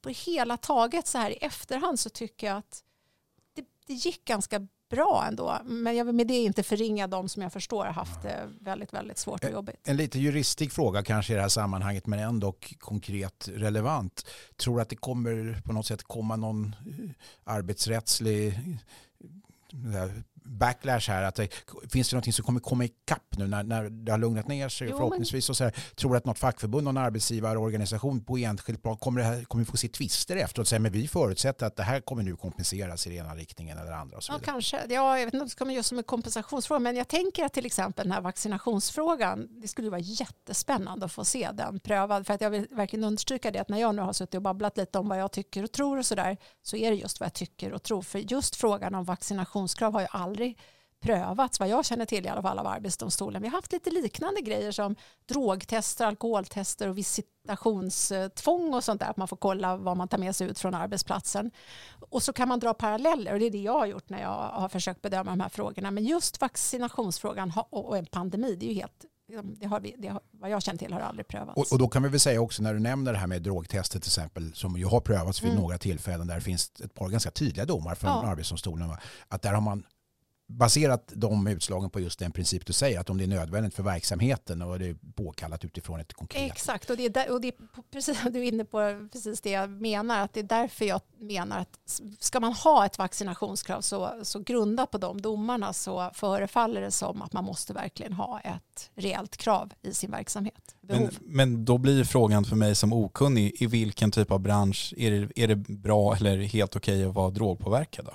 på 0.00 0.08
det 0.08 0.16
hela 0.16 0.56
taget 0.56 1.06
så 1.06 1.18
här 1.18 1.30
i 1.30 1.36
efterhand 1.36 2.00
så 2.00 2.10
tycker 2.10 2.46
jag 2.46 2.56
att 2.56 2.82
det, 3.54 3.64
det 3.86 3.94
gick 3.94 4.24
ganska 4.24 4.66
bra 4.90 5.24
ändå. 5.28 5.58
Men 5.64 5.96
jag 5.96 6.04
vill 6.04 6.14
med 6.14 6.26
det 6.26 6.34
inte 6.34 6.62
förringa 6.62 7.06
de 7.06 7.28
som 7.28 7.42
jag 7.42 7.52
förstår 7.52 7.84
har 7.84 7.92
haft 7.92 8.22
det 8.22 8.50
väldigt, 8.60 8.92
väldigt 8.92 9.18
svårt 9.18 9.44
och 9.44 9.50
jobbigt. 9.50 9.76
En, 9.84 9.90
en 9.90 9.96
lite 9.96 10.18
juristisk 10.18 10.74
fråga 10.74 11.02
kanske 11.02 11.32
i 11.32 11.36
det 11.36 11.42
här 11.42 11.48
sammanhanget 11.48 12.06
men 12.06 12.18
ändå 12.18 12.54
konkret 12.78 13.48
relevant. 13.48 14.26
Tror 14.56 14.76
du 14.76 14.82
att 14.82 14.88
det 14.88 14.96
kommer 14.96 15.62
på 15.64 15.72
något 15.72 15.86
sätt 15.86 16.02
komma 16.02 16.36
någon 16.36 16.76
arbetsrättslig 17.44 18.58
backlash 20.44 21.08
här? 21.08 21.22
Att 21.22 21.34
det, 21.34 21.48
finns 21.92 22.10
det 22.10 22.14
någonting 22.14 22.32
som 22.32 22.44
kommer 22.44 22.60
komma 22.60 22.84
ikapp 22.84 23.36
nu 23.36 23.46
när, 23.46 23.62
när 23.62 23.90
det 23.90 24.12
har 24.12 24.18
lugnat 24.18 24.48
ner 24.48 24.68
sig 24.68 24.88
jo, 24.90 24.96
förhoppningsvis? 24.96 25.50
Och 25.50 25.56
så 25.56 25.64
här, 25.64 25.74
tror 25.94 26.16
att 26.16 26.24
något 26.24 26.38
fackförbund, 26.38 26.84
någon 26.84 26.96
arbetsgivarorganisation 26.96 28.24
på 28.24 28.38
enskilt 28.38 28.82
plan 28.82 28.96
kommer, 28.96 29.20
det 29.20 29.26
här, 29.26 29.44
kommer 29.44 29.64
vi 29.64 29.70
få 29.70 29.76
se 29.76 29.88
tvister 29.88 30.36
efter 30.36 30.60
och 30.60 30.68
säga 30.68 30.78
men 30.78 30.92
vi 30.92 31.08
förutsätter 31.08 31.66
att 31.66 31.76
det 31.76 31.82
här 31.82 32.00
kommer 32.00 32.22
nu 32.22 32.36
kompenseras 32.36 33.06
i 33.06 33.10
den 33.10 33.18
ena 33.18 33.34
riktningen 33.34 33.78
eller 33.78 33.92
andra? 33.92 34.20
Så 34.20 34.32
ja, 34.32 34.38
kanske. 34.44 34.80
Ja, 34.88 35.18
jag 35.18 35.24
vet 35.24 35.34
inte 35.34 35.42
om 35.42 35.48
det 35.48 35.58
kommer 35.58 35.74
just 35.74 35.88
som 35.88 35.98
en 35.98 36.04
kompensationsfråga 36.04 36.78
men 36.78 36.96
jag 36.96 37.08
tänker 37.08 37.44
att 37.44 37.52
till 37.52 37.66
exempel 37.66 38.04
den 38.04 38.12
här 38.12 38.20
vaccinationsfrågan 38.20 39.48
det 39.60 39.68
skulle 39.68 39.90
vara 39.90 40.00
jättespännande 40.00 41.06
att 41.06 41.12
få 41.12 41.24
se 41.24 41.50
den 41.52 41.80
prövad 41.80 42.26
för 42.26 42.34
att 42.34 42.40
jag 42.40 42.50
vill 42.50 42.66
verkligen 42.70 43.04
understryka 43.04 43.50
det 43.50 43.58
att 43.58 43.68
när 43.68 43.80
jag 43.80 43.94
nu 43.94 44.02
har 44.02 44.12
suttit 44.12 44.34
och 44.34 44.42
babblat 44.42 44.76
lite 44.76 44.98
om 44.98 45.08
vad 45.08 45.18
jag 45.18 45.32
tycker 45.32 45.62
och 45.62 45.72
tror 45.72 45.98
och 45.98 46.06
sådär 46.06 46.36
så 46.62 46.76
är 46.76 46.90
det 46.90 46.96
just 46.96 47.20
vad 47.20 47.26
jag 47.26 47.34
tycker 47.34 47.72
och 47.72 47.82
tror 47.82 48.02
för 48.02 48.18
just 48.18 48.56
frågan 48.56 48.94
om 48.94 49.04
vaccinationskrav 49.04 49.92
har 49.92 50.00
ju 50.00 50.06
aldrig 50.10 50.33
aldrig 50.34 50.58
prövats 51.00 51.60
vad 51.60 51.68
jag 51.68 51.84
känner 51.84 52.06
till 52.06 52.26
i 52.26 52.28
alla 52.28 52.42
fall 52.42 52.58
av 52.58 52.66
Arbetsdomstolen. 52.66 53.42
Vi 53.42 53.48
har 53.48 53.56
haft 53.56 53.72
lite 53.72 53.90
liknande 53.90 54.40
grejer 54.40 54.72
som 54.72 54.96
drogtester, 55.28 56.06
alkoholtester 56.06 56.88
och 56.88 56.98
visitationstvång 56.98 58.74
och 58.74 58.84
sånt 58.84 59.00
där. 59.00 59.10
Att 59.10 59.16
man 59.16 59.28
får 59.28 59.36
kolla 59.36 59.76
vad 59.76 59.96
man 59.96 60.08
tar 60.08 60.18
med 60.18 60.36
sig 60.36 60.50
ut 60.50 60.58
från 60.58 60.74
arbetsplatsen. 60.74 61.50
Och 62.10 62.22
så 62.22 62.32
kan 62.32 62.48
man 62.48 62.60
dra 62.60 62.74
paralleller 62.74 63.32
och 63.32 63.38
det 63.38 63.46
är 63.46 63.50
det 63.50 63.62
jag 63.62 63.78
har 63.78 63.86
gjort 63.86 64.08
när 64.08 64.22
jag 64.22 64.48
har 64.52 64.68
försökt 64.68 65.02
bedöma 65.02 65.30
de 65.30 65.40
här 65.40 65.48
frågorna. 65.48 65.90
Men 65.90 66.04
just 66.04 66.40
vaccinationsfrågan 66.40 67.52
och 67.70 67.98
en 67.98 68.06
pandemi, 68.06 68.56
det 68.56 68.66
är 68.66 68.68
ju 68.68 68.74
helt 68.74 69.04
det 69.60 69.66
har 69.66 69.80
vi, 69.80 69.94
det 69.98 70.08
har, 70.08 70.20
vad 70.30 70.50
jag 70.50 70.62
känner 70.62 70.78
till 70.78 70.92
har 70.92 71.00
aldrig 71.00 71.28
prövats. 71.28 71.56
Och, 71.56 71.72
och, 71.72 71.78
då 71.78 71.88
kan 71.88 72.02
vi 72.02 72.08
väl 72.08 72.20
säga 72.20 72.40
också 72.40 72.62
när 72.62 72.74
du 72.74 72.80
nämner 72.80 73.12
det 73.12 73.18
här 73.18 73.26
med 73.26 73.42
drogtester 73.42 74.00
till 74.00 74.08
exempel 74.08 74.54
som 74.54 74.76
ju 74.76 74.86
har 74.86 75.00
prövats 75.00 75.42
vid 75.42 75.50
mm. 75.50 75.62
några 75.62 75.78
tillfällen 75.78 76.26
där 76.26 76.34
det 76.34 76.40
finns 76.40 76.72
ett 76.84 76.94
par 76.94 77.08
ganska 77.08 77.30
tydliga 77.30 77.64
domar 77.64 77.94
från 77.94 78.10
ja. 78.10 78.26
Arbetsdomstolen. 78.26 78.96
Att 79.28 79.42
där 79.42 79.52
har 79.52 79.60
man 79.60 79.84
baserat 80.46 81.12
de 81.14 81.46
utslagen 81.46 81.90
på 81.90 82.00
just 82.00 82.18
den 82.18 82.32
princip 82.32 82.66
du 82.66 82.72
säger, 82.72 83.00
att 83.00 83.10
om 83.10 83.18
det 83.18 83.24
är 83.24 83.28
nödvändigt 83.28 83.74
för 83.74 83.82
verksamheten 83.82 84.62
och 84.62 84.78
det 84.78 84.86
är 84.86 84.96
påkallat 85.14 85.64
utifrån 85.64 86.00
ett 86.00 86.12
konkret... 86.12 86.52
Exakt, 86.52 86.90
och 86.90 86.96
det 86.96 87.04
är, 87.04 87.10
där, 87.10 87.32
och 87.32 87.40
det 87.40 87.48
är 87.48 87.54
precis, 87.92 88.18
du 88.30 88.38
är 88.38 88.42
inne 88.42 88.64
på 88.64 89.08
precis 89.12 89.40
det 89.40 89.50
jag 89.50 89.70
menar, 89.70 90.20
att 90.20 90.32
det 90.32 90.40
är 90.40 90.44
därför 90.44 90.84
jag 90.84 91.00
menar 91.18 91.58
att 91.58 92.00
ska 92.18 92.40
man 92.40 92.52
ha 92.52 92.86
ett 92.86 92.98
vaccinationskrav 92.98 93.80
så, 93.80 94.20
så 94.22 94.38
grundat 94.38 94.90
på 94.90 94.98
de 94.98 95.20
domarna 95.20 95.72
så 95.72 96.10
förefaller 96.14 96.80
det 96.80 96.90
som 96.90 97.22
att 97.22 97.32
man 97.32 97.44
måste 97.44 97.72
verkligen 97.72 98.12
ha 98.12 98.40
ett 98.40 98.90
reellt 98.94 99.36
krav 99.36 99.72
i 99.82 99.94
sin 99.94 100.10
verksamhet. 100.10 100.74
Men, 100.80 101.10
men, 101.20 101.64
då 101.64 101.78
blir 101.78 102.04
frågan 102.04 102.44
för 102.44 102.56
mig 102.56 102.74
som 102.74 102.92
okunnig, 102.92 103.56
i 103.62 103.66
vilken 103.66 104.10
typ 104.10 104.30
av 104.30 104.40
bransch 104.40 104.94
är 104.96 105.10
det, 105.10 105.42
är 105.42 105.48
det 105.48 105.56
bra 105.56 106.16
eller 106.16 106.38
helt 106.38 106.76
okej 106.76 106.96
okay 106.96 107.08
att 107.08 107.14
vara 107.14 107.30
drogpåverkad? 107.30 108.04
Då? 108.04 108.12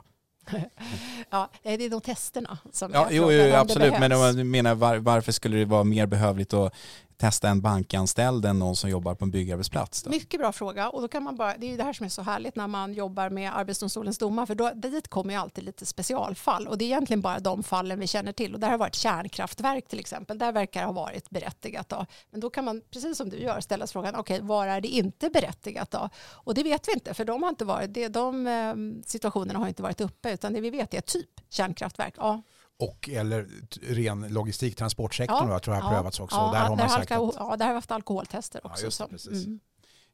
Ja, 1.30 1.50
det 1.64 1.86
är 1.86 1.90
de 1.90 2.02
testerna 2.02 2.58
som 2.72 2.92
ja, 2.94 3.08
jo, 3.12 3.32
jo, 3.32 3.56
absolut, 3.56 4.00
men 4.00 4.12
jag 4.12 4.46
menar 4.46 4.76
var, 4.76 4.98
varför 4.98 5.32
skulle 5.32 5.58
det 5.58 5.66
vara 5.66 5.84
mer 5.84 6.06
behövligt? 6.06 6.54
Att 6.54 6.74
testa 7.20 7.50
en 7.50 7.62
bankanställd 7.62 8.46
än 8.46 8.60
någon 8.60 8.76
som 8.76 8.90
jobbar 8.90 9.16
på 9.16 9.26
en 9.26 9.32
byggarbetsplats? 9.32 10.04
Då? 10.04 10.10
Mycket 10.10 10.40
bra 10.40 10.52
fråga 10.52 10.90
och 10.90 11.02
då 11.02 11.08
kan 11.08 11.24
man 11.24 11.36
bara, 11.36 11.58
det 11.58 11.74
är 11.74 11.78
det 11.78 11.84
här 11.84 11.94
som 11.94 12.06
är 12.06 12.10
så 12.10 12.22
härligt 12.22 12.56
när 12.56 12.68
man 12.68 12.94
jobbar 12.94 13.30
med 13.30 13.58
Arbetsdomstolens 13.58 14.18
domar 14.18 14.46
för 14.46 14.56
då, 14.56 14.72
dit 14.76 15.08
kommer 15.08 15.34
ju 15.34 15.40
alltid 15.40 15.64
lite 15.64 15.86
specialfall 15.86 16.68
och 16.68 16.78
det 16.78 16.86
är 16.86 16.88
egentligen 16.88 17.22
bara 17.22 17.40
de 17.40 17.64
fallen 17.64 18.00
vi 18.00 18.08
känner 18.08 18.32
till 18.32 18.54
och 18.54 18.60
där 18.60 18.70
har 18.70 18.78
varit 18.78 18.96
kärnkraftverk 18.96 19.88
till 19.88 20.00
exempel, 20.00 20.38
där 20.38 20.52
verkar 20.52 20.80
det 20.80 20.86
ha 20.86 20.94
varit 20.94 21.30
berättigat 21.30 21.90
då. 21.90 22.06
Men 22.32 22.40
då 22.40 22.50
kan 22.50 22.66
man, 22.66 22.82
precis 22.92 23.18
som 23.18 23.30
du 23.30 23.38
gör, 23.38 23.62
ställa 23.62 23.88
frågan, 23.88 24.16
okej, 24.16 24.36
okay, 24.36 24.48
var 24.48 24.68
är 24.68 24.82
det 24.82 24.88
inte 24.88 25.30
berättigat 25.30 25.92
då? 25.92 26.10
Och 26.32 26.54
det 26.54 26.64
vet 26.64 26.88
vi 26.88 26.94
inte 26.94 27.14
för 27.14 27.26
de 27.26 27.44
har 27.44 27.50
inte 27.50 27.66
varit, 27.66 27.94
det, 27.94 28.08
de 28.08 28.48
eh, 28.48 28.76
situationerna 29.06 29.60
har 29.60 29.68
inte 29.68 29.84
varit 29.84 30.02
uppe 30.02 30.32
utan 30.32 30.54
det 30.54 30.62
vi 30.62 30.70
vet 30.70 30.94
är 30.94 31.02
typ 31.02 31.30
kärnkraftverk. 31.50 32.14
Ja, 32.18 32.42
och 32.80 33.10
eller 33.10 33.48
ren 33.82 34.28
logistik, 34.30 34.76
transportsektorn 34.76 35.48
ja, 35.48 35.54
jag 35.54 35.64
tror 35.64 35.76
jag 35.76 35.84
har 35.84 35.92
ja, 35.92 35.98
prövats 35.98 36.20
också. 36.20 36.38
Ja, 36.38 36.52
där 36.54 36.60
har 36.60 36.76
man 36.76 36.90
sagt 36.90 37.12
att... 37.12 37.34
ja, 37.36 37.56
där 37.58 37.66
har 37.66 37.74
vi 37.74 37.78
haft 37.78 37.92
alkoholtester 37.92 38.62
också. 38.64 38.86
Ja, 39.00 39.08
det, 39.10 39.38
mm. 39.38 39.60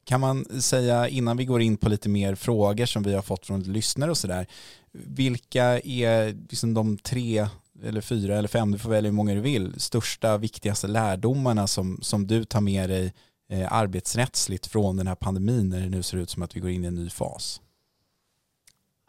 Kan 0.03 0.21
man 0.21 0.61
säga 0.61 1.07
innan 1.07 1.37
vi 1.37 1.45
går 1.45 1.61
in 1.61 1.77
på 1.77 1.89
lite 1.89 2.09
mer 2.09 2.35
frågor 2.35 2.85
som 2.85 3.03
vi 3.03 3.13
har 3.13 3.21
fått 3.21 3.45
från 3.45 3.63
lyssnare 3.63 4.11
och 4.11 4.17
sådär, 4.17 4.47
vilka 4.91 5.63
är 5.79 6.47
liksom 6.49 6.73
de 6.73 6.97
tre 6.97 7.47
eller 7.83 8.01
fyra 8.01 8.37
eller 8.37 8.47
fem, 8.47 8.71
du 8.71 8.77
får 8.77 8.89
välja 8.89 9.09
hur 9.09 9.15
många 9.15 9.33
du 9.33 9.41
vill, 9.41 9.79
största, 9.79 10.37
viktigaste 10.37 10.87
lärdomarna 10.87 11.67
som, 11.67 11.99
som 12.01 12.27
du 12.27 12.45
tar 12.45 12.61
med 12.61 12.89
dig 12.89 13.13
eh, 13.49 13.73
arbetsrättsligt 13.73 14.67
från 14.67 14.97
den 14.97 15.07
här 15.07 15.15
pandemin 15.15 15.69
när 15.69 15.79
det 15.79 15.89
nu 15.89 16.03
ser 16.03 16.17
ut 16.17 16.29
som 16.29 16.43
att 16.43 16.55
vi 16.55 16.59
går 16.59 16.69
in 16.69 16.83
i 16.83 16.87
en 16.87 16.95
ny 16.95 17.09
fas? 17.09 17.61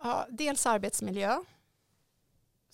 Ja, 0.03 0.27
dels 0.31 0.66
arbetsmiljö 0.66 1.38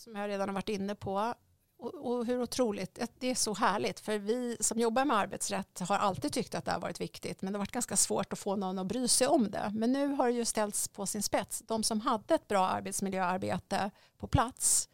som 0.03 0.17
jag 0.17 0.29
redan 0.29 0.49
har 0.49 0.55
varit 0.55 0.69
inne 0.69 0.95
på. 0.95 1.35
Och, 1.79 1.95
och, 1.95 2.27
hur 2.27 2.43
otroligt, 2.43 2.99
det 3.19 3.31
är 3.31 3.35
så 3.35 3.55
härligt 3.55 4.01
för 4.01 4.19
vi 4.19 4.57
som 4.61 4.79
jobbar 4.79 5.05
med 5.05 5.17
arbetsrätt 5.17 5.81
har 5.81 5.97
alltid 5.97 6.33
tyckt 6.33 6.55
att 6.55 6.65
det 6.65 6.71
har 6.71 6.81
varit 6.81 7.01
viktigt 7.01 7.43
men 7.43 7.53
det 7.53 7.57
har 7.57 7.62
varit 7.62 7.73
ganska 7.73 7.97
svårt 7.97 8.33
att 8.33 8.38
få 8.38 8.57
någon 8.57 8.79
att 8.79 8.87
bry 8.87 9.09
sig 9.09 9.27
om 9.27 9.51
det. 9.51 9.71
Men 9.75 9.93
nu 9.93 10.09
har 10.09 10.27
det 10.27 10.33
ju 10.33 10.45
ställts 10.45 10.88
på 10.88 11.07
sin 11.07 11.23
spets. 11.23 11.62
De 11.67 11.83
som 11.83 12.01
hade 12.01 12.35
ett 12.35 12.49
bra 12.49 12.67
arbetsmiljöarbete 12.67 13.91
på 14.19 14.27
plats 14.27 14.88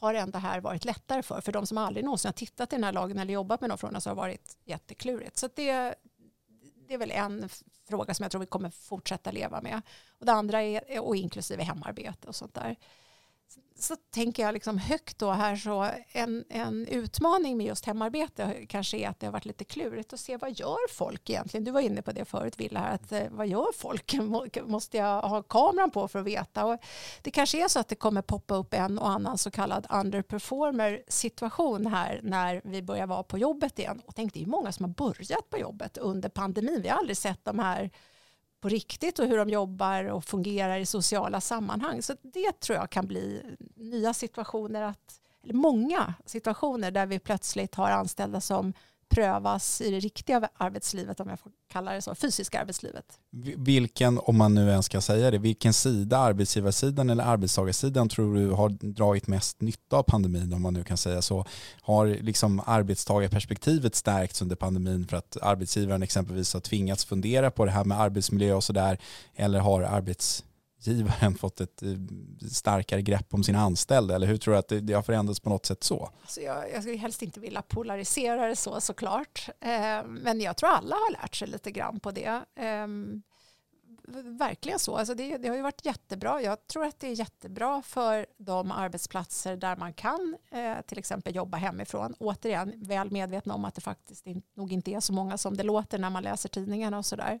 har 0.00 0.14
ändå 0.14 0.38
här 0.38 0.60
varit 0.60 0.84
lättare 0.84 1.22
för. 1.22 1.40
För 1.40 1.52
de 1.52 1.66
som 1.66 1.78
aldrig 1.78 2.04
någonsin 2.04 2.28
har 2.28 2.32
tittat 2.32 2.72
i 2.72 2.76
den 2.76 2.84
här 2.84 2.92
lagen 2.92 3.18
eller 3.18 3.32
jobbat 3.32 3.60
med 3.60 3.70
de 3.70 3.78
frågorna 3.78 4.00
så 4.00 4.10
har 4.10 4.14
det 4.14 4.20
varit 4.20 4.56
jätteklurigt. 4.64 5.38
Så 5.38 5.48
det, 5.54 5.94
det 6.88 6.94
är 6.94 6.98
väl 6.98 7.10
en 7.10 7.48
fråga 7.88 8.14
som 8.14 8.22
jag 8.22 8.30
tror 8.30 8.40
vi 8.40 8.46
kommer 8.46 8.70
fortsätta 8.70 9.30
leva 9.30 9.60
med. 9.60 9.82
Och 10.08 10.26
det 10.26 10.32
andra 10.32 10.62
är, 10.62 11.00
och 11.00 11.16
inklusive 11.16 11.62
hemarbete 11.62 12.28
och 12.28 12.34
sånt 12.34 12.54
där 12.54 12.76
så 13.80 13.96
tänker 13.96 14.42
jag 14.42 14.52
liksom 14.52 14.78
högt 14.78 15.18
då 15.18 15.30
här 15.30 15.56
så 15.56 15.90
en, 16.12 16.44
en 16.48 16.86
utmaning 16.86 17.56
med 17.56 17.66
just 17.66 17.84
hemarbete 17.84 18.66
kanske 18.68 18.96
är 18.96 19.08
att 19.08 19.20
det 19.20 19.26
har 19.26 19.32
varit 19.32 19.44
lite 19.44 19.64
klurigt 19.64 20.12
att 20.12 20.20
se 20.20 20.36
vad 20.36 20.52
gör 20.52 20.92
folk 20.92 21.30
egentligen? 21.30 21.64
Du 21.64 21.70
var 21.70 21.80
inne 21.80 22.02
på 22.02 22.12
det 22.12 22.24
förut 22.24 22.60
Villa, 22.60 22.80
att 22.80 23.12
eh, 23.12 23.22
vad 23.30 23.48
gör 23.48 23.72
folk? 23.76 24.14
Måste 24.66 24.96
jag 24.96 25.22
ha 25.22 25.42
kameran 25.42 25.90
på 25.90 26.08
för 26.08 26.18
att 26.18 26.26
veta? 26.26 26.64
Och 26.64 26.78
det 27.22 27.30
kanske 27.30 27.64
är 27.64 27.68
så 27.68 27.80
att 27.80 27.88
det 27.88 27.94
kommer 27.94 28.22
poppa 28.22 28.54
upp 28.54 28.74
en 28.74 28.98
och 28.98 29.10
annan 29.10 29.38
så 29.38 29.50
kallad 29.50 29.86
underperformer 29.90 31.02
situation 31.08 31.86
här 31.86 32.20
när 32.22 32.60
vi 32.64 32.82
börjar 32.82 33.06
vara 33.06 33.22
på 33.22 33.38
jobbet 33.38 33.78
igen. 33.78 34.02
Och 34.06 34.14
tänk 34.14 34.34
det 34.34 34.42
är 34.42 34.46
många 34.46 34.72
som 34.72 34.84
har 34.84 34.94
börjat 34.94 35.50
på 35.50 35.58
jobbet 35.58 35.98
under 35.98 36.28
pandemin. 36.28 36.82
Vi 36.82 36.88
har 36.88 36.98
aldrig 36.98 37.16
sett 37.16 37.44
de 37.44 37.58
här 37.58 37.90
på 38.60 38.68
riktigt 38.68 39.18
och 39.18 39.26
hur 39.26 39.38
de 39.38 39.48
jobbar 39.48 40.04
och 40.04 40.24
fungerar 40.24 40.78
i 40.78 40.86
sociala 40.86 41.40
sammanhang. 41.40 42.02
Så 42.02 42.16
det 42.22 42.60
tror 42.60 42.78
jag 42.78 42.90
kan 42.90 43.06
bli 43.06 43.42
nya 43.76 44.14
situationer, 44.14 44.82
att, 44.82 45.20
eller 45.44 45.54
många 45.54 46.14
situationer 46.26 46.90
där 46.90 47.06
vi 47.06 47.18
plötsligt 47.18 47.74
har 47.74 47.90
anställda 47.90 48.40
som 48.40 48.72
prövas 49.08 49.80
i 49.80 49.90
det 49.90 50.00
riktiga 50.00 50.48
arbetslivet, 50.56 51.20
om 51.20 51.28
jag 51.28 51.40
får 51.40 51.52
kalla 51.72 51.92
det 51.92 52.02
så, 52.02 52.14
fysiska 52.14 52.60
arbetslivet. 52.60 53.04
Vilken, 53.56 54.18
om 54.18 54.38
man 54.38 54.54
nu 54.54 54.70
ens 54.70 54.86
ska 54.86 55.00
säga 55.00 55.30
det, 55.30 55.38
vilken 55.38 55.72
sida, 55.72 56.18
arbetsgivarsidan 56.18 57.10
eller 57.10 57.24
arbetstagarsidan 57.24 58.08
tror 58.08 58.34
du 58.34 58.50
har 58.50 58.68
dragit 58.68 59.26
mest 59.26 59.60
nytta 59.60 59.96
av 59.96 60.02
pandemin, 60.02 60.52
om 60.52 60.62
man 60.62 60.74
nu 60.74 60.84
kan 60.84 60.96
säga 60.96 61.22
så? 61.22 61.44
Har 61.80 62.06
liksom 62.06 62.62
arbetstagarperspektivet 62.66 63.94
stärkts 63.94 64.42
under 64.42 64.56
pandemin 64.56 65.06
för 65.06 65.16
att 65.16 65.36
arbetsgivaren 65.42 66.02
exempelvis 66.02 66.54
har 66.54 66.60
tvingats 66.60 67.04
fundera 67.04 67.50
på 67.50 67.64
det 67.64 67.70
här 67.70 67.84
med 67.84 68.00
arbetsmiljö 68.00 68.54
och 68.54 68.64
sådär, 68.64 68.98
eller 69.36 69.60
har 69.60 69.82
arbets 69.82 70.44
arbetsgivaren 70.78 71.34
fått 71.38 71.60
ett 71.60 71.82
eh, 71.82 71.88
starkare 72.50 73.02
grepp 73.02 73.34
om 73.34 73.44
sina 73.44 73.60
anställda? 73.60 74.14
Eller 74.14 74.26
hur 74.26 74.36
tror 74.36 74.54
du 74.54 74.58
att 74.58 74.68
det, 74.68 74.80
det 74.80 74.92
har 74.92 75.02
förändrats 75.02 75.40
på 75.40 75.50
något 75.50 75.66
sätt 75.66 75.84
så? 75.84 76.10
Alltså 76.22 76.40
jag, 76.40 76.72
jag 76.72 76.82
skulle 76.82 76.96
helst 76.96 77.22
inte 77.22 77.40
vilja 77.40 77.62
polarisera 77.62 78.46
det 78.46 78.56
så 78.56 78.80
såklart. 78.80 79.48
Eh, 79.60 80.04
men 80.06 80.40
jag 80.40 80.56
tror 80.56 80.70
alla 80.70 80.96
har 80.96 81.12
lärt 81.12 81.34
sig 81.34 81.48
lite 81.48 81.70
grann 81.70 82.00
på 82.00 82.10
det. 82.10 82.44
Eh, 82.56 82.86
verkligen 84.38 84.78
så. 84.78 84.96
Alltså 84.96 85.14
det, 85.14 85.36
det, 85.36 85.48
har 85.48 85.56
ju 85.56 85.62
varit 85.62 85.84
jättebra. 85.84 86.42
Jag 86.42 86.66
tror 86.66 86.84
att 86.84 87.00
det 87.00 87.06
är 87.06 87.12
jättebra 87.12 87.82
för 87.82 88.26
de 88.38 88.72
arbetsplatser 88.72 89.56
där 89.56 89.76
man 89.76 89.92
kan 89.92 90.36
eh, 90.50 90.80
till 90.86 90.98
exempel 90.98 91.34
jobba 91.34 91.56
hemifrån. 91.56 92.14
Återigen, 92.18 92.72
väl 92.76 93.10
medvetna 93.10 93.54
om 93.54 93.64
att 93.64 93.74
det 93.74 93.80
faktiskt 93.80 94.26
in, 94.26 94.42
nog 94.54 94.72
inte 94.72 94.90
är 94.90 95.00
så 95.00 95.12
många 95.12 95.38
som 95.38 95.56
det 95.56 95.62
låter 95.62 95.98
när 95.98 96.10
man 96.10 96.22
läser 96.22 96.48
tidningarna 96.48 96.98
och 96.98 97.06
sådär. 97.06 97.32
Eh, 97.32 97.38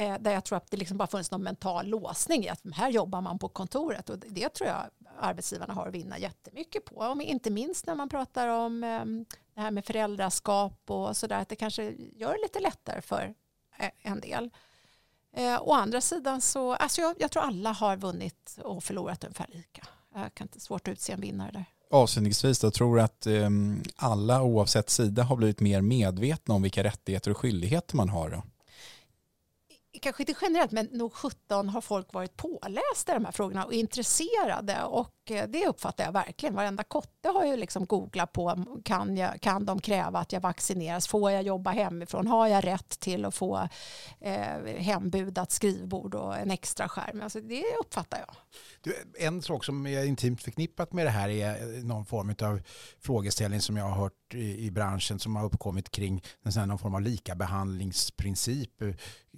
Eh, 0.00 0.18
där 0.20 0.32
jag 0.32 0.44
tror 0.44 0.56
att 0.56 0.70
det 0.70 0.76
liksom 0.76 0.96
bara 0.98 1.08
funnits 1.08 1.30
någon 1.30 1.42
mental 1.42 1.86
låsning 1.86 2.44
i 2.44 2.48
att 2.48 2.60
här 2.72 2.90
jobbar 2.90 3.20
man 3.20 3.38
på 3.38 3.48
kontoret 3.48 4.10
och 4.10 4.18
det 4.18 4.48
tror 4.48 4.68
jag 4.68 4.84
arbetsgivarna 5.18 5.74
har 5.74 5.86
att 5.86 5.94
vinna 5.94 6.18
jättemycket 6.18 6.84
på. 6.84 6.94
Och 6.94 7.22
inte 7.22 7.50
minst 7.50 7.86
när 7.86 7.94
man 7.94 8.08
pratar 8.08 8.48
om 8.48 8.84
eh, 8.84 9.04
det 9.54 9.60
här 9.60 9.70
med 9.70 9.84
föräldraskap 9.84 10.90
och 10.90 11.16
sådär 11.16 11.40
att 11.40 11.48
det 11.48 11.56
kanske 11.56 11.94
gör 12.16 12.32
det 12.32 12.42
lite 12.42 12.60
lättare 12.60 13.02
för 13.02 13.34
eh, 13.78 13.90
en 14.02 14.20
del. 14.20 14.50
Eh, 15.36 15.62
å 15.62 15.72
andra 15.72 16.00
sidan 16.00 16.40
så, 16.40 16.74
alltså 16.74 17.00
jag, 17.00 17.16
jag 17.18 17.30
tror 17.30 17.42
alla 17.42 17.72
har 17.72 17.96
vunnit 17.96 18.58
och 18.64 18.84
förlorat 18.84 19.24
ungefär 19.24 19.46
lika. 19.48 19.86
Jag 20.14 20.34
kan 20.34 20.44
inte 20.44 20.60
svårt 20.60 20.88
att 20.88 20.92
utse 20.92 21.12
en 21.12 21.20
vinnare 21.20 21.50
där. 21.52 21.64
Avslutningsvis, 21.90 22.60
då, 22.60 22.70
tror 22.70 22.96
du 22.96 23.02
att 23.02 23.26
ehm, 23.26 23.82
alla 23.96 24.42
oavsett 24.42 24.90
sida 24.90 25.22
har 25.22 25.36
blivit 25.36 25.60
mer 25.60 25.80
medvetna 25.80 26.54
om 26.54 26.62
vilka 26.62 26.84
rättigheter 26.84 27.30
och 27.30 27.36
skyldigheter 27.36 27.96
man 27.96 28.08
har? 28.08 28.30
Då? 28.30 28.42
Kanske 30.02 30.22
inte 30.22 30.34
generellt, 30.42 30.72
men 30.72 30.86
nog 30.86 31.12
17 31.12 31.68
har 31.68 31.80
folk 31.80 32.12
varit 32.12 32.36
pålästa 32.36 33.12
i 33.12 33.14
de 33.14 33.24
här 33.24 33.32
frågorna 33.32 33.64
och 33.64 33.72
intresserade 33.72 34.82
och 34.82 35.30
eh, 35.30 35.48
det 35.48 35.66
uppfattar 35.66 36.04
jag 36.04 36.12
verkligen. 36.12 36.54
Varenda 36.54 36.84
kotte 36.84 37.28
har 37.28 37.44
ju 37.44 37.56
liksom 37.56 37.86
googlat 37.86 38.32
på 38.32 38.50
mm, 38.50 38.82
kan, 38.82 39.16
jag, 39.16 39.40
kan 39.40 39.64
de 39.64 39.80
kräva 39.80 40.18
att 40.18 40.32
jag 40.32 40.40
vaccineras? 40.40 41.08
Får 41.08 41.30
jag 41.30 41.42
jobba 41.42 41.70
hemifrån? 41.70 42.26
Har 42.26 42.46
jag 42.46 42.66
rätt 42.66 43.00
till 43.00 43.24
att 43.24 43.34
få 43.34 43.68
eh, 44.20 44.76
hembudat 44.76 45.52
skrivbord 45.52 46.14
och 46.14 46.36
en 46.36 46.50
extra 46.50 46.88
skärm? 46.88 47.20
Alltså 47.22 47.40
det 47.40 47.64
uppfattar 47.80 48.18
jag. 48.18 48.36
Du, 48.80 48.94
en 49.18 49.42
sak 49.42 49.64
som 49.64 49.86
är 49.86 50.04
intimt 50.04 50.42
förknippat 50.42 50.92
med 50.92 51.06
det 51.06 51.10
här 51.10 51.28
är 51.28 51.76
eh, 51.76 51.84
någon 51.84 52.04
form 52.04 52.34
av 52.42 52.60
frågeställning 53.00 53.60
som 53.60 53.76
jag 53.76 53.84
har 53.84 54.02
hört 54.02 54.34
i, 54.34 54.66
i 54.66 54.70
branschen 54.70 55.18
som 55.18 55.36
har 55.36 55.44
uppkommit 55.44 55.90
kring 55.90 56.22
någon 56.42 56.78
form 56.78 56.94
av 56.94 57.00
likabehandlingsprincip. 57.00 58.82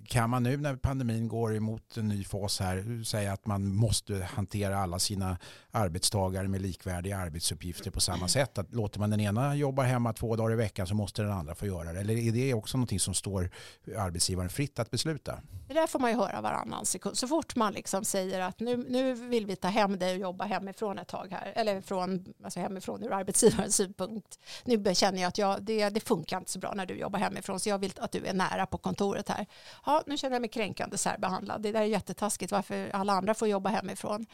Kan 0.09 0.31
man 0.31 0.43
nu 0.43 0.57
när 0.57 0.77
pandemin 0.77 1.29
går 1.29 1.57
emot 1.57 1.97
en 1.97 2.09
ny 2.09 2.25
fas 2.25 2.61
här 2.61 3.05
säga 3.05 3.33
att 3.33 3.47
man 3.47 3.75
måste 3.75 4.29
hantera 4.35 4.79
alla 4.79 4.99
sina 4.99 5.39
arbetstagare 5.71 6.49
med 6.49 6.63
likvärdiga 6.63 7.19
arbetsuppgifter 7.19 7.91
på 7.91 8.01
samma 8.01 8.29
sätt. 8.29 8.59
Att 8.59 8.75
låter 8.75 9.01
man 9.01 9.11
den 9.11 9.21
ena 9.21 9.55
jobba 9.55 9.83
hemma 9.83 10.13
två 10.13 10.37
dagar 10.37 10.53
i 10.53 10.57
veckan 10.57 10.87
så 10.87 10.95
måste 10.95 11.23
den 11.23 11.33
andra 11.33 11.55
få 11.55 11.67
göra 11.67 11.93
det. 11.93 12.01
Eller 12.01 12.15
är 12.15 12.33
det 12.33 12.55
också 12.55 12.77
någonting 12.77 13.01
som 13.01 13.15
står 13.15 13.51
arbetsgivaren 13.99 14.51
fritt 14.51 14.79
att 14.79 14.91
besluta? 14.91 15.39
Det 15.69 15.75
där 15.75 15.87
får 15.87 15.99
man 15.99 16.11
ju 16.11 16.17
höra 16.17 16.41
varannan 16.41 16.87
sekund. 16.87 17.19
Så 17.19 17.29
fort 17.29 17.57
man 17.57 17.73
liksom 17.73 18.05
säger 18.05 18.41
att 18.41 18.61
nu, 18.61 18.77
nu 18.77 19.15
vill 19.15 19.47
vi 19.47 19.57
ta 19.57 19.69
hem 19.69 19.99
dig 19.99 20.15
och 20.15 20.21
jobba 20.21 20.45
hemifrån 20.45 20.99
ett 20.99 21.09
tag 21.09 21.29
här, 21.31 21.53
eller 21.57 21.81
från, 21.81 22.25
alltså 22.45 22.61
hemifrån 22.61 23.03
ur 23.03 23.13
arbetsgivarens 23.13 23.77
synpunkt. 23.77 24.39
Nu 24.65 24.95
känner 24.95 25.23
jag 25.23 25.29
att 25.29 25.39
jag, 25.39 25.63
det, 25.63 25.89
det 25.89 26.01
funkar 26.01 26.39
inte 26.39 26.51
så 26.51 26.59
bra 26.59 26.73
när 26.75 26.87
du 26.87 26.95
jobbar 26.95 27.19
hemifrån 27.19 27.61
så 27.61 27.69
jag 27.69 27.79
vill 27.79 27.93
att 28.01 28.13
du 28.13 28.27
är 28.27 28.35
nära 28.35 28.67
på 28.67 28.79
kontoret 28.79 29.29
här. 29.29 29.47
Ja, 29.87 30.03
nu 30.07 30.17
känner 30.17 30.35
jag 30.35 30.41
mig 30.41 30.51
kränkande 30.51 30.99
särbehandlad. 30.99 31.63
Det 31.63 31.73
där 31.73 31.81
är 31.81 31.85
jättetaskigt 31.85 32.53
varför 32.53 32.91
alla 32.91 33.13
andra 33.13 33.35
får 33.35 33.49
jobba 33.49 33.71
hemifrån. 33.71 34.27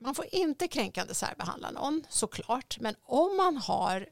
Man 0.00 0.14
får 0.14 0.26
inte 0.32 0.68
kränkande 0.68 1.14
särbehandla 1.14 1.70
någon 1.70 2.04
såklart, 2.08 2.76
men 2.80 2.94
om 3.02 3.36
man 3.36 3.56
har 3.56 4.08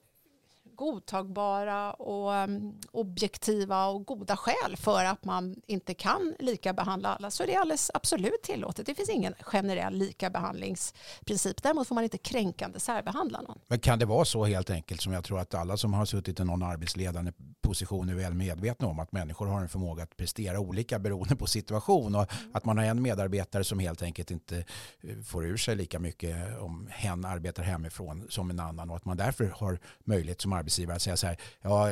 godtagbara 0.82 1.92
och 1.92 2.32
um, 2.32 2.80
objektiva 2.92 3.86
och 3.86 4.06
goda 4.06 4.36
skäl 4.36 4.76
för 4.76 5.04
att 5.04 5.24
man 5.24 5.56
inte 5.66 5.94
kan 5.94 6.34
lika 6.38 6.72
behandla 6.72 7.14
alla 7.14 7.30
så 7.30 7.42
är 7.42 7.46
det 7.46 7.56
alldeles 7.56 7.90
absolut 7.94 8.42
tillåtet. 8.42 8.86
Det 8.86 8.94
finns 8.94 9.08
ingen 9.08 9.34
generell 9.40 9.94
likabehandlingsprincip. 9.94 11.62
Däremot 11.62 11.88
får 11.88 11.94
man 11.94 12.04
inte 12.04 12.18
kränkande 12.18 12.80
särbehandla 12.80 13.40
någon. 13.40 13.58
Men 13.68 13.80
kan 13.80 13.98
det 13.98 14.06
vara 14.06 14.24
så 14.24 14.44
helt 14.44 14.70
enkelt 14.70 15.00
som 15.00 15.12
jag 15.12 15.24
tror 15.24 15.38
att 15.38 15.54
alla 15.54 15.76
som 15.76 15.94
har 15.94 16.04
suttit 16.04 16.40
i 16.40 16.44
någon 16.44 16.62
arbetsledande 16.62 17.32
position 17.62 18.08
är 18.08 18.14
väl 18.14 18.34
medvetna 18.34 18.86
om 18.86 18.98
att 18.98 19.12
människor 19.12 19.46
har 19.46 19.60
en 19.60 19.68
förmåga 19.68 20.02
att 20.02 20.16
prestera 20.16 20.60
olika 20.60 20.98
beroende 20.98 21.36
på 21.36 21.46
situation 21.46 22.14
och 22.14 22.32
mm. 22.32 22.50
att 22.54 22.64
man 22.64 22.78
har 22.78 22.84
en 22.84 23.02
medarbetare 23.02 23.64
som 23.64 23.78
helt 23.78 24.02
enkelt 24.02 24.30
inte 24.30 24.64
eh, 25.00 25.22
får 25.24 25.46
ur 25.46 25.56
sig 25.56 25.76
lika 25.76 25.98
mycket 25.98 26.58
om 26.58 26.88
hen 26.90 27.24
arbetar 27.24 27.62
hemifrån 27.62 28.26
som 28.28 28.50
en 28.50 28.60
annan 28.60 28.90
och 28.90 28.96
att 28.96 29.04
man 29.04 29.16
därför 29.16 29.44
har 29.56 29.78
möjlighet 30.04 30.40
som 30.40 30.52
arbetsgivare 30.52 30.71
att 30.78 31.02
säga 31.02 31.16
så 31.16 31.26
här, 31.26 31.36
ja, 31.62 31.88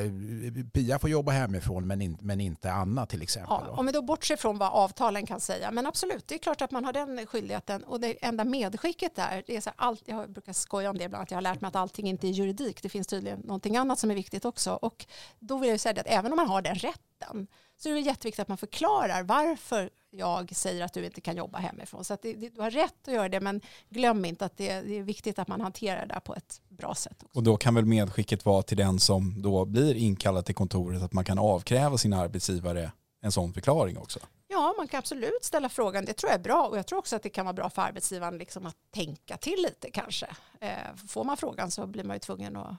Pia 0.73 0.99
får 0.99 1.11
jobba 1.11 1.33
hemifrån 1.33 1.87
men, 1.87 2.03
in, 2.03 2.19
men 2.21 2.41
inte 2.41 2.73
Anna 2.73 3.07
till 3.07 3.23
exempel. 3.23 3.57
Ja, 3.67 3.75
om 3.77 3.87
vi 3.87 3.93
då 3.93 4.03
bortser 4.03 4.37
från 4.37 4.59
vad 4.59 4.73
avtalen 4.73 5.27
kan 5.27 5.41
säga, 5.41 5.71
men 5.71 5.87
absolut, 5.87 6.29
det 6.29 6.35
är 6.35 6.39
klart 6.39 6.63
att 6.63 6.71
man 6.71 6.85
har 6.85 6.93
den 6.93 7.27
skyldigheten. 7.27 7.85
Och 7.85 8.01
det 8.01 8.25
enda 8.25 8.45
medskicket 8.45 9.17
där, 9.17 9.43
det 9.47 9.57
är 9.57 9.61
så 9.61 9.71
här, 9.71 9.75
allt, 9.77 10.03
jag 10.05 10.31
brukar 10.31 10.53
skoja 10.53 10.91
om 10.91 10.99
det 10.99 11.05
ibland, 11.05 11.23
att 11.23 11.31
jag 11.31 11.37
har 11.37 11.43
lärt 11.43 11.61
mig 11.61 11.69
att 11.69 11.77
allting 11.77 12.09
inte 12.09 12.29
är 12.29 12.31
juridik, 12.31 12.83
det 12.83 12.89
finns 12.89 13.07
tydligen 13.07 13.41
någonting 13.41 13.77
annat 13.77 13.99
som 13.99 14.11
är 14.11 14.15
viktigt 14.15 14.45
också. 14.45 14.73
Och 14.73 15.07
då 15.39 15.59
vill 15.59 15.71
jag 15.71 15.81
säga 15.81 16.01
att 16.01 16.07
även 16.07 16.33
om 16.33 16.37
man 16.37 16.49
har 16.49 16.63
den 16.63 16.75
rätten 16.75 17.47
så 17.77 17.89
är 17.89 17.95
det 17.95 18.01
jätteviktigt 18.01 18.43
att 18.43 18.49
man 18.49 18.59
förklarar 18.59 19.23
varför 19.23 19.91
jag 20.11 20.57
säger 20.57 20.85
att 20.85 20.93
du 20.93 21.05
inte 21.05 21.21
kan 21.21 21.37
jobba 21.37 21.59
hemifrån. 21.59 22.05
Så 22.05 22.15
att 22.15 22.23
det, 22.23 22.35
du 22.35 22.61
har 22.61 22.71
rätt 22.71 23.09
att 23.09 23.15
göra 23.15 23.29
det, 23.29 23.41
men 23.41 23.61
glöm 23.89 24.25
inte 24.25 24.45
att 24.45 24.57
det, 24.57 24.81
det, 24.81 24.99
är 24.99 25.03
viktigt 25.03 25.39
att 25.39 25.49
man 25.49 25.61
hanterar 25.61 26.07
det 26.07 26.21
på 26.25 26.35
ett 26.35 26.61
bra 26.69 26.95
sätt. 26.95 27.23
Också. 27.23 27.39
Och 27.39 27.43
då 27.43 27.57
kan 27.57 27.75
väl 27.75 27.85
medskicket 27.85 28.45
vara 28.45 28.63
till 28.63 28.77
den 28.77 29.01
som 29.01 29.43
då 29.43 29.65
blir 29.65 29.95
inkallad 29.95 30.47
till 30.47 30.55
kontoret 30.55 31.03
att 31.03 31.13
man 31.13 31.25
kan 31.25 31.39
avkräva 31.39 31.99
sin 31.99 32.13
arbetsgivare 32.13 32.93
en 33.21 33.33
sån 33.33 33.53
förklaring 33.53 33.99
också? 33.99 34.21
Ja, 34.49 34.75
man 34.77 34.89
kan 34.89 34.99
absolut 34.99 35.45
ställa 35.45 35.69
frågan. 35.69 36.05
Det 36.05 36.13
tror 36.13 36.31
jag 36.31 36.39
är 36.39 36.43
bra 36.43 36.69
och 36.69 36.79
jag 36.79 36.87
tror 36.87 36.99
också 36.99 37.17
att 37.17 37.23
det 37.23 37.31
kan 37.31 37.47
vara 37.47 37.53
bra 37.53 37.71
för 37.71 37.83
arbetsgivaren 37.83 38.39
liksom 38.39 38.67
att 38.67 38.77
tänka 38.91 39.37
till 39.37 39.63
lite 39.63 39.91
kanske. 39.91 40.27
Eh, 40.61 40.95
får 41.09 41.25
man 41.25 41.37
frågan 41.37 41.71
så 41.71 41.87
blir 41.87 42.05
man 42.05 42.17
ju 42.17 42.21
tvungen 42.21 42.57
att 42.57 42.77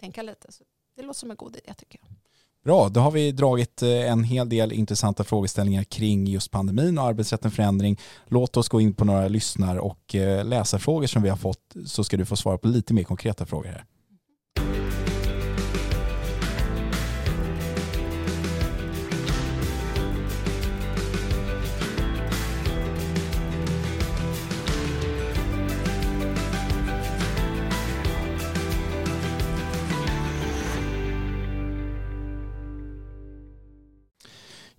tänka 0.00 0.22
lite. 0.22 0.52
Så 0.52 0.64
det 0.96 1.02
låter 1.02 1.20
som 1.20 1.30
en 1.30 1.36
god 1.36 1.56
idé 1.56 1.74
tycker 1.74 1.98
jag. 2.02 2.08
Bra, 2.64 2.88
då 2.88 3.00
har 3.00 3.10
vi 3.10 3.32
dragit 3.32 3.82
eh, 3.82 4.10
en 4.10 4.24
hel 4.24 4.48
del 4.48 4.72
intressanta 4.72 5.24
frågeställningar 5.24 5.84
kring 5.84 6.26
just 6.26 6.50
pandemin 6.50 6.98
och 6.98 7.04
arbetsrätten 7.04 7.50
förändring. 7.50 8.00
Låt 8.28 8.56
oss 8.56 8.68
gå 8.68 8.80
in 8.80 8.94
på 8.94 9.04
några 9.04 9.28
lyssnar 9.28 9.76
och 9.76 10.14
eh, 10.14 10.44
läsarfrågor 10.44 11.06
som 11.06 11.22
vi 11.22 11.28
har 11.28 11.36
fått 11.36 11.74
så 11.86 12.04
ska 12.04 12.16
du 12.16 12.24
få 12.24 12.36
svara 12.36 12.58
på 12.58 12.68
lite 12.68 12.94
mer 12.94 13.04
konkreta 13.04 13.46
frågor 13.46 13.68
här. 13.68 13.84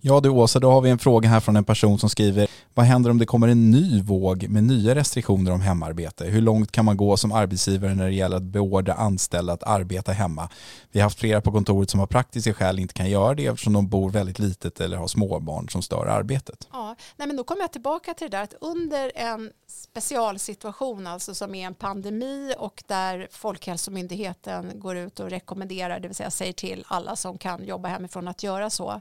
Ja 0.08 0.20
du 0.20 0.28
Åsa, 0.28 0.60
då 0.60 0.70
har 0.70 0.80
vi 0.80 0.90
en 0.90 0.98
fråga 0.98 1.28
här 1.28 1.40
från 1.40 1.56
en 1.56 1.64
person 1.64 1.98
som 1.98 2.10
skriver 2.10 2.48
Vad 2.74 2.86
händer 2.86 3.10
om 3.10 3.18
det 3.18 3.26
kommer 3.26 3.48
en 3.48 3.70
ny 3.70 4.02
våg 4.02 4.48
med 4.48 4.64
nya 4.64 4.94
restriktioner 4.94 5.52
om 5.52 5.60
hemarbete? 5.60 6.24
Hur 6.24 6.40
långt 6.40 6.72
kan 6.72 6.84
man 6.84 6.96
gå 6.96 7.16
som 7.16 7.32
arbetsgivare 7.32 7.94
när 7.94 8.04
det 8.04 8.12
gäller 8.12 8.36
att 8.36 8.42
beordra 8.42 8.94
anställda 8.94 9.52
att 9.52 9.62
arbeta 9.62 10.12
hemma? 10.12 10.48
Vi 10.92 11.00
har 11.00 11.04
haft 11.04 11.18
flera 11.18 11.40
på 11.40 11.52
kontoret 11.52 11.90
som 11.90 12.00
av 12.00 12.06
praktiska 12.06 12.54
skäl 12.54 12.78
inte 12.78 12.94
kan 12.94 13.10
göra 13.10 13.34
det 13.34 13.46
eftersom 13.46 13.72
de 13.72 13.88
bor 13.88 14.10
väldigt 14.10 14.38
litet 14.38 14.80
eller 14.80 14.96
har 14.96 15.06
småbarn 15.06 15.68
som 15.68 15.82
stör 15.82 16.06
arbetet. 16.06 16.68
Ja, 16.72 16.96
nej 17.16 17.28
men 17.28 17.36
då 17.36 17.44
kommer 17.44 17.62
jag 17.62 17.72
tillbaka 17.72 18.14
till 18.14 18.30
det 18.30 18.36
där 18.36 18.42
att 18.42 18.54
under 18.60 19.12
en 19.14 19.50
specialsituation, 19.68 21.06
alltså 21.06 21.34
som 21.34 21.54
är 21.54 21.66
en 21.66 21.74
pandemi 21.74 22.54
och 22.58 22.82
där 22.86 23.28
Folkhälsomyndigheten 23.30 24.80
går 24.80 24.96
ut 24.96 25.20
och 25.20 25.30
rekommenderar, 25.30 26.00
det 26.00 26.08
vill 26.08 26.16
säga 26.16 26.30
säger 26.30 26.52
till 26.52 26.84
alla 26.88 27.16
som 27.16 27.38
kan 27.38 27.64
jobba 27.64 27.88
hemifrån 27.88 28.28
att 28.28 28.42
göra 28.42 28.70
så 28.70 29.00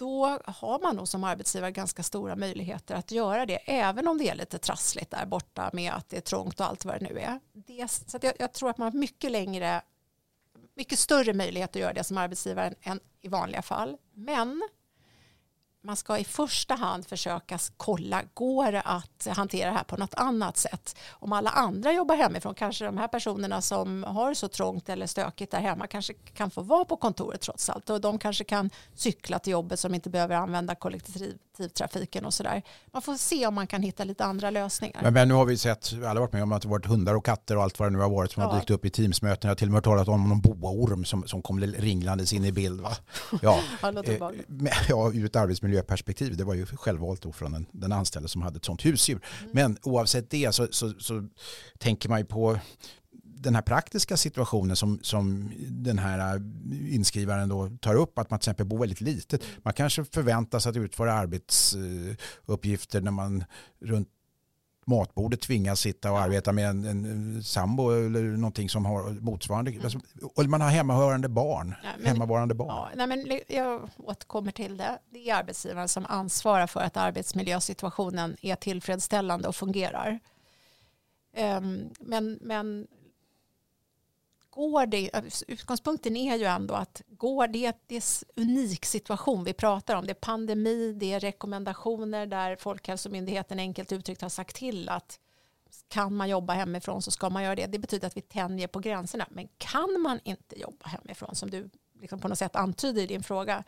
då 0.00 0.38
har 0.44 0.80
man 0.82 0.96
nog 0.96 1.08
som 1.08 1.24
arbetsgivare 1.24 1.70
ganska 1.70 2.02
stora 2.02 2.36
möjligheter 2.36 2.94
att 2.94 3.10
göra 3.10 3.46
det, 3.46 3.56
även 3.56 4.08
om 4.08 4.18
det 4.18 4.28
är 4.28 4.34
lite 4.34 4.58
trassligt 4.58 5.10
där 5.10 5.26
borta 5.26 5.70
med 5.72 5.92
att 5.92 6.08
det 6.08 6.16
är 6.16 6.20
trångt 6.20 6.60
och 6.60 6.66
allt 6.66 6.84
vad 6.84 7.00
det 7.00 7.08
nu 7.08 7.18
är. 7.18 7.40
Det, 7.52 7.88
så 7.88 8.18
jag, 8.22 8.34
jag, 8.38 8.52
tror 8.52 8.70
att 8.70 8.78
man 8.78 8.92
har 8.92 8.98
mycket 8.98 9.30
längre 9.30 9.82
mycket 10.74 10.98
större 10.98 11.34
möjlighet 11.34 11.70
att 11.70 11.80
göra 11.80 11.92
det 11.92 12.04
som 12.04 12.18
arbetsgivare 12.18 12.74
än 12.82 13.00
i 13.20 13.28
vanliga 13.28 13.62
fall. 13.62 13.96
Men 14.14 14.68
man 15.82 15.96
ska 15.96 16.18
i 16.18 16.24
första 16.24 16.74
hand 16.74 17.06
försöka 17.06 17.58
kolla, 17.76 18.22
går 18.34 18.72
det 18.72 18.80
att 18.80 19.26
hantera 19.36 19.70
det 19.70 19.76
här 19.76 19.84
på 19.84 19.96
något 19.96 20.14
annat 20.14 20.56
sätt? 20.56 20.96
Om 21.10 21.32
alla 21.32 21.50
andra 21.50 21.92
jobbar 21.92 22.16
hemifrån, 22.16 22.54
kanske 22.54 22.84
de 22.84 22.98
här 22.98 23.08
personerna 23.08 23.60
som 23.62 24.04
har 24.04 24.34
så 24.34 24.48
trångt 24.48 24.88
eller 24.88 25.06
stökigt 25.06 25.52
där 25.52 25.60
hemma 25.60 25.86
kanske 25.86 26.12
kan 26.12 26.50
få 26.50 26.62
vara 26.62 26.84
på 26.84 26.96
kontoret 26.96 27.40
trots 27.40 27.70
allt 27.70 27.90
och 27.90 28.00
de 28.00 28.18
kanske 28.18 28.44
kan 28.44 28.70
cykla 28.94 29.38
till 29.38 29.52
jobbet 29.52 29.80
som 29.80 29.94
inte 29.94 30.10
behöver 30.10 30.34
använda 30.34 30.74
kollektivtrafiken 30.74 32.24
och 32.24 32.34
sådär. 32.34 32.62
Man 32.92 33.02
får 33.02 33.14
se 33.14 33.46
om 33.46 33.54
man 33.54 33.66
kan 33.66 33.82
hitta 33.82 34.04
lite 34.04 34.24
andra 34.24 34.50
lösningar. 34.50 35.02
Men, 35.02 35.14
men 35.14 35.28
nu 35.28 35.34
har 35.34 35.44
vi 35.44 35.58
sett, 35.58 35.92
alla 36.06 36.20
varit 36.20 36.32
med 36.32 36.42
om 36.42 36.52
att 36.52 36.62
det 36.62 36.68
varit 36.68 36.86
hundar 36.86 37.14
och 37.14 37.24
katter 37.24 37.56
och 37.56 37.62
allt 37.62 37.78
vad 37.78 37.88
det 37.88 37.92
nu 37.92 38.02
har 38.02 38.10
varit 38.10 38.32
som 38.32 38.42
ja. 38.42 38.48
har 38.48 38.56
dykt 38.58 38.70
upp 38.70 38.84
i 38.84 38.90
teamsmöten. 38.90 39.48
Jag 39.48 39.50
har 39.50 39.56
till 39.56 39.68
och 39.68 39.72
med 39.72 39.84
talat 39.84 40.08
om 40.08 40.28
någon 40.28 40.40
boaorm 40.40 41.04
som, 41.04 41.26
som 41.26 41.42
kom 41.42 41.60
ringlandes 41.60 42.32
in 42.32 42.44
i 42.44 42.52
bild. 42.52 42.80
Va? 42.80 42.96
Ja, 43.42 43.60
ja, 43.82 43.88
eh, 44.04 44.18
ja, 44.88 45.12
ur 45.14 45.24
ett 45.24 45.36
arbetsmiljöperspektiv. 45.70 46.36
Det 46.36 46.44
var 46.44 46.54
ju 46.54 46.66
självvalt 46.66 47.22
då 47.22 47.32
från 47.32 47.52
den, 47.52 47.66
den 47.72 47.92
anställde 47.92 48.28
som 48.28 48.42
hade 48.42 48.56
ett 48.56 48.64
sånt 48.64 48.84
husdjur. 48.84 49.20
Mm. 49.40 49.50
Men 49.52 49.76
oavsett 49.82 50.30
det 50.30 50.54
så, 50.54 50.68
så, 50.70 50.92
så 50.98 51.28
tänker 51.78 52.08
man 52.08 52.18
ju 52.18 52.24
på 52.24 52.58
den 53.42 53.54
här 53.54 53.62
praktiska 53.62 54.16
situationen 54.16 54.76
som, 54.76 54.98
som 55.02 55.52
den 55.68 55.98
här 55.98 56.36
äh, 56.36 56.42
inskrivaren 56.94 57.48
då 57.48 57.70
tar 57.80 57.94
upp, 57.94 58.18
att 58.18 58.30
man 58.30 58.38
till 58.38 58.50
exempel 58.50 58.66
bor 58.66 58.78
väldigt 58.78 59.00
litet. 59.00 59.42
Man 59.64 59.74
kanske 59.74 60.04
förväntas 60.04 60.66
att 60.66 60.76
utföra 60.76 61.12
arbetsuppgifter 61.12 63.00
när 63.00 63.10
man 63.10 63.44
runt 63.82 64.08
matbordet 64.90 65.40
tvingas 65.40 65.80
sitta 65.80 66.12
och 66.12 66.20
arbeta 66.20 66.52
med 66.52 66.70
en, 66.70 66.84
en 66.84 67.44
sambo 67.44 67.90
eller 67.90 68.22
någonting 68.22 68.68
som 68.68 68.86
har 68.86 69.10
motsvarande. 69.10 69.70
Mm. 69.70 69.84
Alltså, 69.84 69.98
och 70.34 70.44
man 70.44 70.60
har 70.60 70.68
hemmahörande 70.68 71.28
barn. 71.28 71.74
Ja, 71.82 71.88
men, 71.98 72.06
hemmavarande 72.06 72.54
barn. 72.54 72.68
Ja, 72.68 72.88
nej, 72.94 73.06
men 73.06 73.40
jag 73.48 73.90
återkommer 73.96 74.52
till 74.52 74.76
det. 74.76 74.98
Det 75.10 75.30
är 75.30 75.34
arbetsgivaren 75.34 75.88
som 75.88 76.06
ansvarar 76.08 76.66
för 76.66 76.80
att 76.80 76.96
arbetsmiljösituationen 76.96 78.36
är 78.42 78.54
tillfredsställande 78.54 79.48
och 79.48 79.56
fungerar. 79.56 80.20
Um, 81.36 81.90
men, 82.00 82.38
men 82.42 82.86
går 84.50 84.86
det, 84.86 85.10
utgångspunkten 85.48 86.16
är 86.16 86.36
ju 86.36 86.44
ändå 86.44 86.74
att 86.74 87.02
går 87.08 87.46
det, 87.46 87.76
det 87.86 87.96
är 87.96 88.02
en 88.36 88.42
unik 88.42 88.84
situation 88.84 89.44
vi 89.44 89.52
pratar 89.52 89.96
om. 89.96 90.06
Det 90.06 90.12
är 90.12 90.14
pandemi, 90.14 90.92
det 90.92 91.12
är 91.12 91.20
rekommendationer 91.20 92.26
där 92.26 92.56
Folkhälsomyndigheten 92.56 93.58
enkelt 93.58 93.92
uttryckt 93.92 94.22
har 94.22 94.28
sagt 94.28 94.56
till 94.56 94.88
att 94.88 95.20
kan 95.88 96.16
man 96.16 96.28
jobba 96.28 96.52
hemifrån 96.52 97.02
så 97.02 97.10
ska 97.10 97.30
man 97.30 97.42
göra 97.42 97.54
det. 97.54 97.66
Det 97.66 97.78
betyder 97.78 98.06
att 98.06 98.16
vi 98.16 98.20
tänjer 98.20 98.68
på 98.68 98.78
gränserna. 98.78 99.26
Men 99.30 99.48
kan 99.58 100.00
man 100.00 100.20
inte 100.24 100.60
jobba 100.60 100.88
hemifrån 100.88 101.34
som 101.34 101.50
du 101.50 101.70
liksom 102.00 102.20
på 102.20 102.28
något 102.28 102.38
sätt 102.38 102.56
antyder 102.56 103.02
i 103.02 103.06
din 103.06 103.22
fråga, 103.22 103.64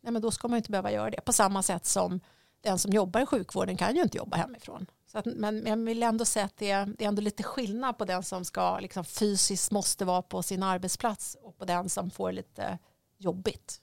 nej 0.00 0.12
men 0.12 0.22
då 0.22 0.30
ska 0.30 0.48
man 0.48 0.56
inte 0.56 0.70
behöva 0.70 0.92
göra 0.92 1.10
det. 1.10 1.20
På 1.20 1.32
samma 1.32 1.62
sätt 1.62 1.86
som 1.86 2.20
den 2.60 2.78
som 2.78 2.92
jobbar 2.92 3.20
i 3.20 3.26
sjukvården 3.26 3.76
kan 3.76 3.94
ju 3.96 4.02
inte 4.02 4.18
jobba 4.18 4.36
hemifrån. 4.36 4.86
Så 5.12 5.18
att, 5.18 5.26
men 5.26 5.66
jag 5.66 5.76
vill 5.76 6.02
ändå 6.02 6.24
säga 6.24 6.44
att 6.44 6.56
det 6.56 6.70
är, 6.70 6.86
det 6.98 7.04
är 7.04 7.08
ändå 7.08 7.22
lite 7.22 7.42
skillnad 7.42 7.98
på 7.98 8.04
den 8.04 8.22
som 8.22 8.44
ska 8.44 8.78
liksom 8.78 9.04
fysiskt 9.04 9.70
måste 9.70 10.04
vara 10.04 10.22
på 10.22 10.42
sin 10.42 10.62
arbetsplats 10.62 11.36
och 11.42 11.58
på 11.58 11.64
den 11.64 11.88
som 11.88 12.10
får 12.10 12.32
lite 12.32 12.78
jobbigt. 13.18 13.80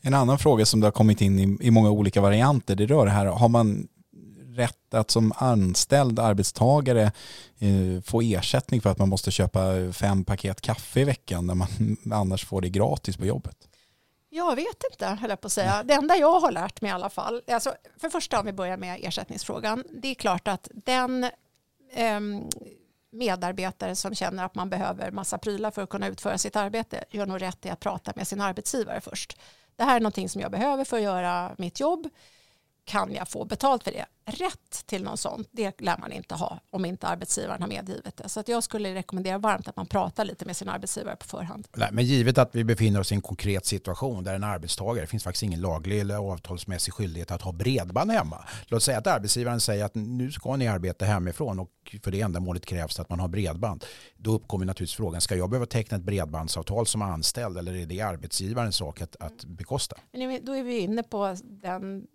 En 0.00 0.14
annan 0.14 0.38
fråga 0.38 0.66
som 0.66 0.80
det 0.80 0.86
har 0.86 0.92
kommit 0.92 1.20
in 1.20 1.38
i, 1.38 1.66
i 1.66 1.70
många 1.70 1.90
olika 1.90 2.20
varianter, 2.20 2.76
det 2.76 2.86
rör 2.86 3.04
det 3.06 3.12
här, 3.12 3.26
har 3.26 3.48
man 3.48 3.88
rätt 4.58 4.94
att 4.94 5.10
som 5.10 5.32
anställd 5.36 6.18
arbetstagare 6.18 7.12
eh, 7.58 8.02
få 8.04 8.20
ersättning 8.22 8.80
för 8.80 8.90
att 8.90 8.98
man 8.98 9.08
måste 9.08 9.30
köpa 9.30 9.92
fem 9.92 10.24
paket 10.24 10.60
kaffe 10.60 11.00
i 11.00 11.04
veckan 11.04 11.46
när 11.46 11.54
man 11.54 11.68
annars 12.12 12.44
får 12.44 12.60
det 12.60 12.68
gratis 12.68 13.16
på 13.16 13.26
jobbet? 13.26 13.67
Jag 14.30 14.56
vet 14.56 14.84
inte, 14.90 15.06
höll 15.06 15.30
jag 15.30 15.40
på 15.40 15.46
att 15.46 15.52
säga. 15.52 15.82
Det 15.82 15.94
enda 15.94 16.16
jag 16.16 16.40
har 16.40 16.52
lärt 16.52 16.80
mig 16.80 16.88
i 16.88 16.94
alla 16.94 17.10
fall, 17.10 17.42
alltså, 17.46 17.74
för 17.96 18.08
första 18.08 18.40
om 18.40 18.46
vi 18.46 18.52
börjar 18.52 18.76
med 18.76 19.00
ersättningsfrågan, 19.02 19.84
det 19.90 20.08
är 20.08 20.14
klart 20.14 20.48
att 20.48 20.68
den 20.74 21.24
eh, 21.92 22.20
medarbetare 23.10 23.96
som 23.96 24.14
känner 24.14 24.44
att 24.44 24.54
man 24.54 24.70
behöver 24.70 25.10
massa 25.10 25.38
prylar 25.38 25.70
för 25.70 25.82
att 25.82 25.88
kunna 25.88 26.08
utföra 26.08 26.38
sitt 26.38 26.56
arbete 26.56 27.04
gör 27.10 27.26
nog 27.26 27.42
rätt 27.42 27.66
i 27.66 27.70
att 27.70 27.80
prata 27.80 28.12
med 28.16 28.28
sin 28.28 28.40
arbetsgivare 28.40 29.00
först. 29.00 29.38
Det 29.76 29.84
här 29.84 29.96
är 29.96 30.00
någonting 30.00 30.28
som 30.28 30.40
jag 30.40 30.50
behöver 30.50 30.84
för 30.84 30.96
att 30.96 31.02
göra 31.02 31.54
mitt 31.58 31.80
jobb 31.80 32.08
kan 32.88 33.14
jag 33.14 33.28
få 33.28 33.44
betalt 33.44 33.84
för 33.84 33.92
det? 33.92 34.06
Rätt 34.24 34.86
till 34.86 35.04
något 35.04 35.20
sånt, 35.20 35.48
det 35.52 35.80
lär 35.80 35.98
man 35.98 36.12
inte 36.12 36.34
ha 36.34 36.60
om 36.70 36.84
inte 36.84 37.06
arbetsgivaren 37.06 37.62
har 37.62 37.68
medgivet 37.68 38.16
det. 38.16 38.28
Så 38.28 38.40
att 38.40 38.48
jag 38.48 38.62
skulle 38.62 38.94
rekommendera 38.94 39.38
varmt 39.38 39.68
att 39.68 39.76
man 39.76 39.86
pratar 39.86 40.24
lite 40.24 40.44
med 40.44 40.56
sin 40.56 40.68
arbetsgivare 40.68 41.16
på 41.16 41.26
förhand. 41.26 41.68
Nej, 41.76 41.88
men 41.92 42.04
givet 42.04 42.38
att 42.38 42.54
vi 42.54 42.64
befinner 42.64 43.00
oss 43.00 43.12
i 43.12 43.14
en 43.14 43.20
konkret 43.20 43.66
situation 43.66 44.24
där 44.24 44.34
en 44.34 44.44
arbetstagare, 44.44 45.04
det 45.04 45.06
finns 45.06 45.24
faktiskt 45.24 45.42
ingen 45.42 45.60
laglig 45.60 46.00
eller 46.00 46.16
avtalsmässig 46.16 46.94
skyldighet 46.94 47.30
att 47.30 47.42
ha 47.42 47.52
bredband 47.52 48.10
hemma. 48.10 48.44
Låt 48.66 48.82
säga 48.82 48.98
att 48.98 49.06
arbetsgivaren 49.06 49.60
säger 49.60 49.84
att 49.84 49.94
nu 49.94 50.32
ska 50.32 50.56
ni 50.56 50.68
arbeta 50.68 51.04
hemifrån 51.04 51.58
och 51.58 51.96
för 52.02 52.10
det 52.10 52.20
ändamålet 52.20 52.66
krävs 52.66 53.00
att 53.00 53.10
man 53.10 53.20
har 53.20 53.28
bredband. 53.28 53.84
Då 54.16 54.32
uppkommer 54.32 54.66
naturligtvis 54.66 54.96
frågan, 54.96 55.20
ska 55.20 55.36
jag 55.36 55.50
behöva 55.50 55.66
teckna 55.66 55.96
ett 55.96 56.02
bredbandsavtal 56.02 56.86
som 56.86 57.02
anställd 57.02 57.58
eller 57.58 57.76
är 57.76 57.86
det 57.86 58.00
arbetsgivarens 58.00 58.76
sak 58.76 59.00
att, 59.00 59.16
att 59.20 59.44
bekosta? 59.44 59.96
Men 60.12 60.44
då 60.44 60.52
är 60.52 60.62
vi 60.62 60.78
inne 60.78 61.02
på 61.02 61.36
den 61.42 62.06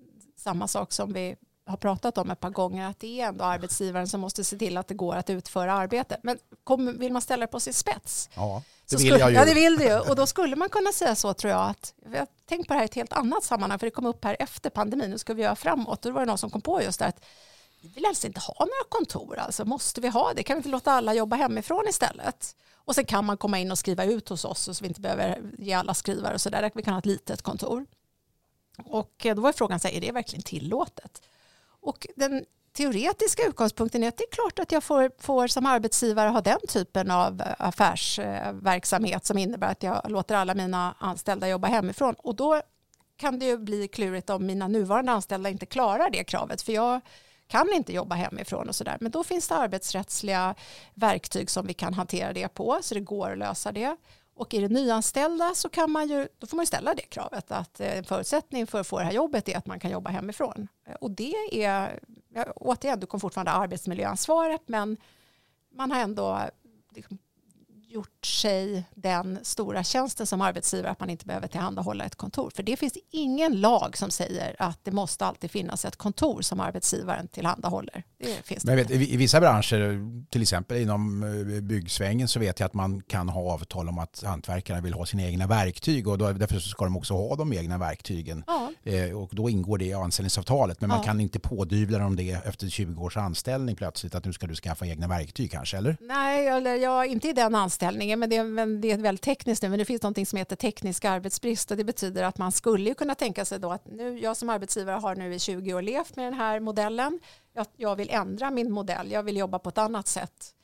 samma 0.43 0.67
sak 0.67 0.93
som 0.93 1.13
vi 1.13 1.35
har 1.65 1.77
pratat 1.77 2.17
om 2.17 2.31
ett 2.31 2.39
par 2.39 2.49
gånger, 2.49 2.89
att 2.89 2.99
det 2.99 3.21
är 3.21 3.27
ändå 3.27 3.43
arbetsgivaren 3.43 4.07
som 4.07 4.21
måste 4.21 4.43
se 4.43 4.57
till 4.57 4.77
att 4.77 4.87
det 4.87 4.93
går 4.93 5.15
att 5.15 5.29
utföra 5.29 5.73
arbete. 5.73 6.17
Men 6.23 6.37
kom, 6.63 6.99
vill 6.99 7.13
man 7.13 7.21
ställa 7.21 7.45
det 7.45 7.51
på 7.51 7.59
sin 7.59 7.73
spets? 7.73 8.29
Ja, 8.35 8.63
det 8.89 8.95
vill 8.95 9.05
skulle, 9.05 9.19
jag 9.19 9.31
ju. 9.31 9.35
Ja, 9.35 9.45
det 9.45 9.53
vill 9.53 9.77
du 9.77 9.99
Och 9.99 10.15
då 10.15 10.25
skulle 10.25 10.55
man 10.55 10.69
kunna 10.69 10.91
säga 10.91 11.15
så 11.15 11.33
tror 11.33 11.51
jag 11.51 11.69
att, 11.69 11.93
jag 12.13 12.27
tänkt 12.45 12.67
på 12.67 12.73
det 12.73 12.77
här 12.77 12.83
i 12.83 12.85
ett 12.85 12.95
helt 12.95 13.13
annat 13.13 13.43
sammanhang, 13.43 13.79
för 13.79 13.87
det 13.87 13.91
kom 13.91 14.05
upp 14.05 14.25
här 14.25 14.35
efter 14.39 14.69
pandemin, 14.69 15.09
nu 15.09 15.17
ska 15.17 15.33
vi 15.33 15.43
göra 15.43 15.55
framåt. 15.55 16.05
Och 16.05 16.11
då 16.11 16.15
var 16.15 16.21
det 16.21 16.27
någon 16.27 16.37
som 16.37 16.49
kom 16.49 16.61
på 16.61 16.81
just 16.81 16.99
det 16.99 17.05
att 17.05 17.25
vi 17.81 17.87
vill 17.89 18.05
helst 18.05 18.25
inte 18.25 18.39
ha 18.39 18.55
några 18.59 18.89
kontor, 18.89 19.37
alltså 19.37 19.65
måste 19.65 20.01
vi 20.01 20.07
ha 20.07 20.33
det? 20.33 20.43
Kan 20.43 20.55
vi 20.55 20.59
inte 20.59 20.69
låta 20.69 20.91
alla 20.91 21.13
jobba 21.13 21.35
hemifrån 21.35 21.85
istället? 21.89 22.55
Och 22.85 22.95
sen 22.95 23.05
kan 23.05 23.25
man 23.25 23.37
komma 23.37 23.59
in 23.59 23.71
och 23.71 23.77
skriva 23.79 24.05
ut 24.05 24.29
hos 24.29 24.45
oss 24.45 24.77
så 24.77 24.81
vi 24.81 24.87
inte 24.87 25.01
behöver 25.01 25.41
ge 25.57 25.73
alla 25.73 25.93
skrivare 25.93 26.33
och 26.33 26.41
så 26.41 26.49
där. 26.49 26.71
Vi 26.73 26.83
kan 26.83 26.93
ha 26.93 26.99
ett 26.99 27.05
litet 27.05 27.41
kontor. 27.41 27.85
Och 28.77 29.25
eh, 29.25 29.35
då 29.35 29.41
var 29.41 29.51
frågan, 29.51 29.79
så 29.79 29.87
här, 29.87 29.95
är 29.95 30.01
det 30.01 30.11
verkligen 30.11 30.43
tillåtet? 30.43 31.21
Och 31.81 32.07
den 32.15 32.45
teoretiska 32.73 33.43
utgångspunkten 33.47 34.03
är 34.03 34.07
att 34.07 34.17
det 34.17 34.23
är 34.23 34.35
klart 34.35 34.59
att 34.59 34.71
jag 34.71 34.83
får, 34.83 35.11
får 35.19 35.47
som 35.47 35.65
arbetsgivare 35.65 36.29
ha 36.29 36.41
den 36.41 36.59
typen 36.67 37.11
av 37.11 37.41
eh, 37.41 37.47
affärsverksamhet 37.57 39.25
som 39.25 39.37
innebär 39.37 39.71
att 39.71 39.83
jag 39.83 40.01
låter 40.07 40.35
alla 40.35 40.55
mina 40.55 40.95
anställda 40.99 41.47
jobba 41.47 41.67
hemifrån. 41.67 42.15
Och 42.17 42.35
då 42.35 42.61
kan 43.17 43.39
det 43.39 43.45
ju 43.45 43.57
bli 43.57 43.87
klurigt 43.87 44.29
om 44.29 44.45
mina 44.45 44.67
nuvarande 44.67 45.11
anställda 45.11 45.49
inte 45.49 45.65
klarar 45.65 46.09
det 46.09 46.23
kravet. 46.23 46.61
För 46.61 46.73
jag 46.73 47.01
kan 47.47 47.73
inte 47.73 47.93
jobba 47.93 48.15
hemifrån 48.15 48.69
och 48.69 48.75
sådär. 48.75 48.97
Men 49.01 49.11
då 49.11 49.23
finns 49.23 49.47
det 49.47 49.55
arbetsrättsliga 49.55 50.55
verktyg 50.93 51.49
som 51.49 51.67
vi 51.67 51.73
kan 51.73 51.93
hantera 51.93 52.33
det 52.33 52.47
på. 52.47 52.79
Så 52.81 52.93
det 52.93 52.99
går 52.99 53.31
att 53.31 53.37
lösa 53.37 53.71
det. 53.71 53.95
Och 54.35 54.53
i 54.53 54.59
det 54.59 54.69
nyanställda 54.69 55.51
så 55.55 55.69
kan 55.69 55.91
man 55.91 56.07
ju, 56.07 56.27
då 56.37 56.47
får 56.47 56.57
man 56.57 56.67
ställa 56.67 56.93
det 56.93 57.01
kravet 57.01 57.51
att 57.51 57.79
eh, 57.79 57.97
en 57.97 58.03
förutsättning 58.03 58.67
för 58.67 58.79
att 58.79 58.87
få 58.87 58.99
det 58.99 59.05
här 59.05 59.11
jobbet 59.11 59.49
är 59.49 59.57
att 59.57 59.65
man 59.65 59.79
kan 59.79 59.91
jobba 59.91 60.09
hemifrån. 60.09 60.67
Och 61.01 61.11
det 61.11 61.33
är, 61.51 61.99
återigen, 62.55 62.99
du 62.99 63.05
kommer 63.07 63.19
fortfarande 63.19 63.51
ha 63.51 63.63
arbetsmiljöansvaret 63.63 64.61
men 64.65 64.97
man 65.75 65.91
har 65.91 65.99
ändå 65.99 66.39
liksom, 66.95 67.17
gjort 67.93 68.25
sig 68.25 68.83
den 68.95 69.39
stora 69.43 69.83
tjänsten 69.83 70.27
som 70.27 70.41
arbetsgivare 70.41 70.91
att 70.91 70.99
man 70.99 71.09
inte 71.09 71.25
behöver 71.25 71.47
tillhandahålla 71.47 72.05
ett 72.05 72.15
kontor. 72.15 72.51
För 72.55 72.63
det 72.63 72.77
finns 72.77 72.97
ingen 73.11 73.61
lag 73.61 73.97
som 73.97 74.11
säger 74.11 74.55
att 74.59 74.79
det 74.83 74.91
måste 74.91 75.25
alltid 75.25 75.51
finnas 75.51 75.85
ett 75.85 75.95
kontor 75.95 76.41
som 76.41 76.59
arbetsgivaren 76.59 77.27
tillhandahåller. 77.27 78.03
Det 78.17 78.45
finns 78.45 78.65
Men 78.65 78.75
vet, 78.75 78.91
I 78.91 79.17
vissa 79.17 79.39
branscher, 79.39 79.99
till 80.29 80.41
exempel 80.41 80.77
inom 80.77 81.23
eh, 81.23 81.61
byggsvängen, 81.61 82.27
så 82.27 82.39
vet 82.39 82.59
jag 82.59 82.67
att 82.67 82.73
man 82.73 83.01
kan 83.01 83.29
ha 83.29 83.53
avtal 83.53 83.89
om 83.89 83.99
att 83.99 84.23
hantverkarna 84.25 84.81
vill 84.81 84.93
ha 84.93 85.05
sina 85.05 85.23
egna 85.23 85.47
verktyg 85.47 86.07
och 86.07 86.17
då, 86.17 86.31
därför 86.31 86.59
ska 86.59 86.83
de 86.83 86.97
också 86.97 87.13
ha 87.13 87.35
de 87.35 87.53
egna 87.53 87.77
verktygen. 87.77 88.43
Ja. 88.47 88.71
Eh, 88.83 89.17
och 89.17 89.29
då 89.31 89.49
ingår 89.49 89.77
det 89.77 89.85
i 89.85 89.93
anställningsavtalet. 89.93 90.81
Men 90.81 90.87
man 90.87 90.97
ja. 90.97 91.03
kan 91.03 91.19
inte 91.19 91.39
pådyvla 91.39 91.99
dem 91.99 92.15
det 92.15 92.31
efter 92.31 92.69
20 92.69 93.03
års 93.03 93.17
anställning 93.17 93.75
plötsligt 93.75 94.15
att 94.15 94.25
nu 94.25 94.33
ska 94.33 94.47
du 94.47 94.55
skaffa 94.55 94.87
egna 94.87 95.07
verktyg 95.07 95.51
kanske, 95.51 95.77
eller? 95.77 95.97
Nej, 95.99 96.47
eller 96.47 96.75
ja, 96.75 97.05
inte 97.05 97.29
i 97.29 97.33
den 97.33 97.55
anställningen 97.55 97.82
anställningen, 97.83 98.19
men 98.19 98.29
det 98.29 98.35
är, 98.35 98.43
men 98.43 98.81
det 98.81 98.91
är 98.91 98.97
väldigt 98.97 99.21
tekniskt 99.21 99.63
nu, 99.63 99.69
men 99.69 99.79
det 99.79 99.85
finns 99.85 100.01
något 100.01 100.27
som 100.27 100.37
heter 100.37 100.55
teknisk 100.55 101.05
arbetsbrist 101.05 101.71
och 101.71 101.77
det 101.77 101.83
betyder 101.83 102.23
att 102.23 102.37
man 102.37 102.51
skulle 102.51 102.93
kunna 102.93 103.15
tänka 103.15 103.45
sig 103.45 103.59
då 103.59 103.71
att 103.71 103.87
nu, 103.87 104.19
jag 104.19 104.37
som 104.37 104.49
arbetsgivare 104.49 104.95
har 104.95 105.15
nu 105.15 105.33
i 105.33 105.39
20 105.39 105.73
år 105.73 105.81
levt 105.81 106.15
med 106.15 106.25
den 106.25 106.33
här 106.33 106.59
modellen, 106.59 107.19
jag, 107.53 107.65
jag 107.77 107.95
vill 107.95 108.09
ändra 108.09 108.51
min 108.51 108.71
modell, 108.71 109.11
jag 109.11 109.23
vill 109.23 109.37
jobba 109.37 109.59
på 109.59 109.69
ett 109.69 109.77
annat 109.77 110.07
sätt. 110.07 110.55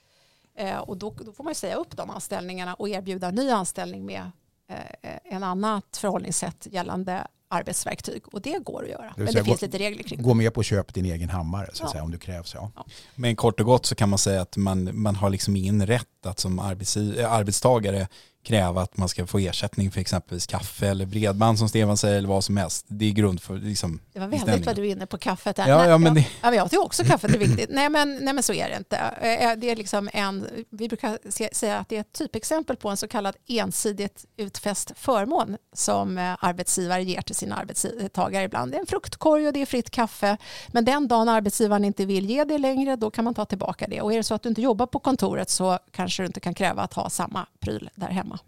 Eh, 0.55 0.79
och 0.79 0.97
då, 0.97 1.15
då, 1.25 1.31
får 1.31 1.43
man 1.43 1.51
ju 1.51 1.55
säga 1.55 1.75
upp 1.75 1.97
de 1.97 2.09
anställningarna 2.09 2.73
och 2.73 2.89
erbjuda 2.89 3.31
ny 3.31 3.49
anställning 3.49 4.05
med 4.05 4.31
eh, 4.67 4.77
eh 5.01 5.19
en 5.23 5.43
annat 5.43 5.97
förhållningssätt 5.97 6.67
gällande 6.71 7.27
arbetsverktyg 7.49 8.21
och 8.33 8.41
det 8.41 8.63
går 8.63 8.83
att 8.83 8.89
göra. 8.89 9.13
Det 9.15 9.23
men 9.23 9.33
det 9.33 9.43
finns 9.43 9.59
gå, 9.59 9.65
lite 9.65 9.77
regler 9.77 10.03
kring 10.03 10.17
det. 10.17 10.23
Gå 10.23 10.33
med 10.33 10.53
på 10.53 10.59
att 10.59 10.65
köpa 10.65 10.91
din 10.91 11.05
egen 11.05 11.29
hammare 11.29 11.69
så 11.73 11.83
att 11.83 11.89
ja. 11.89 11.91
säga, 11.91 12.03
om 12.03 12.11
du 12.11 12.17
krävs. 12.17 12.53
Ja. 12.53 12.71
ja. 12.75 12.85
Men 13.15 13.35
kort 13.35 13.59
och 13.59 13.65
gott 13.65 13.85
så 13.85 13.95
kan 13.95 14.09
man 14.09 14.19
säga 14.19 14.41
att 14.41 14.57
man, 14.57 15.01
man 15.01 15.15
har 15.15 15.29
liksom 15.29 15.55
ingen 15.55 15.87
rätt 15.87 16.25
att 16.25 16.39
som 16.39 16.59
arbetstagare 16.59 18.07
kräva 18.49 18.81
att 18.81 18.97
man 18.97 19.09
ska 19.09 19.27
få 19.27 19.39
ersättning 19.39 19.91
för 19.91 20.01
exempelvis 20.01 20.47
kaffe 20.47 20.87
eller 20.87 21.05
bredband 21.05 21.59
som 21.59 21.69
Stefan 21.69 21.97
säger 21.97 22.17
eller 22.17 22.27
vad 22.27 22.43
som 22.43 22.57
helst. 22.57 22.85
Det 22.87 23.05
är 23.05 23.11
grund 23.11 23.41
för 23.41 23.57
liksom, 23.57 23.99
Det 24.13 24.19
var 24.19 24.27
väldigt 24.27 24.65
vad 24.65 24.75
du 24.75 24.87
är 24.87 24.91
inne 24.91 25.05
på 25.05 25.17
kaffet 25.17 25.55
där. 25.55 25.67
Ja, 25.67 25.77
nej, 25.77 25.89
ja, 25.89 25.97
men 25.97 26.05
jag, 26.05 26.15
det- 26.15 26.29
ja, 26.41 26.49
men 26.49 26.53
jag 26.53 26.69
tycker 26.69 26.85
också 26.85 27.03
kaffet 27.03 27.33
är 27.35 27.37
viktigt. 27.37 27.69
nej, 27.69 27.89
men, 27.89 28.17
nej 28.21 28.33
men 28.33 28.43
så 28.43 28.53
är 28.53 28.69
det 28.69 28.77
inte. 28.77 28.97
Eh, 28.97 29.55
Det 29.57 29.69
är 29.69 29.75
liksom 29.75 30.09
en, 30.13 30.47
vi 30.69 30.87
brukar 30.87 31.17
säga 31.53 31.77
att 31.77 31.89
det 31.89 31.95
är 31.95 32.01
ett 32.01 32.13
typexempel 32.13 32.75
på 32.75 32.89
en 32.89 32.97
så 32.97 33.07
kallad 33.07 33.35
ensidigt 33.47 34.25
utfäst 34.37 34.91
förmån 34.95 35.57
som 35.73 36.17
eh, 36.17 36.35
arbetsgivare 36.39 37.03
ger 37.03 37.21
till 37.21 37.35
sina 37.35 37.55
arbetstagare 37.55 38.43
ibland. 38.43 38.71
Det 38.71 38.77
är 38.77 38.79
en 38.81 38.85
fruktkorg 38.87 39.47
och 39.47 39.53
det 39.53 39.61
är 39.61 39.65
fritt 39.65 39.89
kaffe. 39.89 40.37
Men 40.67 40.85
den 40.85 41.07
dagen 41.07 41.29
arbetsgivaren 41.29 41.85
inte 41.85 42.05
vill 42.05 42.29
ge 42.29 42.43
det 42.43 42.57
längre 42.57 42.95
då 42.95 43.11
kan 43.11 43.23
man 43.25 43.33
ta 43.33 43.45
tillbaka 43.45 43.87
det. 43.89 44.01
Och 44.01 44.13
är 44.13 44.17
det 44.17 44.23
så 44.23 44.35
att 44.35 44.43
du 44.43 44.49
inte 44.49 44.61
jobbar 44.61 44.85
på 44.85 44.99
kontoret 44.99 45.49
så 45.49 45.79
kanske 45.91 46.23
du 46.23 46.27
inte 46.27 46.39
kan 46.39 46.53
kräva 46.53 46.81
att 46.81 46.93
ha 46.93 47.09
samma 47.09 47.45
pryl 47.59 47.89
där 47.95 48.07
hemma. 48.07 48.38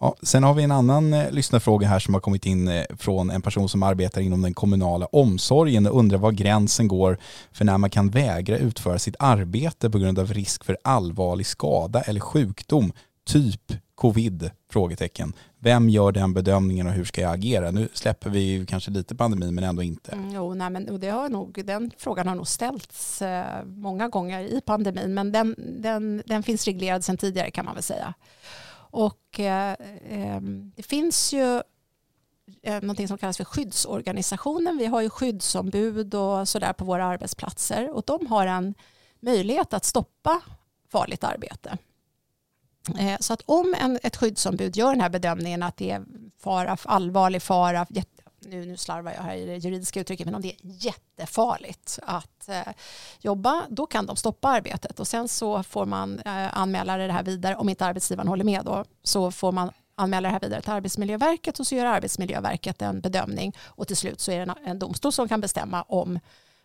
Ja, 0.00 0.16
sen 0.22 0.42
har 0.42 0.54
vi 0.54 0.62
en 0.62 0.70
annan 0.70 1.14
eh, 1.14 1.30
lyssnarfråga 1.30 1.88
här 1.88 1.98
som 1.98 2.14
har 2.14 2.20
kommit 2.20 2.46
in 2.46 2.68
eh, 2.68 2.84
från 2.98 3.30
en 3.30 3.42
person 3.42 3.68
som 3.68 3.82
arbetar 3.82 4.20
inom 4.20 4.42
den 4.42 4.54
kommunala 4.54 5.06
omsorgen 5.06 5.86
och 5.86 5.98
undrar 5.98 6.18
var 6.18 6.32
gränsen 6.32 6.88
går 6.88 7.18
för 7.52 7.64
när 7.64 7.78
man 7.78 7.90
kan 7.90 8.10
vägra 8.10 8.58
utföra 8.58 8.98
sitt 8.98 9.16
arbete 9.18 9.90
på 9.90 9.98
grund 9.98 10.18
av 10.18 10.34
risk 10.34 10.64
för 10.64 10.76
allvarlig 10.84 11.46
skada 11.46 12.02
eller 12.02 12.20
sjukdom, 12.20 12.92
typ 13.26 13.72
covid? 13.94 14.50
Frågetecken. 14.70 15.32
Vem 15.58 15.88
gör 15.88 16.12
den 16.12 16.34
bedömningen 16.34 16.86
och 16.86 16.92
hur 16.92 17.04
ska 17.04 17.20
jag 17.20 17.32
agera? 17.32 17.70
Nu 17.70 17.88
släpper 17.92 18.30
vi 18.30 18.40
ju 18.40 18.66
kanske 18.66 18.90
lite 18.90 19.14
pandemin 19.14 19.54
men 19.54 19.64
ändå 19.64 19.82
inte. 19.82 20.12
Mm, 20.12 20.34
jo, 20.34 20.54
nej, 20.54 20.70
men, 20.70 20.88
och 20.88 21.00
det 21.00 21.08
har 21.08 21.28
nog, 21.28 21.62
den 21.64 21.90
frågan 21.98 22.28
har 22.28 22.34
nog 22.34 22.48
ställts 22.48 23.22
eh, 23.22 23.64
många 23.64 24.08
gånger 24.08 24.40
i 24.40 24.60
pandemin 24.60 25.14
men 25.14 25.32
den, 25.32 25.54
den, 25.58 26.22
den 26.26 26.42
finns 26.42 26.64
reglerad 26.64 27.04
sedan 27.04 27.16
tidigare 27.16 27.50
kan 27.50 27.64
man 27.64 27.74
väl 27.74 27.82
säga. 27.82 28.14
Och 28.90 29.40
eh, 29.40 29.72
eh, 30.10 30.40
det 30.76 30.82
finns 30.82 31.32
ju 31.32 31.62
eh, 32.62 32.80
någonting 32.80 33.08
som 33.08 33.18
kallas 33.18 33.36
för 33.36 33.44
skyddsorganisationen. 33.44 34.78
Vi 34.78 34.86
har 34.86 35.00
ju 35.00 35.10
skyddsombud 35.10 36.14
och 36.14 36.48
sådär 36.48 36.72
på 36.72 36.84
våra 36.84 37.04
arbetsplatser 37.04 37.90
och 37.90 38.02
de 38.06 38.26
har 38.26 38.46
en 38.46 38.74
möjlighet 39.20 39.74
att 39.74 39.84
stoppa 39.84 40.40
farligt 40.92 41.24
arbete. 41.24 41.78
Eh, 42.98 43.16
Så 43.20 43.32
att 43.32 43.42
om 43.46 43.74
en, 43.80 43.98
ett 44.02 44.16
skyddsombud 44.16 44.76
gör 44.76 44.90
den 44.90 45.00
här 45.00 45.08
bedömningen 45.08 45.62
att 45.62 45.76
det 45.76 45.90
är 45.90 46.04
fara, 46.38 46.76
allvarlig 46.84 47.42
fara, 47.42 47.86
jätte, 47.90 48.15
nu, 48.50 48.66
nu 48.66 48.76
slarvar 48.76 49.12
jag 49.12 49.22
här 49.22 49.36
i 49.36 49.46
det 49.46 49.56
juridiska 49.56 50.00
uttrycket, 50.00 50.26
men 50.26 50.34
om 50.34 50.42
det 50.42 50.48
är 50.48 50.56
jättefarligt 50.62 51.98
att 52.02 52.48
eh, 52.48 52.72
jobba, 53.20 53.66
då 53.68 53.86
kan 53.86 54.06
de 54.06 54.16
stoppa 54.16 54.48
arbetet 54.48 55.00
och 55.00 55.08
sen 55.08 55.28
så 55.28 55.62
får 55.62 55.86
man 55.86 56.18
eh, 56.18 56.58
anmäla 56.58 56.96
det 56.96 57.12
här 57.12 57.22
vidare, 57.22 57.56
om 57.56 57.68
inte 57.68 57.86
arbetsgivaren 57.86 58.28
håller 58.28 58.44
med 58.44 58.64
då, 58.64 58.84
så 59.02 59.30
får 59.30 59.52
man 59.52 59.70
anmäla 59.94 60.28
det 60.28 60.32
här 60.32 60.40
vidare 60.40 60.62
till 60.62 60.72
Arbetsmiljöverket 60.72 61.60
och 61.60 61.66
så 61.66 61.74
gör 61.74 61.86
Arbetsmiljöverket 61.86 62.82
en 62.82 63.00
bedömning 63.00 63.56
och 63.64 63.86
till 63.86 63.96
slut 63.96 64.20
så 64.20 64.32
är 64.32 64.36
det 64.36 64.42
en, 64.42 64.66
en 64.66 64.78
domstol 64.78 65.12
som 65.12 65.28
kan 65.28 65.40
bestämma 65.40 65.82
om 65.82 66.18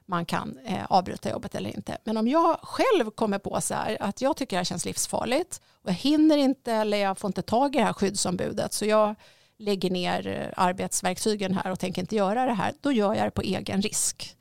man 0.06 0.26
kan 0.26 0.58
eh, 0.66 0.86
avbryta 0.90 1.30
jobbet 1.30 1.56
eller 1.56 1.76
inte. 1.76 1.98
Men 2.04 2.18
om 2.18 2.28
jag 2.28 2.60
själv 2.62 3.12
kommer 3.12 3.40
på 3.40 3.62
så 3.62 3.74
här 3.74 3.98
att 4.00 4.22
jag 4.22 4.38
tycker 4.38 4.56
det 4.56 4.60
här 4.60 4.64
känns 4.64 4.86
livsfarligt 4.86 5.62
och 5.84 5.90
jag 5.90 5.94
hinner 5.94 6.38
inte 6.38 6.74
eller 6.74 6.98
jag 6.98 7.18
får 7.18 7.28
inte 7.28 7.42
tag 7.42 7.76
i 7.76 7.78
det 7.78 7.86
här 7.86 7.94
skyddsombudet 7.94 8.74
så 8.74 8.86
jag 8.86 9.16
lägger 9.62 9.90
ner 9.90 10.28
eh, 10.28 10.64
arbetsverktygen 10.64 11.54
här 11.56 11.72
och 11.72 11.80
tänker 11.80 12.02
inte 12.02 12.16
göra 12.16 12.46
det 12.46 12.54
här, 12.54 12.74
då 12.82 12.92
gör 12.92 13.16
jag 13.16 13.28
det 13.28 13.32
på 13.32 13.42
egen 13.42 13.82
risk. 13.82 14.38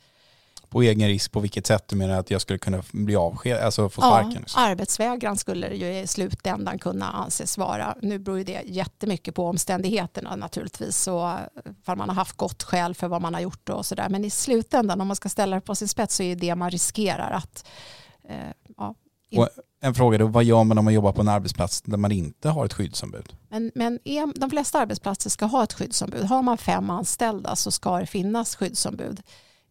På 0.68 0.82
egen 0.82 1.08
risk, 1.08 1.32
på 1.32 1.40
vilket 1.40 1.66
sätt 1.66 1.88
du 1.88 1.96
menar 1.96 2.18
att 2.18 2.30
jag 2.30 2.40
skulle 2.40 2.58
kunna 2.58 2.82
bli 2.92 3.16
avskedad, 3.16 3.64
alltså 3.64 3.88
få 3.88 4.00
sparken? 4.00 4.32
Ja, 4.32 4.40
liksom? 4.40 4.62
arbetsvägran 4.62 5.36
skulle 5.36 5.68
det 5.68 5.74
ju 5.74 5.98
i 5.98 6.06
slutändan 6.06 6.78
kunna 6.78 7.10
anses 7.10 7.58
vara. 7.58 7.96
Nu 8.02 8.18
beror 8.18 8.38
ju 8.38 8.44
det 8.44 8.62
jättemycket 8.64 9.34
på 9.34 9.46
omständigheterna 9.46 10.36
naturligtvis 10.36 11.08
och 11.08 11.30
för 11.84 11.96
man 11.96 12.08
har 12.08 12.16
haft 12.16 12.36
gott 12.36 12.62
skäl 12.62 12.94
för 12.94 13.08
vad 13.08 13.22
man 13.22 13.34
har 13.34 13.40
gjort 13.40 13.68
och 13.68 13.86
sådär. 13.86 14.08
Men 14.08 14.24
i 14.24 14.30
slutändan 14.30 15.00
om 15.00 15.08
man 15.08 15.16
ska 15.16 15.28
ställa 15.28 15.56
det 15.56 15.62
på 15.62 15.74
sin 15.74 15.88
spets 15.88 16.16
så 16.16 16.22
är 16.22 16.36
det 16.36 16.54
man 16.54 16.70
riskerar 16.70 17.30
att 17.30 17.66
eh, 18.28 18.50
ja, 18.76 18.94
Och 19.36 19.48
en 19.80 19.94
fråga 19.94 20.18
då, 20.18 20.26
vad 20.26 20.44
gör 20.44 20.64
man 20.64 20.78
om 20.78 20.84
man 20.84 20.94
jobbar 20.94 21.12
på 21.12 21.20
en 21.20 21.28
arbetsplats 21.28 21.82
där 21.82 21.96
man 21.96 22.12
inte 22.12 22.48
har 22.48 22.64
ett 22.64 22.72
skyddsombud? 22.72 23.36
Men, 23.48 23.72
men 23.74 23.98
är, 24.04 24.40
de 24.40 24.50
flesta 24.50 24.80
arbetsplatser 24.80 25.30
ska 25.30 25.46
ha 25.46 25.64
ett 25.64 25.72
skyddsombud. 25.72 26.24
Har 26.24 26.42
man 26.42 26.58
fem 26.58 26.90
anställda 26.90 27.56
så 27.56 27.70
ska 27.70 27.98
det 27.98 28.06
finnas 28.06 28.56
skyddsombud. 28.56 29.22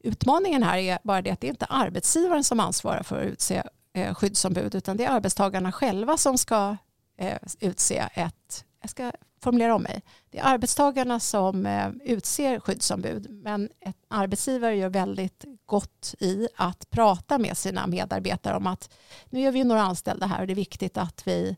Utmaningen 0.03 0.64
här 0.64 0.78
är 0.78 0.99
bara 1.03 1.22
det 1.22 1.32
att 1.32 1.41
det 1.41 1.47
är 1.47 1.51
inte 1.51 1.66
arbetsgivaren 1.66 2.43
som 2.43 2.60
ansvarar 2.60 3.03
för 3.03 3.22
att 3.22 3.28
utse 3.28 3.64
eh, 3.93 4.14
skyddsombud 4.14 4.76
utan 4.76 4.97
det 4.97 5.05
är 5.05 5.10
arbetstagarna 5.10 5.72
själva 5.72 6.18
som 6.18 6.38
ska 6.38 6.78
eh, 7.18 7.38
utse 7.60 8.10
ett, 8.14 8.66
jag 8.82 8.89
ska 8.89 9.12
formulera 9.42 9.76
om 9.76 9.82
mig, 9.82 10.02
det 10.30 10.40
är 10.40 10.44
arbetstagarna 10.44 11.20
som 11.20 11.66
eh, 11.66 11.90
utser 12.04 12.60
skyddsombud 12.60 13.28
men 13.30 13.70
en 13.80 13.94
arbetsgivare 14.08 14.76
gör 14.76 14.90
väldigt 14.90 15.46
gott 15.66 16.16
i 16.20 16.48
att 16.56 16.90
prata 16.90 17.38
med 17.38 17.58
sina 17.58 17.88
medarbetare 17.88 18.58
om 18.58 18.68
att 18.68 18.90
nu 19.30 19.42
gör 19.42 19.52
vi 19.52 19.64
några 19.64 19.82
anställda 19.82 20.26
här 20.26 20.42
och 20.42 20.48
det 20.48 20.54
är 20.54 20.56
viktigt 20.56 20.98
att 20.98 21.28
vi 21.28 21.56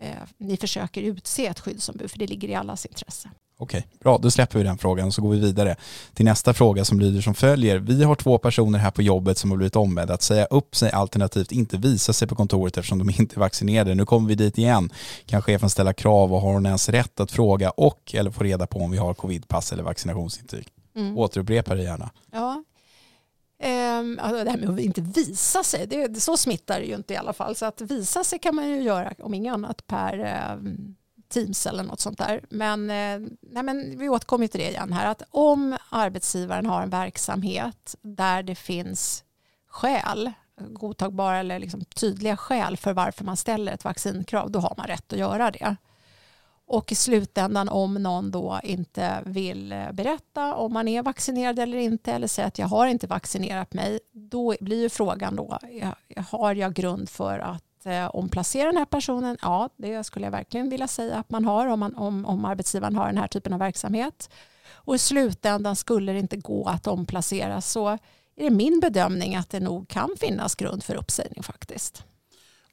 eh, 0.00 0.22
ni 0.36 0.56
försöker 0.56 1.02
utse 1.02 1.46
ett 1.46 1.60
skyddsombud 1.60 2.10
för 2.10 2.18
det 2.18 2.26
ligger 2.26 2.48
i 2.48 2.54
allas 2.54 2.86
intresse. 2.86 3.30
Okej, 3.58 3.86
bra. 4.00 4.18
Då 4.18 4.30
släpper 4.30 4.58
vi 4.58 4.64
den 4.64 4.78
frågan 4.78 5.06
och 5.06 5.14
så 5.14 5.22
går 5.22 5.30
vi 5.30 5.40
vidare 5.40 5.76
till 6.14 6.24
nästa 6.24 6.54
fråga 6.54 6.84
som 6.84 7.00
lyder 7.00 7.20
som 7.20 7.34
följer. 7.34 7.78
Vi 7.78 8.04
har 8.04 8.14
två 8.14 8.38
personer 8.38 8.78
här 8.78 8.90
på 8.90 9.02
jobbet 9.02 9.38
som 9.38 9.50
har 9.50 9.56
blivit 9.56 9.76
ombedda 9.76 10.14
att 10.14 10.22
säga 10.22 10.44
upp 10.44 10.76
sig 10.76 10.90
alternativt 10.90 11.52
inte 11.52 11.76
visa 11.76 12.12
sig 12.12 12.28
på 12.28 12.34
kontoret 12.34 12.76
eftersom 12.76 12.98
de 12.98 13.10
inte 13.18 13.36
är 13.36 13.40
vaccinerade. 13.40 13.94
Nu 13.94 14.06
kommer 14.06 14.28
vi 14.28 14.34
dit 14.34 14.58
igen. 14.58 14.90
Kan 15.26 15.42
chefen 15.42 15.70
ställa 15.70 15.92
krav 15.92 16.34
och 16.34 16.40
har 16.40 16.52
hon 16.52 16.66
ens 16.66 16.88
rätt 16.88 17.20
att 17.20 17.32
fråga 17.32 17.70
och 17.70 18.14
eller 18.14 18.30
få 18.30 18.44
reda 18.44 18.66
på 18.66 18.78
om 18.78 18.90
vi 18.90 18.98
har 18.98 19.14
covidpass 19.14 19.72
eller 19.72 19.82
vaccinationsintyg? 19.82 20.68
Mm. 20.96 21.18
Återupprepa 21.18 21.74
det 21.74 21.82
gärna. 21.82 22.10
Ja. 22.32 22.64
Ehm, 23.62 24.18
alltså 24.22 24.44
det 24.44 24.50
här 24.50 24.58
med 24.58 24.70
att 24.70 24.80
inte 24.80 25.00
visa 25.00 25.62
sig, 25.62 25.86
det, 25.86 26.20
så 26.20 26.36
smittar 26.36 26.80
det 26.80 26.86
ju 26.86 26.94
inte 26.94 27.14
i 27.14 27.16
alla 27.16 27.32
fall. 27.32 27.56
Så 27.56 27.66
att 27.66 27.80
visa 27.80 28.24
sig 28.24 28.38
kan 28.38 28.54
man 28.54 28.68
ju 28.68 28.82
göra 28.82 29.12
om 29.18 29.34
inget 29.34 29.54
annat 29.54 29.86
per 29.86 30.18
ehm, 30.18 30.94
Teams 31.28 31.66
eller 31.66 31.82
något 31.82 32.00
sånt 32.00 32.18
där. 32.18 32.44
Men, 32.48 32.90
eh, 32.90 33.30
nej 33.40 33.62
men 33.62 33.98
vi 33.98 34.08
återkommer 34.08 34.46
till 34.46 34.60
det 34.60 34.70
igen 34.70 34.92
här. 34.92 35.06
Att 35.06 35.22
om 35.30 35.76
arbetsgivaren 35.90 36.66
har 36.66 36.82
en 36.82 36.90
verksamhet 36.90 37.94
där 38.02 38.42
det 38.42 38.54
finns 38.54 39.24
skäl, 39.68 40.32
godtagbara 40.60 41.38
eller 41.38 41.58
liksom 41.58 41.84
tydliga 41.84 42.36
skäl 42.36 42.76
för 42.76 42.92
varför 42.92 43.24
man 43.24 43.36
ställer 43.36 43.72
ett 43.72 43.84
vaccinkrav, 43.84 44.50
då 44.50 44.58
har 44.58 44.74
man 44.76 44.86
rätt 44.86 45.12
att 45.12 45.18
göra 45.18 45.50
det. 45.50 45.76
Och 46.68 46.92
i 46.92 46.94
slutändan 46.94 47.68
om 47.68 47.94
någon 47.94 48.30
då 48.30 48.60
inte 48.62 49.22
vill 49.26 49.72
eh, 49.72 49.92
berätta 49.92 50.54
om 50.54 50.72
man 50.72 50.88
är 50.88 51.02
vaccinerad 51.02 51.58
eller 51.58 51.78
inte 51.78 52.12
eller 52.12 52.26
säger 52.26 52.48
att 52.48 52.58
jag 52.58 52.66
har 52.66 52.86
inte 52.86 53.06
vaccinerat 53.06 53.74
mig, 53.74 54.00
då 54.12 54.54
blir 54.60 54.80
ju 54.80 54.88
frågan 54.88 55.36
då, 55.36 55.58
eh, 55.80 56.24
har 56.24 56.54
jag 56.54 56.74
grund 56.74 57.08
för 57.08 57.38
att 57.38 57.65
eh, 57.86 58.06
omplacera 58.06 58.66
den 58.66 58.76
här 58.76 58.84
personen? 58.84 59.36
Ja, 59.42 59.68
det 59.76 60.04
skulle 60.04 60.26
jag 60.26 60.30
verkligen 60.30 60.68
vilja 60.68 60.88
säga 60.88 61.16
att 61.16 61.30
man 61.30 61.44
har 61.44 61.66
om, 61.66 61.80
man, 61.80 61.94
om, 61.94 62.26
om 62.26 62.44
arbetsgivaren 62.44 62.96
har 62.96 63.06
den 63.06 63.18
här 63.18 63.28
typen 63.28 63.52
av 63.52 63.58
verksamhet. 63.58 64.30
Och 64.68 64.94
i 64.94 64.98
slutändan 64.98 65.76
skulle 65.76 66.12
det 66.12 66.18
inte 66.18 66.36
gå 66.36 66.68
att 66.68 66.86
omplacera 66.86 67.60
så 67.60 67.88
är 68.36 68.44
det 68.44 68.50
min 68.50 68.80
bedömning 68.80 69.36
att 69.36 69.50
det 69.50 69.60
nog 69.60 69.88
kan 69.88 70.10
finnas 70.20 70.54
grund 70.54 70.84
för 70.84 70.94
uppsägning 70.94 71.42
faktiskt. 71.42 72.04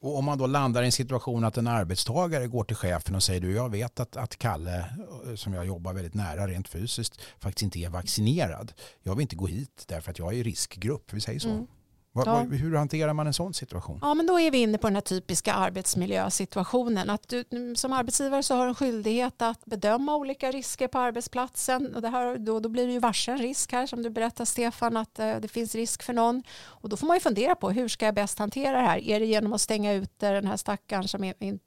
Och 0.04 0.18
om 0.18 0.26
man 0.26 0.38
då 0.38 0.48
landar 0.48 0.84
i 0.84 0.86
en 0.86 0.92
situation 0.92 1.44
att 1.44 1.58
en 1.58 1.68
arbetstagare 1.68 2.48
går 2.48 2.64
till 2.64 2.76
chefen 2.76 3.16
och 3.16 3.24
säger 3.24 3.42
du 3.42 3.54
jag 3.54 3.70
vet 3.70 4.00
att, 4.00 4.18
att 4.18 4.38
Kalle 4.38 4.86
eh, 5.28 5.36
som 5.36 5.54
jag 5.54 5.66
jobbar 5.66 5.94
väldigt 5.94 6.14
nära 6.14 6.48
rent 6.48 6.68
fysiskt 6.68 7.22
faktiskt 7.40 7.64
inte 7.64 7.80
är 7.80 7.90
vaccinerad. 7.90 8.74
Jag 9.04 9.16
vill 9.16 9.22
inte 9.22 9.36
gå 9.36 9.48
hit 9.48 9.84
därför 9.88 10.12
att 10.12 10.20
jag 10.20 10.34
är 10.34 10.38
i 10.38 10.44
riskgrupp, 10.44 11.14
vi 11.14 11.22
säger 11.22 11.40
så. 11.40 11.50
Mm. 11.50 11.68
Va, 12.16 12.24
Ja. 12.26 12.40
hur 12.42 12.76
hanterar 12.76 13.14
man 13.14 13.28
en 13.28 13.34
sån 13.34 13.54
situation? 13.54 14.00
Ja, 14.02 14.14
men 14.14 14.26
då 14.28 14.40
är 14.40 14.52
vi 14.52 14.58
inne 14.58 14.78
på 14.78 14.88
den 14.88 14.96
här 14.96 15.02
typiska 15.02 15.54
arbetsmiljösituationen. 15.54 17.10
Att 17.10 17.28
du, 17.30 17.44
som 17.76 17.94
arbetsgivare 17.94 18.44
så 18.44 18.56
har 18.56 18.64
du 18.64 18.70
en 18.70 18.76
skyldighet 18.76 19.42
att 19.42 19.66
bedöma 19.66 20.16
olika 20.16 20.52
risker 20.52 20.88
på 20.88 21.00
arbetsplatsen. 21.00 21.96
Och 21.96 22.02
det 22.02 22.10
här, 22.10 22.38
då, 22.38 22.60
då 22.60 22.70
blir 22.70 22.88
det 22.88 22.94
ju 22.94 23.00
varse 23.00 23.32
en 23.32 23.38
risk 23.38 23.72
här 23.72 23.88
som 23.88 24.04
du 24.04 24.10
berättar 24.10 24.46
Stefan 24.46 24.98
att 24.98 25.20
eh, 25.20 25.36
det 25.36 25.48
finns 25.48 25.76
risk 25.76 26.04
för 26.04 26.14
någon. 26.14 26.44
Och 26.64 26.90
då 26.90 26.98
får 26.98 27.08
man 27.08 27.16
ju 27.16 27.22
fundera 27.22 27.56
på 27.56 27.72
hur 27.72 27.88
ska 27.88 28.06
jag 28.06 28.16
bäst 28.16 28.40
hantera 28.40 28.78
det 28.82 28.88
här? 28.88 28.98
Är 28.98 29.20
det 29.20 29.26
genom 29.26 29.54
att 29.54 29.62
stänga 29.62 29.94
ute 29.94 30.32
den 30.32 30.48
här 30.48 30.58
stackaren 30.58 31.08
som 31.08 31.24
är 31.24 31.34
in, 31.40 31.60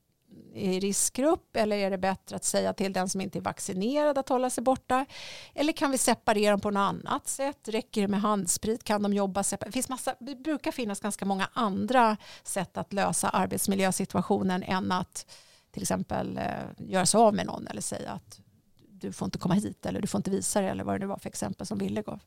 i 0.57 0.81
riskgrupp 0.81 1.57
eller 1.57 1.77
är 1.77 1.91
det 1.91 1.99
bättre 1.99 2.37
att 2.37 2.45
säga 2.45 2.73
till 2.73 2.93
den 2.93 3.09
som 3.09 3.21
inte 3.21 3.39
är 3.39 3.41
vaccinerad 3.41 4.19
att 4.19 4.29
hålla 4.29 4.51
sig 4.51 4.65
borta? 4.65 5.07
Eller 5.55 5.73
kan 5.73 5.91
vi 5.91 5.99
separera 5.99 6.51
dem 6.51 6.61
på 6.61 6.71
något 6.71 6.81
annat 6.81 7.29
sätt? 7.29 7.69
Räcker 7.69 8.01
det 8.01 8.09
med 8.09 8.21
handsprit? 8.21 8.85
Kan 8.85 9.03
de 9.03 9.13
jobba 9.13 9.43
separat? 9.43 9.73
Det, 9.73 9.73
finns 9.73 9.89
massa, 9.89 10.15
det 10.21 10.35
brukar 10.35 10.73
finnas 10.73 11.01
ganska 11.01 11.25
många 11.25 11.49
andra 11.53 12.17
sätt 12.43 12.77
att 12.77 12.93
lösa 12.93 13.29
arbetsmiljösituationen 13.29 14.63
än 14.63 14.93
att 14.93 15.27
till 15.71 15.83
exempel 15.83 16.39
eh, 16.39 16.45
göra 16.79 17.07
sig 17.07 17.19
av 17.19 17.35
med 17.35 17.47
någon 17.47 17.67
eller 17.67 17.83
säga 17.83 18.11
att 18.11 18.41
du 18.89 19.13
får 19.13 19.27
inte 19.27 19.39
komma 19.39 19.55
hit 19.55 19.87
eller 19.87 20.01
du 20.01 20.07
får 20.07 20.19
inte 20.19 20.31
visa 20.31 20.61
dig 20.61 20.71
eller 20.71 20.85
vad 20.85 20.95
det 20.95 20.99
nu 20.99 21.07
var 21.07 21.19
för 21.19 21.29
exempel 21.29 21.67
som 21.67 21.79
Ville 21.79 22.03
gav. 22.03 22.21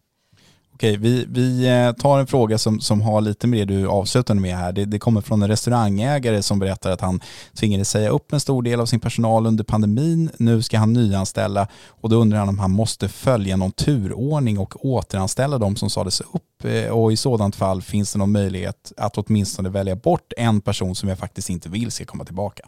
Okej, 0.80 0.98
vi, 0.98 1.26
vi 1.30 1.68
eh, 1.68 1.92
tar 1.92 2.20
en 2.20 2.28
fråga 2.28 2.58
som, 2.58 2.80
som 2.80 3.02
har 3.02 3.22
lite 3.22 3.48
med 3.48 3.68
det 3.68 3.76
du 3.76 3.88
avslutade 3.88 4.40
med 4.40 4.56
här. 4.56 4.72
Det, 4.72 4.86
det 4.86 5.00
kommer 5.00 5.22
från 5.22 5.42
en 5.42 5.48
restaurangägare 5.48 6.42
som 6.42 6.60
berättar 6.60 6.92
att 6.92 7.02
han 7.02 7.22
tvingades 7.54 7.90
säga 7.90 8.10
upp 8.10 8.34
en 8.34 8.40
stor 8.40 8.64
del 8.64 8.80
av 8.80 8.86
sin 8.86 9.00
personal 9.00 9.48
under 9.48 9.64
pandemin. 9.64 10.32
Nu 10.38 10.62
ska 10.62 10.78
han 10.78 10.94
nyanställa 10.94 11.68
och 11.88 12.10
då 12.10 12.16
undrar 12.16 12.40
han 12.40 12.50
om 12.50 12.60
han 12.60 12.72
måste 12.72 13.10
följa 13.10 13.58
någon 13.58 13.72
turordning 13.72 14.60
och 14.60 14.86
återanställa 14.86 15.58
de 15.58 15.76
som 15.76 15.90
sades 15.90 16.22
upp. 16.22 16.66
Eh, 16.66 16.90
och 16.90 17.12
i 17.12 17.18
sådant 17.18 17.56
fall 17.56 17.82
finns 17.82 18.14
det 18.14 18.20
någon 18.20 18.32
möjlighet 18.32 18.94
att 18.98 19.18
åtminstone 19.18 19.70
välja 19.70 19.96
bort 19.96 20.34
en 20.38 20.62
person 20.62 20.96
som 20.96 21.10
jag 21.10 21.18
faktiskt 21.20 21.50
inte 21.50 21.70
vill 21.70 21.92
ska 21.92 22.06
komma 22.06 22.26
tillbaka. 22.26 22.64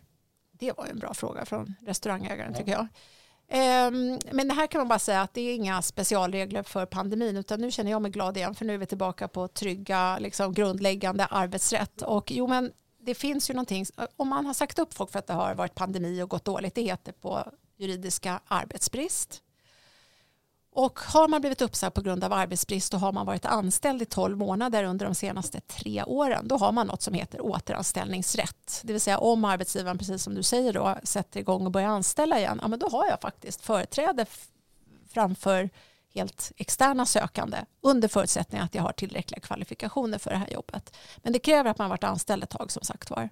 Det 0.60 0.72
var 0.78 0.86
en 0.86 1.00
bra 1.00 1.14
fråga 1.14 1.46
från 1.46 1.76
restaurangägaren 1.86 2.54
tycker 2.54 2.72
jag. 2.72 2.88
Ehm, 3.54 4.20
men 4.32 4.48
det 4.48 4.54
här 4.54 4.68
kan 4.68 4.80
man 4.80 4.88
bara 4.88 5.00
säga 5.00 5.22
att 5.22 5.34
det 5.34 5.42
är 5.42 5.56
inga 5.56 5.82
specialregler 5.82 6.64
för 6.64 6.86
pandemin 6.86 7.38
utan 7.38 7.62
nu 7.62 7.72
känner 7.72 7.92
jag 7.92 8.02
mig 8.02 8.12
glad 8.12 8.38
igen 8.38 8.56
för 8.56 8.66
nu 8.66 8.74
är 8.74 8.78
vi 8.78 8.86
tillbaka 8.86 9.28
på 9.28 9.48
trygga 9.48 10.20
liksom, 10.20 10.54
grundläggande 10.54 11.26
arbetsrätt. 11.26 12.02
Och 12.02 12.32
jo 12.32 12.48
men 12.48 12.72
det 13.00 13.16
finns 13.16 13.50
ju 13.50 13.54
någonting, 13.54 13.86
om 14.18 14.28
man 14.28 14.46
har 14.46 14.54
sagt 14.54 14.80
upp 14.80 14.94
folk 14.94 15.12
för 15.12 15.20
att 15.20 15.28
det 15.28 15.34
har 15.34 15.56
varit 15.56 15.76
pandemi 15.76 16.22
och 16.22 16.30
gått 16.30 16.46
dåligt, 16.46 16.76
det 16.76 16.82
heter 16.82 17.12
på 17.12 17.52
juridiska 17.78 18.40
arbetsbrist. 18.48 19.42
Och 20.74 21.00
har 21.00 21.28
man 21.28 21.42
blivit 21.42 21.62
uppsagd 21.62 21.94
på 21.94 22.02
grund 22.02 22.24
av 22.24 22.34
arbetsbrist 22.34 22.94
och 22.94 23.00
har 23.00 23.12
man 23.12 23.26
varit 23.26 23.46
anställd 23.46 24.02
i 24.02 24.06
12 24.06 24.38
månader 24.38 24.84
under 24.84 25.06
de 25.06 25.16
senaste 25.16 25.62
tre 25.62 26.04
åren, 26.04 26.48
då 26.48 26.58
har 26.58 26.72
man 26.72 26.88
något 26.88 27.02
som 27.02 27.14
heter 27.14 27.42
återanställningsrätt. 27.42 28.82
Det 28.84 28.94
vill 28.94 29.02
säga 29.02 29.18
om 29.18 29.46
arbetsgivaren, 29.46 29.98
precis 29.98 30.24
som 30.24 30.36
du 30.36 30.44
säger, 30.44 30.74
då, 30.74 30.98
sätter 31.04 31.40
igång 31.40 31.66
och 31.66 31.72
börjar 31.72 31.88
anställa 31.88 32.40
igen, 32.40 32.60
ja, 32.62 32.68
men 32.68 32.80
då 32.80 32.90
har 32.90 33.08
jag 33.08 33.22
faktiskt 33.22 33.62
företräde 33.62 34.26
framför 35.10 35.70
helt 36.14 36.52
externa 36.58 37.06
sökande 37.06 37.58
under 37.82 38.08
förutsättning 38.08 38.62
att 38.62 38.76
jag 38.76 38.84
har 38.84 38.92
tillräckliga 38.92 39.40
kvalifikationer 39.40 40.18
för 40.18 40.30
det 40.30 40.38
här 40.38 40.50
jobbet. 40.50 40.98
Men 41.18 41.34
det 41.34 41.40
kräver 41.40 41.72
att 41.72 41.78
man 41.78 41.90
varit 41.90 42.04
anställd 42.04 42.44
ett 42.44 42.50
tag 42.50 42.72
som 42.72 42.84
sagt 42.84 43.10
var. 43.10 43.30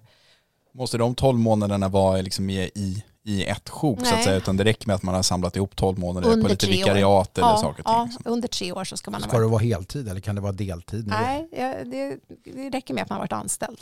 Måste 0.72 0.98
de 0.98 1.14
12 1.14 1.38
månaderna 1.38 1.88
vara 1.88 2.20
liksom 2.20 2.50
i 2.50 2.70
i 2.74 3.04
ett 3.24 3.68
sjok 3.68 3.98
Nej. 4.00 4.10
så 4.10 4.14
att 4.14 4.24
säga, 4.24 4.36
utan 4.36 4.56
det 4.56 4.64
räcker 4.64 4.86
med 4.86 4.96
att 4.96 5.02
man 5.02 5.14
har 5.14 5.22
samlat 5.22 5.56
ihop 5.56 5.76
12 5.76 5.98
månader 5.98 6.28
under 6.28 6.42
på 6.42 6.48
lite 6.48 6.66
vikariat 6.66 7.38
år. 7.38 7.42
eller 7.42 7.52
ja, 7.52 7.56
saker 7.56 7.82
och 7.82 7.94
ting. 7.94 8.04
Liksom. 8.04 8.22
under 8.32 8.48
tre 8.48 8.72
år 8.72 8.84
så 8.84 8.96
ska 8.96 9.10
man 9.10 9.20
Ska 9.20 9.38
det 9.38 9.46
vara 9.46 9.62
heltid 9.62 10.08
eller 10.08 10.20
kan 10.20 10.34
det 10.34 10.40
vara 10.40 10.52
deltid? 10.52 11.06
Nej, 11.06 11.48
det, 11.84 12.18
det 12.44 12.70
räcker 12.70 12.94
med 12.94 13.02
att 13.02 13.08
man 13.08 13.16
har 13.16 13.22
varit 13.22 13.32
anställd. 13.32 13.80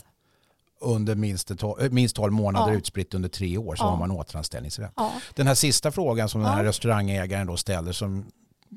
Under 0.81 1.15
minst, 1.15 1.51
minst 1.91 2.17
12 2.17 2.33
månader 2.33 2.73
ja. 2.73 2.79
utspritt 2.79 3.15
under 3.15 3.29
tre 3.29 3.59
år 3.59 3.77
så 3.77 3.85
ja. 3.85 3.89
har 3.89 3.97
man 3.97 4.11
återanställningsrätt. 4.11 4.93
Ja. 4.97 5.13
Den 5.35 5.47
här 5.47 5.55
sista 5.55 5.91
frågan 5.91 6.29
som 6.29 6.43
den 6.43 6.53
här 6.53 6.65
restaurangägaren 6.65 7.47
då 7.47 7.57
ställer 7.57 7.93
som 7.93 8.25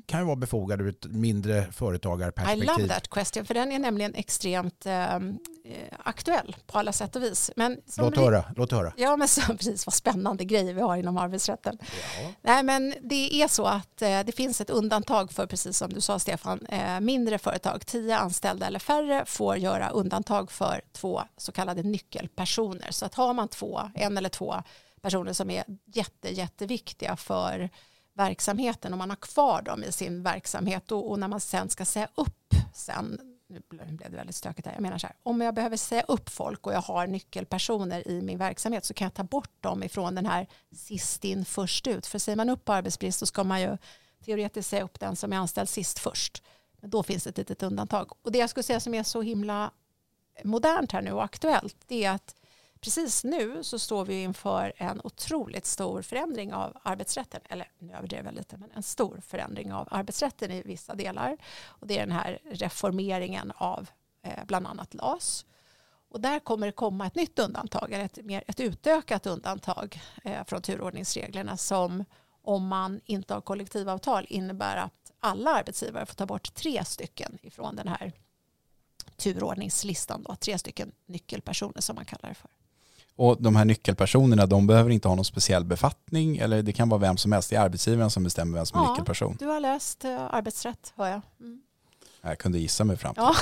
kan 0.06 0.20
ju 0.20 0.26
vara 0.26 0.36
befogad 0.36 0.80
ur 0.80 0.88
ett 0.88 1.04
mindre 1.04 1.72
företagarperspektiv. 1.72 2.64
I 2.64 2.66
love 2.66 2.88
that 2.88 3.08
question, 3.10 3.46
för 3.46 3.54
den 3.54 3.72
är 3.72 3.78
nämligen 3.78 4.14
extremt 4.14 4.86
ehm, 4.86 5.38
eh, 5.64 5.98
aktuell 5.98 6.56
på 6.66 6.78
alla 6.78 6.92
sätt 6.92 7.16
och 7.16 7.22
vis. 7.22 7.50
Men 7.56 7.80
låt, 7.98 8.16
höra, 8.16 8.44
låt 8.56 8.72
höra. 8.72 8.92
Ja, 8.96 9.16
men 9.16 9.28
så, 9.28 9.40
precis 9.46 9.86
vad 9.86 9.94
spännande 9.94 10.44
grejer 10.44 10.74
vi 10.74 10.80
har 10.80 10.96
inom 10.96 11.18
arbetsrätten. 11.18 11.78
Ja. 11.80 12.32
Nej, 12.42 12.62
men 12.62 12.94
det 13.02 13.42
är 13.42 13.48
så 13.48 13.64
att 13.64 14.02
eh, 14.02 14.20
det 14.20 14.32
finns 14.32 14.60
ett 14.60 14.70
undantag 14.70 15.32
för, 15.32 15.46
precis 15.46 15.76
som 15.76 15.92
du 15.92 16.00
sa 16.00 16.18
Stefan, 16.18 16.66
eh, 16.66 17.00
mindre 17.00 17.38
företag, 17.38 17.86
tio 17.86 18.16
anställda 18.16 18.66
eller 18.66 18.78
färre 18.78 19.24
får 19.26 19.56
göra 19.56 19.88
undantag 19.88 20.50
för 20.50 20.80
två 20.92 21.22
så 21.36 21.52
kallade 21.52 21.82
nyckelpersoner. 21.82 22.90
Så 22.90 23.06
att 23.06 23.14
har 23.14 23.34
man 23.34 23.48
två, 23.48 23.80
en 23.94 24.18
eller 24.18 24.28
två 24.28 24.54
personer 25.02 25.32
som 25.32 25.50
är 25.50 25.64
jätte, 25.86 26.34
jätteviktiga 26.34 27.16
för 27.16 27.70
verksamheten 28.14 28.92
och 28.92 28.98
man 28.98 29.10
har 29.10 29.16
kvar 29.16 29.62
dem 29.62 29.84
i 29.84 29.92
sin 29.92 30.22
verksamhet 30.22 30.92
och, 30.92 31.10
och 31.10 31.18
när 31.18 31.28
man 31.28 31.40
sen 31.40 31.68
ska 31.68 31.84
säga 31.84 32.08
upp 32.14 32.54
sen 32.74 33.20
nu 33.52 33.62
blev 33.68 33.98
det 34.10 34.16
väldigt 34.16 34.36
stökigt 34.36 34.66
här. 34.66 34.74
Jag 34.74 34.82
menar 34.82 34.98
så 34.98 35.06
här, 35.06 35.16
om 35.22 35.40
jag 35.40 35.54
behöver 35.54 35.76
säga 35.76 36.02
upp 36.02 36.30
folk 36.30 36.66
och 36.66 36.72
jag 36.72 36.80
har 36.80 37.06
nyckelpersoner 37.06 38.08
i 38.08 38.22
min 38.22 38.38
verksamhet 38.38 38.84
så 38.84 38.94
kan 38.94 39.04
jag 39.04 39.14
ta 39.14 39.24
bort 39.24 39.50
dem 39.60 39.82
ifrån 39.82 40.14
den 40.14 40.26
här 40.26 40.46
sist 40.76 41.24
in 41.24 41.44
först 41.44 41.86
ut. 41.86 42.06
För 42.06 42.18
säger 42.18 42.36
man 42.36 42.48
upp 42.48 42.64
på 42.64 42.72
arbetsbrist 42.72 43.18
så 43.18 43.26
ska 43.26 43.44
man 43.44 43.60
ju 43.60 43.78
teoretiskt 44.24 44.70
säga 44.70 44.84
upp 44.84 45.00
den 45.00 45.16
som 45.16 45.32
är 45.32 45.36
anställd 45.36 45.68
sist 45.68 45.98
först. 45.98 46.42
Men 46.80 46.90
då 46.90 47.02
finns 47.02 47.24
det 47.24 47.30
ett 47.30 47.38
litet 47.38 47.62
undantag. 47.62 48.12
Och 48.22 48.32
det 48.32 48.38
jag 48.38 48.50
skulle 48.50 48.64
säga 48.64 48.80
som 48.80 48.94
är 48.94 49.02
så 49.02 49.22
himla 49.22 49.70
modernt 50.44 50.92
här 50.92 51.02
nu 51.02 51.12
och 51.12 51.24
aktuellt 51.24 51.76
det 51.86 52.04
är 52.04 52.10
att 52.10 52.34
precis 52.82 53.24
nu 53.24 53.64
så 53.64 53.78
står 53.78 54.04
vi 54.04 54.22
inför 54.22 54.72
en 54.76 55.00
otroligt 55.04 55.66
stor 55.66 56.02
förändring 56.02 56.54
av 56.54 56.78
arbetsrätten. 56.82 57.40
Eller 57.48 57.70
nu 57.78 57.92
överdrev 57.92 58.24
jag 58.24 58.34
lite, 58.34 58.56
men 58.56 58.70
en 58.70 58.82
stor 58.82 59.20
förändring 59.26 59.72
av 59.72 59.88
arbetsrätten 59.90 60.50
i 60.50 60.62
vissa 60.62 60.94
delar. 60.94 61.36
Och 61.64 61.86
det 61.86 61.98
är 61.98 62.06
den 62.06 62.16
här 62.16 62.38
reformeringen 62.50 63.52
av 63.56 63.90
eh, 64.22 64.44
bland 64.46 64.66
annat 64.66 64.94
LAS. 64.94 65.46
Och 66.08 66.20
där 66.20 66.38
kommer 66.38 66.66
det 66.66 66.72
komma 66.72 67.06
ett 67.06 67.14
nytt 67.14 67.38
undantag, 67.38 67.92
ett, 67.92 68.18
mer, 68.24 68.44
ett 68.46 68.60
utökat 68.60 69.26
undantag 69.26 70.00
eh, 70.24 70.44
från 70.44 70.62
turordningsreglerna 70.62 71.56
som 71.56 72.04
om 72.42 72.66
man 72.66 73.00
inte 73.04 73.34
har 73.34 73.40
kollektivavtal 73.40 74.26
innebär 74.28 74.76
att 74.76 75.12
alla 75.20 75.50
arbetsgivare 75.50 76.06
får 76.06 76.14
ta 76.14 76.26
bort 76.26 76.54
tre 76.54 76.84
stycken 76.84 77.38
ifrån 77.42 77.76
den 77.76 77.88
här 77.88 78.12
turordningslistan. 79.16 80.22
Då, 80.22 80.36
tre 80.36 80.58
stycken 80.58 80.92
nyckelpersoner 81.06 81.80
som 81.80 81.96
man 81.96 82.04
kallar 82.04 82.28
det 82.28 82.34
för. 82.34 82.50
Och 83.16 83.42
de 83.42 83.56
här 83.56 83.64
nyckelpersonerna, 83.64 84.46
de 84.46 84.66
behöver 84.66 84.90
inte 84.90 85.08
ha 85.08 85.14
någon 85.14 85.24
speciell 85.24 85.64
befattning 85.64 86.36
eller 86.36 86.62
det 86.62 86.72
kan 86.72 86.88
vara 86.88 87.00
vem 87.00 87.16
som 87.16 87.32
helst. 87.32 87.50
Det 87.50 87.56
är 87.56 87.60
arbetsgivaren 87.60 88.10
som 88.10 88.24
bestämmer 88.24 88.58
vem 88.58 88.66
som 88.66 88.80
är 88.80 88.90
nyckelperson. 88.90 89.36
Du 89.38 89.46
har 89.46 89.60
läst 89.60 90.04
uh, 90.04 90.10
arbetsrätt, 90.30 90.92
hör 90.96 91.08
jag. 91.08 91.20
Mm. 91.40 91.60
Jag 92.24 92.38
kunde 92.38 92.58
gissa 92.58 92.84
mig 92.84 92.96
fram 92.96 93.14
till. 93.14 93.22
Ja. 93.22 93.34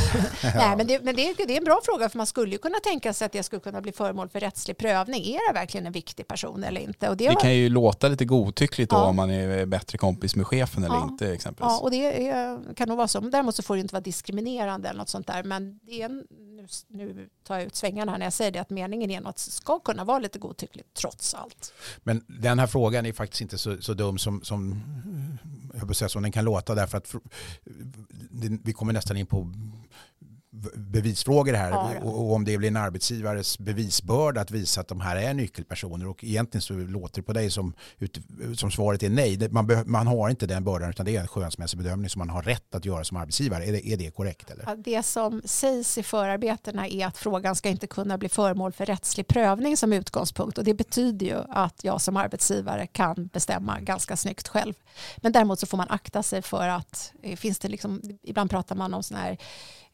Nej, 0.54 0.76
men 0.76 0.86
det, 0.86 1.04
men 1.04 1.16
det, 1.16 1.34
det, 1.34 1.52
är 1.52 1.58
en 1.58 1.64
bra 1.64 1.80
fråga 1.84 2.08
för 2.08 2.16
man 2.16 2.26
skulle 2.26 2.52
ju 2.52 2.58
kunna 2.58 2.78
tänka 2.78 3.12
sig 3.12 3.26
att 3.26 3.32
det 3.32 3.42
skulle 3.42 3.60
kunna 3.60 3.80
bli 3.80 3.92
föremål 3.92 4.28
för 4.28 4.40
rättslig 4.40 4.78
prövning. 4.78 5.24
Är 5.24 5.52
det 5.52 5.60
verkligen 5.60 5.86
en 5.86 5.92
viktig 5.92 6.28
person 6.28 6.64
eller 6.64 6.80
inte? 6.80 7.08
Och 7.08 7.16
det, 7.16 7.28
det 7.28 7.34
kan 7.34 7.54
ju 7.54 7.68
låta 7.68 8.08
lite 8.08 8.24
godtyckligt 8.24 8.90
då 8.90 8.96
ja. 8.96 9.04
om 9.04 9.16
man 9.16 9.30
är 9.30 9.66
bättre 9.66 9.98
kompis 9.98 10.36
med 10.36 10.46
chefen 10.46 10.84
eller 10.84 10.94
ja. 10.94 11.08
inte 11.10 11.32
exempelvis. 11.32 11.72
Ja, 11.72 11.80
och 11.80 11.90
det 11.90 12.28
är, 12.28 12.74
kan 12.74 12.88
nog 12.88 12.96
vara 12.96 13.08
så. 13.08 13.20
Däremot 13.20 13.54
så 13.54 13.62
får 13.62 13.74
det 13.74 13.80
inte 13.80 13.94
vara 13.94 14.02
diskriminerande 14.02 14.88
eller 14.88 14.98
något 14.98 15.08
sånt 15.08 15.26
där. 15.26 15.42
Men 15.42 15.78
det 15.82 16.02
är, 16.02 16.08
nu, 16.08 16.66
nu 16.88 17.28
tar 17.46 17.54
jag 17.54 17.64
ut 17.64 17.76
svängarna 17.76 18.12
här 18.12 18.18
när 18.18 18.26
jag 18.26 18.32
säger 18.32 18.50
det, 18.50 18.58
att 18.58 18.70
meningen 18.70 19.10
är 19.10 19.20
något 19.20 19.38
ska 19.38 19.78
kunna 19.78 20.04
vara 20.04 20.18
lite 20.18 20.38
godtyckligt 20.38 20.88
trots 20.94 21.34
allt. 21.34 21.72
Men 22.02 22.24
den 22.26 22.58
här 22.58 22.66
frågan 22.66 23.06
är 23.06 23.12
faktiskt 23.12 23.40
inte 23.40 23.58
så, 23.58 23.82
så 23.82 23.94
dum 23.94 24.18
som, 24.18 24.42
som 24.42 24.82
jag 25.74 25.96
säga, 25.96 26.08
som 26.08 26.22
den 26.22 26.32
kan 26.32 26.44
låta 26.44 26.74
därför 26.74 26.98
att 26.98 27.14
vi 28.70 28.74
kommer 28.74 28.92
nästan 28.92 29.16
in 29.16 29.26
på 29.26 29.52
bevisfrågor 30.74 31.52
här 31.52 31.70
ja, 31.70 31.90
ja. 31.94 32.00
och 32.00 32.32
om 32.32 32.44
det 32.44 32.58
blir 32.58 32.68
en 32.68 32.76
arbetsgivares 32.76 33.58
bevisbörda 33.58 34.40
att 34.40 34.50
visa 34.50 34.80
att 34.80 34.88
de 34.88 35.00
här 35.00 35.16
är 35.16 35.34
nyckelpersoner 35.34 36.06
och 36.06 36.24
egentligen 36.24 36.62
så 36.62 36.74
låter 36.74 37.20
det 37.20 37.22
på 37.22 37.32
dig 37.32 37.50
som, 37.50 37.74
som 38.54 38.70
svaret 38.70 39.02
är 39.02 39.10
nej. 39.10 39.48
Man, 39.50 39.70
man 39.86 40.06
har 40.06 40.30
inte 40.30 40.46
den 40.46 40.64
bördan 40.64 40.90
utan 40.90 41.06
det 41.06 41.16
är 41.16 41.20
en 41.20 41.28
skönsmässig 41.28 41.78
bedömning 41.78 42.10
som 42.10 42.18
man 42.18 42.30
har 42.30 42.42
rätt 42.42 42.74
att 42.74 42.84
göra 42.84 43.04
som 43.04 43.16
arbetsgivare. 43.16 43.64
Är 43.64 43.72
det, 43.72 43.86
är 43.86 43.96
det 43.96 44.10
korrekt? 44.10 44.50
Eller? 44.50 44.76
det 44.76 45.02
som 45.02 45.42
sägs 45.44 45.98
i 45.98 46.02
förarbetena 46.02 46.88
är 46.88 47.06
att 47.06 47.18
frågan 47.18 47.56
ska 47.56 47.68
inte 47.68 47.86
kunna 47.86 48.18
bli 48.18 48.28
föremål 48.28 48.72
för 48.72 48.86
rättslig 48.86 49.26
prövning 49.26 49.76
som 49.76 49.92
utgångspunkt 49.92 50.58
och 50.58 50.64
det 50.64 50.74
betyder 50.74 51.26
ju 51.26 51.42
att 51.48 51.84
jag 51.84 52.00
som 52.00 52.16
arbetsgivare 52.16 52.86
kan 52.86 53.26
bestämma 53.26 53.80
ganska 53.80 54.16
snyggt 54.16 54.48
själv. 54.48 54.74
Men 55.16 55.32
däremot 55.32 55.60
så 55.60 55.66
får 55.66 55.76
man 55.76 55.90
akta 55.90 56.22
sig 56.22 56.42
för 56.42 56.68
att 56.68 57.12
eh, 57.22 57.36
finns 57.36 57.58
det 57.58 57.68
liksom, 57.68 58.02
ibland 58.22 58.50
pratar 58.50 58.76
man 58.76 58.94
om 58.94 59.02
sådana 59.02 59.24
här 59.24 59.38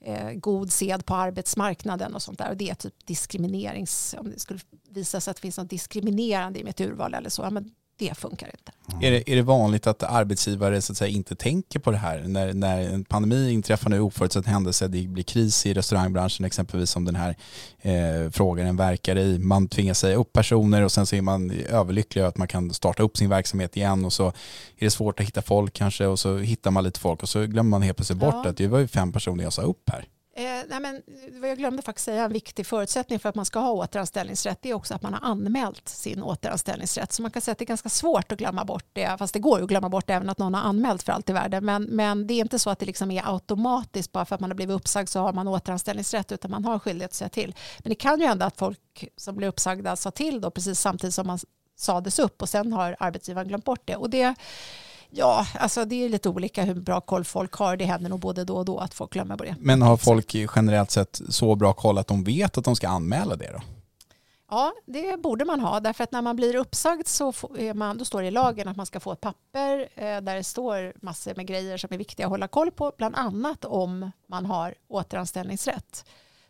eh, 0.01 0.33
god 0.33 0.73
sed 0.73 1.07
på 1.07 1.15
arbetsmarknaden 1.15 2.15
och 2.15 2.23
sånt 2.23 2.39
där. 2.39 2.51
Och 2.51 2.57
det 2.57 2.71
är 2.71 2.75
typ 2.75 3.07
diskriminerings, 3.07 4.15
om 4.19 4.31
det 4.31 4.39
skulle 4.39 4.61
visa 4.89 5.21
sig 5.21 5.31
att 5.31 5.37
det 5.37 5.41
finns 5.41 5.59
något 5.59 5.71
diskriminerande 5.71 6.61
i 6.61 6.65
mitt 6.65 6.81
urval 6.81 7.15
eller 7.15 7.31
så, 7.31 7.43
ja, 7.43 7.51
men 7.51 7.71
det 7.99 8.19
funkar 8.19 8.47
inte. 8.47 8.73
Mm. 8.93 9.05
Är, 9.05 9.11
det, 9.11 9.33
är 9.33 9.37
det 9.37 9.43
vanligt 9.43 9.87
att 9.87 10.03
arbetsgivare 10.03 10.83
så 10.83 10.93
att 10.93 10.97
säga, 10.97 11.09
inte 11.09 11.35
tänker 11.37 11.79
på 11.79 11.91
det 11.91 11.97
här? 11.97 12.25
När, 12.27 12.53
när 12.53 12.81
en 12.81 13.05
pandemi 13.05 13.53
inträffar 13.53 13.91
nu, 13.91 14.01
oförutsedd 14.01 14.47
händelse, 14.47 14.89
det 14.89 15.09
blir 15.09 15.25
kris 15.25 15.67
i 15.67 15.75
restaurangbranschen 15.75 16.45
exempelvis 16.47 16.91
som 16.91 17.05
den 17.05 17.17
här 17.17 17.37
eh, 17.81 18.31
frågaren 18.31 18.77
verkar 18.77 19.19
i. 19.19 19.39
Man 19.39 19.69
tvingas 19.69 19.99
säga 19.99 20.17
upp 20.17 20.33
personer 20.33 20.83
och 20.83 20.93
sen 20.93 21.07
så 21.07 21.17
är 21.17 21.23
man 21.23 21.51
överlycklig 21.51 22.23
att 22.23 22.39
man 22.39 22.49
kan 22.49 22.73
starta 22.73 23.03
upp 23.03 23.17
sin 23.17 23.29
verksamhet 23.29 23.77
igen 23.77 24.05
och 24.05 24.13
så 24.13 24.27
är 24.27 24.85
det 24.85 24.91
svårt 24.91 25.21
att 25.21 25.27
hitta 25.27 25.43
folk 25.43 25.73
kanske 25.73 26.07
och 26.07 26.19
så 26.19 26.39
hittar 26.39 26.71
man 26.71 26.85
lite 26.85 27.01
folk 27.01 27.23
och 27.23 27.29
så 27.29 27.47
glömmer 27.47 27.71
man 27.71 27.83
helt 27.83 27.97
plötsligt 27.97 28.19
bort 28.19 28.35
ja. 28.45 28.51
att 28.51 28.57
det 28.57 28.69
var 28.69 28.79
ju 28.79 28.89
fem 28.89 29.13
personer 29.13 29.45
jag 29.45 29.53
sa 29.53 29.63
upp 29.63 29.91
här. 29.91 30.07
Eh, 30.39 30.63
nej 30.69 30.81
men, 30.81 31.03
vad 31.41 31.51
jag 31.51 31.59
glömde 31.59 31.83
faktiskt 31.83 32.05
säga, 32.05 32.25
en 32.25 32.33
viktig 32.33 32.67
förutsättning 32.67 33.19
för 33.19 33.29
att 33.29 33.35
man 33.35 33.45
ska 33.45 33.59
ha 33.59 33.71
återanställningsrätt 33.71 34.67
är 34.67 34.75
också 34.75 34.95
att 34.95 35.03
man 35.03 35.15
har 35.15 35.31
anmält 35.31 35.89
sin 35.89 36.23
återanställningsrätt. 36.23 37.13
Så 37.13 37.23
man 37.23 37.31
kan 37.31 37.43
säga 37.43 37.53
att 37.53 37.59
det 37.59 37.65
är 37.65 37.67
ganska 37.67 37.89
svårt 37.89 38.33
att 38.33 38.39
glömma 38.39 38.65
bort 38.65 38.85
det, 38.93 39.19
fast 39.19 39.33
det 39.33 39.39
går 39.39 39.63
att 39.63 39.69
glömma 39.69 39.89
bort 39.89 40.11
även 40.11 40.31
att 40.31 40.39
någon 40.39 40.55
har 40.55 40.63
anmält 40.63 41.03
för 41.03 41.13
allt 41.13 41.31
i 41.31 41.33
världen. 41.33 41.65
Men, 41.65 41.83
men 41.83 42.27
det 42.27 42.35
är 42.35 42.41
inte 42.41 42.59
så 42.59 42.71
att 42.71 42.79
det 42.79 42.87
liksom 42.87 43.11
är 43.11 43.33
automatiskt 43.33 44.13
bara 44.13 44.25
för 44.25 44.35
att 44.35 44.41
man 44.41 44.51
har 44.51 44.55
blivit 44.55 44.77
uppsagd 44.77 45.09
så 45.09 45.21
har 45.21 45.33
man 45.33 45.49
återanställningsrätt 45.49 46.33
utan 46.33 46.51
man 46.51 46.65
har 46.65 46.79
skyldighet 46.79 47.11
att 47.11 47.15
säga 47.15 47.29
till. 47.29 47.55
Men 47.79 47.91
det 47.91 47.95
kan 47.95 48.21
ju 48.21 48.27
hända 48.27 48.47
att 48.47 48.57
folk 48.57 49.09
som 49.17 49.37
blir 49.37 49.49
uppsagda 49.49 49.97
sa 49.97 50.11
till 50.11 50.41
då 50.41 50.51
precis 50.51 50.81
samtidigt 50.81 51.15
som 51.15 51.27
man 51.27 51.39
sades 51.77 52.19
upp 52.19 52.43
och 52.43 52.49
sen 52.49 52.73
har 52.73 52.97
arbetsgivaren 52.99 53.49
glömt 53.49 53.65
bort 53.65 53.83
det. 53.85 53.97
Och 53.97 54.11
det 54.11 54.35
Ja, 55.19 55.47
alltså 55.55 55.85
det 55.85 56.05
är 56.05 56.09
lite 56.09 56.29
olika 56.29 56.63
hur 56.63 56.75
bra 56.75 57.01
koll 57.01 57.25
folk 57.25 57.53
har. 57.53 57.77
Det 57.77 57.85
händer 57.85 58.11
nog 58.11 58.21
både 58.21 58.45
då 58.45 58.57
och 58.57 58.65
då 58.65 58.79
att 58.79 58.95
folk 58.95 59.13
glömmer 59.13 59.37
det. 59.37 59.57
Men 59.61 59.83
har 59.83 59.97
folk 59.97 60.35
generellt 60.35 60.91
sett 60.91 61.21
så 61.29 61.55
bra 61.55 61.73
koll 61.73 61.99
att 61.99 62.07
de 62.07 62.25
vet 62.25 62.59
att 62.59 62.65
de 62.65 62.77
ska 62.77 62.89
anmäla 62.89 63.37
det 63.37 63.51
då? 63.53 63.61
Ja, 64.51 64.73
det 64.87 65.23
borde 65.23 65.45
man 65.45 65.61
ha. 65.61 65.81
Därför 65.81 66.05
att 66.05 66.13
när 66.13 66.23
man 66.23 66.37
blir 66.37 66.57
uppsagd 66.57 67.07
så 67.07 67.33
man, 67.75 67.99
då 67.99 68.05
står 68.05 68.23
det 68.23 68.29
i 68.29 68.31
lagen 68.31 68.69
att 68.69 68.77
man 68.77 68.87
ska 68.87 69.01
få 69.01 69.13
ett 69.13 69.21
papper 69.21 69.89
eh, 69.95 70.21
där 70.21 70.37
det 70.37 70.45
står 70.45 70.93
massor 71.03 71.35
med 71.37 71.47
grejer 71.47 71.77
som 71.77 71.93
är 71.93 71.99
viktiga 71.99 72.27
att 72.27 72.31
hålla 72.31 72.49
koll 72.49 72.71
på. 72.71 72.93
Bland 72.97 73.17
annat 73.17 73.65
om 73.65 74.11
man 74.27 74.47
har 74.47 74.75
återanställningsrätt. 74.89 76.05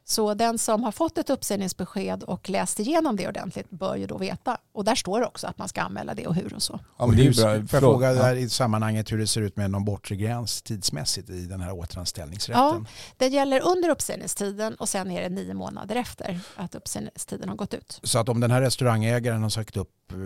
Så 0.08 0.34
den 0.34 0.58
som 0.58 0.84
har 0.84 0.92
fått 0.92 1.18
ett 1.18 1.30
uppsägningsbesked 1.30 2.22
och 2.22 2.50
läst 2.50 2.80
igenom 2.80 3.16
det 3.16 3.28
ordentligt 3.28 3.70
bör 3.70 3.96
ju 3.96 4.06
då 4.06 4.18
veta. 4.18 4.58
Och 4.72 4.84
där 4.84 4.94
står 4.94 5.20
det 5.20 5.26
också 5.26 5.46
att 5.46 5.58
man 5.58 5.68
ska 5.68 5.82
anmäla 5.82 6.14
det 6.14 6.26
och 6.26 6.34
hur 6.34 6.54
och 6.54 6.62
så. 6.62 6.80
Ja, 6.98 7.06
men 7.06 7.16
det 7.16 7.26
är 7.26 7.32
bra. 7.32 7.42
Får 7.42 7.50
jag 7.50 7.70
fråga 7.70 8.12
där 8.12 8.36
i 8.36 8.48
sammanhanget 8.48 9.12
hur 9.12 9.18
det 9.18 9.26
ser 9.26 9.40
ut 9.40 9.56
med 9.56 9.70
någon 9.70 9.84
bortre 9.84 10.16
gräns 10.16 10.62
tidsmässigt 10.62 11.30
i 11.30 11.46
den 11.46 11.60
här 11.60 11.72
återanställningsrätten? 11.72 12.62
Ja, 12.62 12.84
det 13.16 13.26
gäller 13.26 13.66
under 13.66 13.88
uppsägningstiden 13.88 14.74
och 14.74 14.88
sen 14.88 15.10
är 15.10 15.22
det 15.22 15.28
nio 15.28 15.54
månader 15.54 15.96
efter 15.96 16.40
att 16.56 16.74
uppsägningstiden 16.74 17.48
har 17.48 17.56
gått 17.56 17.74
ut. 17.74 18.00
Så 18.02 18.18
att 18.18 18.28
om 18.28 18.40
den 18.40 18.50
här 18.50 18.60
restaurangägaren 18.60 19.42
har 19.42 19.50
sagt 19.50 19.76
upp 19.76 19.90
Eh, 20.12 20.16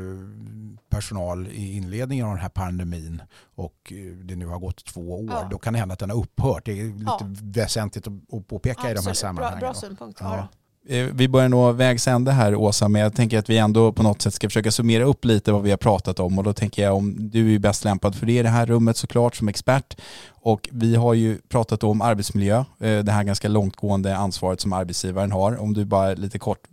personal 0.90 1.48
i 1.48 1.76
inledningen 1.76 2.26
av 2.26 2.32
den 2.32 2.42
här 2.42 2.48
pandemin 2.48 3.22
och 3.54 3.92
eh, 3.92 3.96
det 3.96 4.36
nu 4.36 4.46
har 4.46 4.58
gått 4.58 4.84
två 4.84 5.00
år, 5.00 5.26
ja. 5.30 5.48
då 5.50 5.58
kan 5.58 5.72
det 5.72 5.78
hända 5.78 5.92
att 5.92 5.98
den 5.98 6.10
har 6.10 6.16
upphört. 6.16 6.64
Det 6.64 6.80
är 6.80 6.84
lite 6.84 7.04
ja. 7.04 7.26
väsentligt 7.42 8.06
att 8.06 8.48
påpeka 8.48 8.80
Absolut. 8.80 8.98
i 8.98 9.02
de 9.02 9.06
här 9.06 9.14
sammanhangen. 9.14 9.58
Bra, 9.58 9.68
bra 9.68 9.69
synpunkt. 9.74 10.18
Ja. 10.20 10.48
Eh, 10.88 11.06
vi 11.12 11.28
börjar 11.28 11.48
nå 11.48 11.72
vägs 11.72 12.08
ände 12.08 12.32
här 12.32 12.54
Åsa, 12.54 12.88
men 12.88 13.02
jag 13.02 13.14
tänker 13.14 13.38
att 13.38 13.50
vi 13.50 13.58
ändå 13.58 13.92
på 13.92 14.02
något 14.02 14.22
sätt 14.22 14.34
ska 14.34 14.48
försöka 14.48 14.70
summera 14.70 15.04
upp 15.04 15.24
lite 15.24 15.52
vad 15.52 15.62
vi 15.62 15.70
har 15.70 15.76
pratat 15.76 16.20
om 16.20 16.38
och 16.38 16.44
då 16.44 16.52
tänker 16.52 16.82
jag 16.82 16.96
om 16.96 17.30
du 17.30 17.54
är 17.54 17.58
bäst 17.58 17.84
lämpad 17.84 18.14
för 18.14 18.26
det 18.26 18.38
i 18.38 18.42
det 18.42 18.48
här 18.48 18.66
rummet 18.66 18.96
såklart 18.96 19.36
som 19.36 19.48
expert 19.48 20.00
och 20.28 20.68
vi 20.72 20.94
har 20.94 21.14
ju 21.14 21.38
pratat 21.38 21.84
om 21.84 22.02
arbetsmiljö, 22.02 22.64
det 22.78 23.12
här 23.12 23.24
ganska 23.24 23.48
långtgående 23.48 24.16
ansvaret 24.16 24.60
som 24.60 24.72
arbetsgivaren 24.72 25.32
har. 25.32 25.60
Om 25.60 25.72
du 25.72 25.84
bara 25.84 26.14
lite 26.14 26.38
kort, 26.38 26.68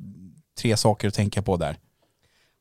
tre 0.60 0.78
saker 0.78 1.08
att 1.08 1.14
tänka 1.14 1.41
på 1.41 1.58
där. 1.58 1.78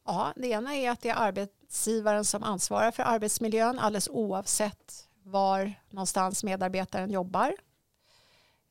Ja, 0.07 0.33
det 0.37 0.47
ena 0.47 0.75
är 0.75 0.91
att 0.91 1.03
det 1.03 1.09
är 1.09 1.17
arbetsgivaren 1.17 2.25
som 2.25 2.43
ansvarar 2.43 2.91
för 2.91 3.03
arbetsmiljön 3.03 3.79
alldeles 3.79 4.09
oavsett 4.09 5.07
var 5.25 5.73
någonstans 5.91 6.45
medarbetaren 6.45 7.11
jobbar. 7.11 7.53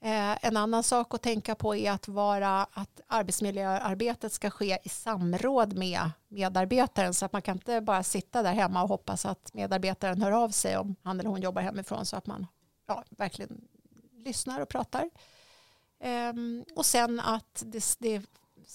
Eh, 0.05 0.37
en 0.41 0.57
annan 0.57 0.83
sak 0.83 1.13
att 1.13 1.21
tänka 1.21 1.55
på 1.55 1.75
är 1.75 1.91
att, 1.91 2.07
vara, 2.07 2.63
att 2.63 3.01
arbetsmiljöarbetet 3.07 4.33
ska 4.33 4.49
ske 4.49 4.79
i 4.83 4.89
samråd 4.89 5.77
med 5.77 6.11
medarbetaren 6.27 7.13
så 7.13 7.25
att 7.25 7.33
man 7.33 7.41
kan 7.41 7.57
inte 7.57 7.81
bara 7.81 8.03
sitta 8.03 8.43
där 8.43 8.53
hemma 8.53 8.83
och 8.83 8.89
hoppas 8.89 9.25
att 9.25 9.53
medarbetaren 9.53 10.21
hör 10.21 10.31
av 10.31 10.49
sig 10.49 10.77
om 10.77 10.95
han 11.03 11.19
eller 11.19 11.29
hon 11.29 11.41
jobbar 11.41 11.61
hemifrån 11.61 12.05
så 12.05 12.15
att 12.15 12.27
man 12.27 12.47
ja, 12.87 13.03
verkligen 13.09 13.61
lyssnar 14.25 14.61
och 14.61 14.69
pratar. 14.69 15.09
Ehm, 15.99 16.65
och 16.75 16.85
sen 16.85 17.19
att 17.19 17.63
det, 17.65 17.95
det 17.99 18.21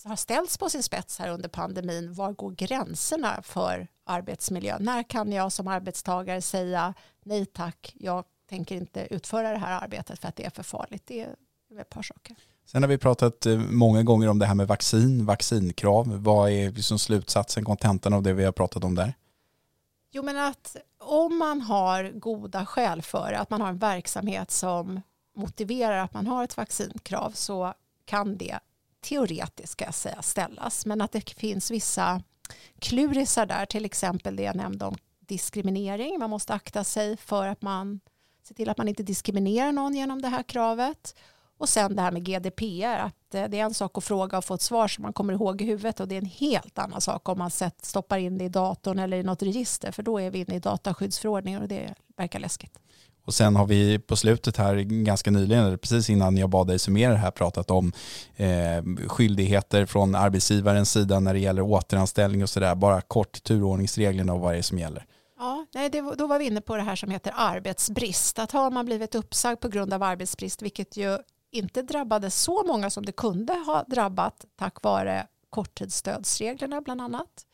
har 0.04 0.16
ställts 0.16 0.58
på 0.58 0.68
sin 0.68 0.82
spets 0.82 1.18
här 1.18 1.28
under 1.28 1.48
pandemin. 1.48 2.14
Var 2.14 2.32
går 2.32 2.50
gränserna 2.50 3.42
för 3.42 3.88
arbetsmiljö? 4.04 4.78
När 4.80 5.02
kan 5.02 5.32
jag 5.32 5.52
som 5.52 5.68
arbetstagare 5.68 6.42
säga 6.42 6.94
nej 7.24 7.46
tack, 7.46 7.94
jag 7.98 8.24
tänker 8.50 8.76
inte 8.76 9.06
utföra 9.10 9.50
det 9.50 9.58
här 9.58 9.80
arbetet 9.82 10.18
för 10.18 10.28
att 10.28 10.36
det 10.36 10.44
är 10.44 10.50
för 10.50 10.62
farligt. 10.62 11.02
Det 11.06 11.20
är 11.20 11.34
ett 11.80 11.90
par 11.90 12.02
saker. 12.02 12.36
Sen 12.66 12.82
har 12.82 12.88
vi 12.88 12.98
pratat 12.98 13.46
eh, 13.46 13.58
många 13.58 14.02
gånger 14.02 14.28
om 14.28 14.38
det 14.38 14.46
här 14.46 14.54
med 14.54 14.68
vaccin, 14.68 15.26
vaccinkrav. 15.26 16.22
Vad 16.22 16.50
är 16.50 16.70
liksom 16.70 16.98
slutsatsen, 16.98 17.64
kontentan 17.64 18.12
av 18.12 18.22
det 18.22 18.32
vi 18.32 18.44
har 18.44 18.52
pratat 18.52 18.84
om 18.84 18.94
där? 18.94 19.14
Jo 20.12 20.22
men 20.22 20.36
att 20.36 20.76
om 20.98 21.38
man 21.38 21.60
har 21.60 22.10
goda 22.14 22.66
skäl 22.66 23.02
för 23.02 23.32
att 23.32 23.50
man 23.50 23.60
har 23.60 23.68
en 23.68 23.78
verksamhet 23.78 24.50
som 24.50 25.00
motiverar 25.36 25.98
att 25.98 26.14
man 26.14 26.26
har 26.26 26.44
ett 26.44 26.56
vaccinkrav 26.56 27.30
så 27.30 27.74
kan 28.04 28.36
det 28.36 28.58
teoretiskt 29.00 29.72
ska 29.72 29.84
jag 29.84 29.94
säga 29.94 30.22
ställas 30.22 30.86
men 30.86 31.00
att 31.00 31.12
det 31.12 31.30
finns 31.30 31.70
vissa 31.70 32.22
klurisar 32.78 33.46
där 33.46 33.66
till 33.66 33.84
exempel 33.84 34.36
det 34.36 34.42
jag 34.42 34.56
nämnde 34.56 34.84
om 34.84 34.96
diskriminering 35.20 36.18
man 36.18 36.30
måste 36.30 36.54
akta 36.54 36.84
sig 36.84 37.16
för 37.16 37.46
att 37.46 37.62
man 37.62 38.00
se 38.42 38.54
till 38.54 38.68
att 38.68 38.78
man 38.78 38.88
inte 38.88 39.02
diskriminerar 39.02 39.72
någon 39.72 39.94
genom 39.94 40.22
det 40.22 40.28
här 40.28 40.42
kravet 40.42 41.14
och 41.58 41.68
sen 41.68 41.96
det 41.96 42.02
här 42.02 42.12
med 42.12 42.24
GDPR 42.24 42.98
att 42.98 43.34
eh, 43.34 43.44
det 43.48 43.60
är 43.60 43.64
en 43.64 43.74
sak 43.74 43.98
att 43.98 44.04
fråga 44.04 44.38
och 44.38 44.44
få 44.44 44.54
ett 44.54 44.62
svar 44.62 44.88
som 44.88 45.02
man 45.02 45.12
kommer 45.12 45.32
ihåg 45.32 45.62
i 45.62 45.64
huvudet 45.64 46.00
och 46.00 46.08
det 46.08 46.14
är 46.14 46.18
en 46.18 46.26
helt 46.26 46.78
annan 46.78 47.00
sak 47.00 47.28
om 47.28 47.38
man 47.38 47.50
stoppar 47.82 48.18
in 48.18 48.38
det 48.38 48.44
i 48.44 48.48
datorn 48.48 48.98
eller 48.98 49.16
i 49.16 49.22
något 49.22 49.42
register 49.42 49.92
för 49.92 50.02
då 50.02 50.20
är 50.20 50.30
vi 50.30 50.38
inne 50.38 50.54
i 50.54 50.58
dataskyddsförordningen 50.58 51.62
och 51.62 51.68
det 51.68 51.94
verkar 52.16 52.38
läskigt. 52.38 52.78
Och 53.24 53.34
sen 53.34 53.56
har 53.56 53.66
vi 53.66 53.98
på 53.98 54.16
slutet 54.16 54.56
här 54.56 54.76
ganska 54.76 55.30
nyligen, 55.30 55.64
eller 55.64 55.76
precis 55.76 56.10
innan 56.10 56.36
jag 56.36 56.50
bad 56.50 56.66
dig 56.66 56.78
summera 56.78 57.12
det 57.12 57.18
här, 57.18 57.30
pratat 57.30 57.70
om 57.70 57.92
eh, 58.36 59.08
skyldigheter 59.08 59.86
från 59.86 60.14
arbetsgivarens 60.14 60.92
sida 60.92 61.20
när 61.20 61.34
det 61.34 61.40
gäller 61.40 61.62
återanställning 61.62 62.42
och 62.42 62.50
sådär. 62.50 62.74
Bara 62.74 63.00
kort 63.00 63.42
turordningsreglerna 63.42 64.32
och 64.32 64.40
vad 64.40 64.52
det 64.54 64.58
är 64.58 64.62
som 64.62 64.78
gäller. 64.78 65.06
Ja, 65.40 65.66
nej, 65.74 65.90
det, 65.90 66.00
då 66.00 66.26
var 66.26 66.38
vi 66.38 66.44
inne 66.44 66.60
på 66.60 66.76
det 66.76 66.82
här 66.82 66.96
som 66.96 67.10
heter 67.10 67.32
arbetsbrist. 67.36 68.38
Att 68.38 68.52
har 68.52 68.70
man 68.70 68.86
blivit 68.86 69.14
uppsagd 69.14 69.60
på 69.60 69.68
grund 69.68 69.94
av 69.94 70.02
arbetsbrist, 70.02 70.62
vilket 70.62 70.96
ju 70.96 71.18
inte 71.50 71.82
drabbade 71.82 72.30
så 72.30 72.64
många 72.66 72.90
som 72.90 73.04
det 73.04 73.12
kunde 73.12 73.52
ha 73.52 73.84
drabbat 73.84 74.44
tack 74.56 74.82
vare 74.82 75.26
korttidsstödsreglerna 75.50 76.80
bland 76.80 77.00
annat, 77.00 77.46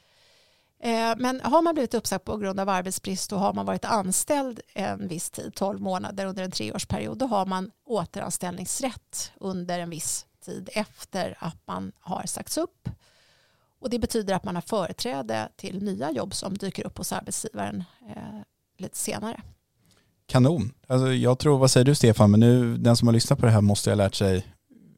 eh, 0.80 1.14
men 1.16 1.40
har 1.40 1.62
man 1.62 1.74
blivit 1.74 1.94
uppsagd 1.94 2.24
på 2.24 2.36
grund 2.36 2.60
av 2.60 2.68
arbetsbrist 2.68 3.32
och 3.32 3.40
har 3.40 3.52
man 3.52 3.66
varit 3.66 3.84
anställd 3.84 4.60
en 4.74 5.08
viss 5.08 5.30
tid, 5.30 5.54
12 5.54 5.80
månader 5.80 6.26
under 6.26 6.42
en 6.42 6.50
treårsperiod, 6.50 7.18
då 7.18 7.26
har 7.26 7.46
man 7.46 7.70
återanställningsrätt 7.84 9.32
under 9.36 9.78
en 9.78 9.90
viss 9.90 10.26
tid 10.44 10.68
efter 10.72 11.36
att 11.40 11.66
man 11.66 11.92
har 12.00 12.26
sagts 12.26 12.58
upp. 12.58 12.88
Och 13.80 13.90
det 13.90 13.98
betyder 13.98 14.34
att 14.34 14.44
man 14.44 14.54
har 14.54 14.62
företräde 14.62 15.48
till 15.56 15.82
nya 15.82 16.10
jobb 16.10 16.34
som 16.34 16.58
dyker 16.58 16.86
upp 16.86 16.98
hos 16.98 17.12
arbetsgivaren 17.12 17.84
eh, 18.08 18.40
lite 18.78 18.96
senare. 18.96 19.40
Kanon. 20.26 20.72
Alltså 20.86 21.12
jag 21.12 21.38
tror, 21.38 21.58
vad 21.58 21.70
säger 21.70 21.84
du 21.84 21.94
Stefan, 21.94 22.30
men 22.30 22.40
nu 22.40 22.76
den 22.76 22.96
som 22.96 23.08
har 23.08 23.12
lyssnat 23.12 23.38
på 23.38 23.46
det 23.46 23.52
här 23.52 23.60
måste 23.60 23.90
ha 23.90 23.94
lärt 23.94 24.14
sig 24.14 24.46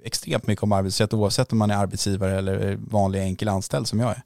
extremt 0.05 0.47
mycket 0.47 0.63
om 0.63 0.73
arbetsrätt 0.73 1.15
oavsett 1.15 1.53
om 1.53 1.59
man 1.59 1.71
är 1.71 1.77
arbetsgivare 1.77 2.39
eller 2.39 2.77
vanlig 2.77 3.21
enkel 3.21 3.49
anställd 3.49 3.87
som 3.87 4.01
jag 4.01 4.11
är. 4.11 4.23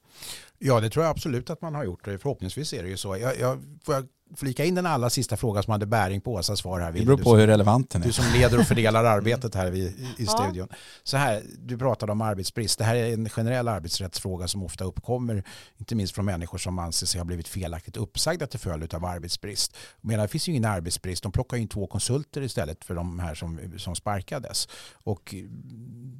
Ja, 0.58 0.80
det 0.80 0.90
tror 0.90 1.04
jag 1.04 1.10
absolut 1.10 1.50
att 1.50 1.62
man 1.62 1.74
har 1.74 1.84
gjort. 1.84 2.04
Förhoppningsvis 2.04 2.72
är 2.72 2.82
det 2.82 2.88
ju 2.88 2.96
så. 2.96 3.16
Jag, 3.16 3.38
jag, 3.38 3.62
får 3.84 3.94
jag 3.94 4.08
flika 4.36 4.64
in 4.64 4.74
den 4.74 4.86
allra 4.86 5.10
sista 5.10 5.36
frågan 5.36 5.62
som 5.62 5.72
hade 5.72 5.86
bäring 5.86 6.20
på 6.20 6.32
Åsas 6.32 6.58
svar 6.58 6.80
här. 6.80 6.92
Det 6.92 7.04
beror 7.04 7.16
på 7.16 7.22
som, 7.22 7.38
hur 7.38 7.46
relevant 7.46 7.90
den 7.90 8.02
är. 8.02 8.06
Du 8.06 8.12
som 8.12 8.24
leder 8.32 8.60
och 8.60 8.66
fördelar 8.66 9.04
arbetet 9.04 9.54
här 9.54 9.74
i, 9.74 9.78
i 9.78 9.94
ja. 10.18 10.30
studion. 10.30 10.68
Så 11.02 11.16
här, 11.16 11.42
du 11.58 11.78
pratade 11.78 12.12
om 12.12 12.20
arbetsbrist. 12.20 12.78
Det 12.78 12.84
här 12.84 12.94
är 12.94 13.12
en 13.12 13.28
generell 13.28 13.68
arbetsrättsfråga 13.68 14.48
som 14.48 14.62
ofta 14.62 14.84
uppkommer, 14.84 15.44
inte 15.78 15.94
minst 15.94 16.14
från 16.14 16.24
människor 16.24 16.58
som 16.58 16.78
anser 16.78 17.06
sig 17.06 17.20
ha 17.20 17.24
blivit 17.24 17.48
felaktigt 17.48 17.96
uppsagda 17.96 18.46
till 18.46 18.60
följd 18.60 18.94
av 18.94 19.04
arbetsbrist. 19.04 19.76
Men 20.00 20.18
det 20.18 20.28
finns 20.28 20.48
ju 20.48 20.52
ingen 20.52 20.64
arbetsbrist. 20.64 21.22
De 21.22 21.32
plockar 21.32 21.56
in 21.56 21.68
två 21.68 21.86
konsulter 21.86 22.42
istället 22.42 22.84
för 22.84 22.94
de 22.94 23.18
här 23.18 23.34
som, 23.34 23.60
som 23.78 23.94
sparkades. 23.94 24.68
Och 24.92 25.34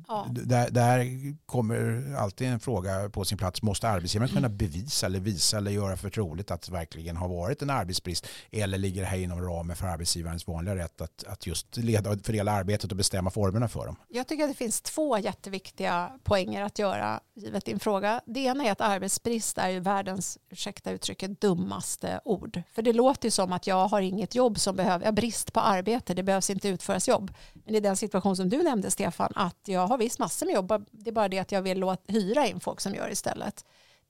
ja. 0.09 0.27
där, 0.31 0.71
där 0.71 1.07
kommer 1.47 2.15
alltid 2.19 2.49
en 2.49 2.61
fråga 2.61 3.11
på 3.11 3.25
sin 3.25 3.39
plats. 3.39 3.63
Måste 3.63 3.89
arbetsgivaren 3.89 4.33
kunna 4.33 4.49
bevisa 4.49 5.07
eller 5.07 5.21
visa 5.21 5.57
eller 5.57 5.71
göra 5.71 5.97
för 5.97 6.11
troligt 6.11 6.51
att 6.51 6.63
det 6.63 6.73
verkligen 6.73 7.17
har 7.17 7.29
varit 7.29 7.63
en 7.63 7.71
arbetsbrist 7.71 8.02
arbetsbrist 8.03 8.27
eller 8.51 8.79
ligger 8.79 9.03
det 9.03 9.09
här 9.09 9.19
inom 9.19 9.41
ramen 9.41 9.77
för 9.77 9.87
arbetsgivarens 9.87 10.47
vanliga 10.47 10.77
rätt 10.77 11.01
att, 11.01 11.25
att 11.25 11.47
just 11.47 11.77
leda 11.77 12.11
och 12.11 12.21
fördela 12.25 12.53
arbetet 12.53 12.91
och 12.91 12.97
bestämma 12.97 13.31
formerna 13.31 13.69
för 13.69 13.87
dem? 13.87 13.97
Jag 14.09 14.27
tycker 14.27 14.45
att 14.45 14.51
det 14.51 14.57
finns 14.57 14.81
två 14.81 15.19
jätteviktiga 15.19 16.13
poänger 16.25 16.63
att 16.63 16.79
göra 16.79 17.21
givet 17.35 17.65
din 17.65 17.81
fråga. 17.81 18.21
Det 18.27 18.41
ena 18.41 18.65
är 18.65 18.73
att 18.73 18.81
arbetsbrist 18.81 19.59
är 19.59 19.69
ju 19.69 19.81
världens, 19.81 20.39
ursäkta 20.51 20.91
uttrycket, 20.91 21.41
dummaste 21.41 22.21
ord. 22.25 22.63
För 22.73 22.83
det 22.83 22.93
låter 22.93 23.27
ju 23.27 23.31
som 23.31 23.53
att 23.53 23.67
jag 23.67 23.89
har 23.89 24.01
inget 24.01 24.35
jobb 24.35 24.59
som 24.59 24.77
behöver, 24.77 25.05
jag 25.05 25.13
har 25.13 25.17
brist 25.17 25.53
på 25.53 25.61
arbete, 25.61 26.15
det 26.15 26.23
behövs 26.23 26.51
inte 26.51 26.69
utföras 26.69 27.09
jobb. 27.09 27.33
Men 27.65 27.75
i 27.75 27.81
den 27.81 27.97
situation 27.97 28.37
som 28.37 28.49
du 28.49 28.63
nämnde 28.63 28.91
Stefan, 28.91 29.33
att 29.35 29.69
jag 29.69 29.87
har 29.87 29.99
visst 29.99 30.19
massor 30.19 30.47
med 30.47 30.55
jobb, 30.55 30.87
det 30.91 31.11
är 31.11 31.15
bara 31.15 31.29
det 31.29 31.39
att 31.39 31.53
jag 31.53 31.63
vill 31.63 31.79
låta, 31.79 32.13
hyra 32.13 32.47
in 32.47 32.61
folk 32.61 32.81
som 32.81 32.95
gör 32.95 33.11
istället. 33.11 33.65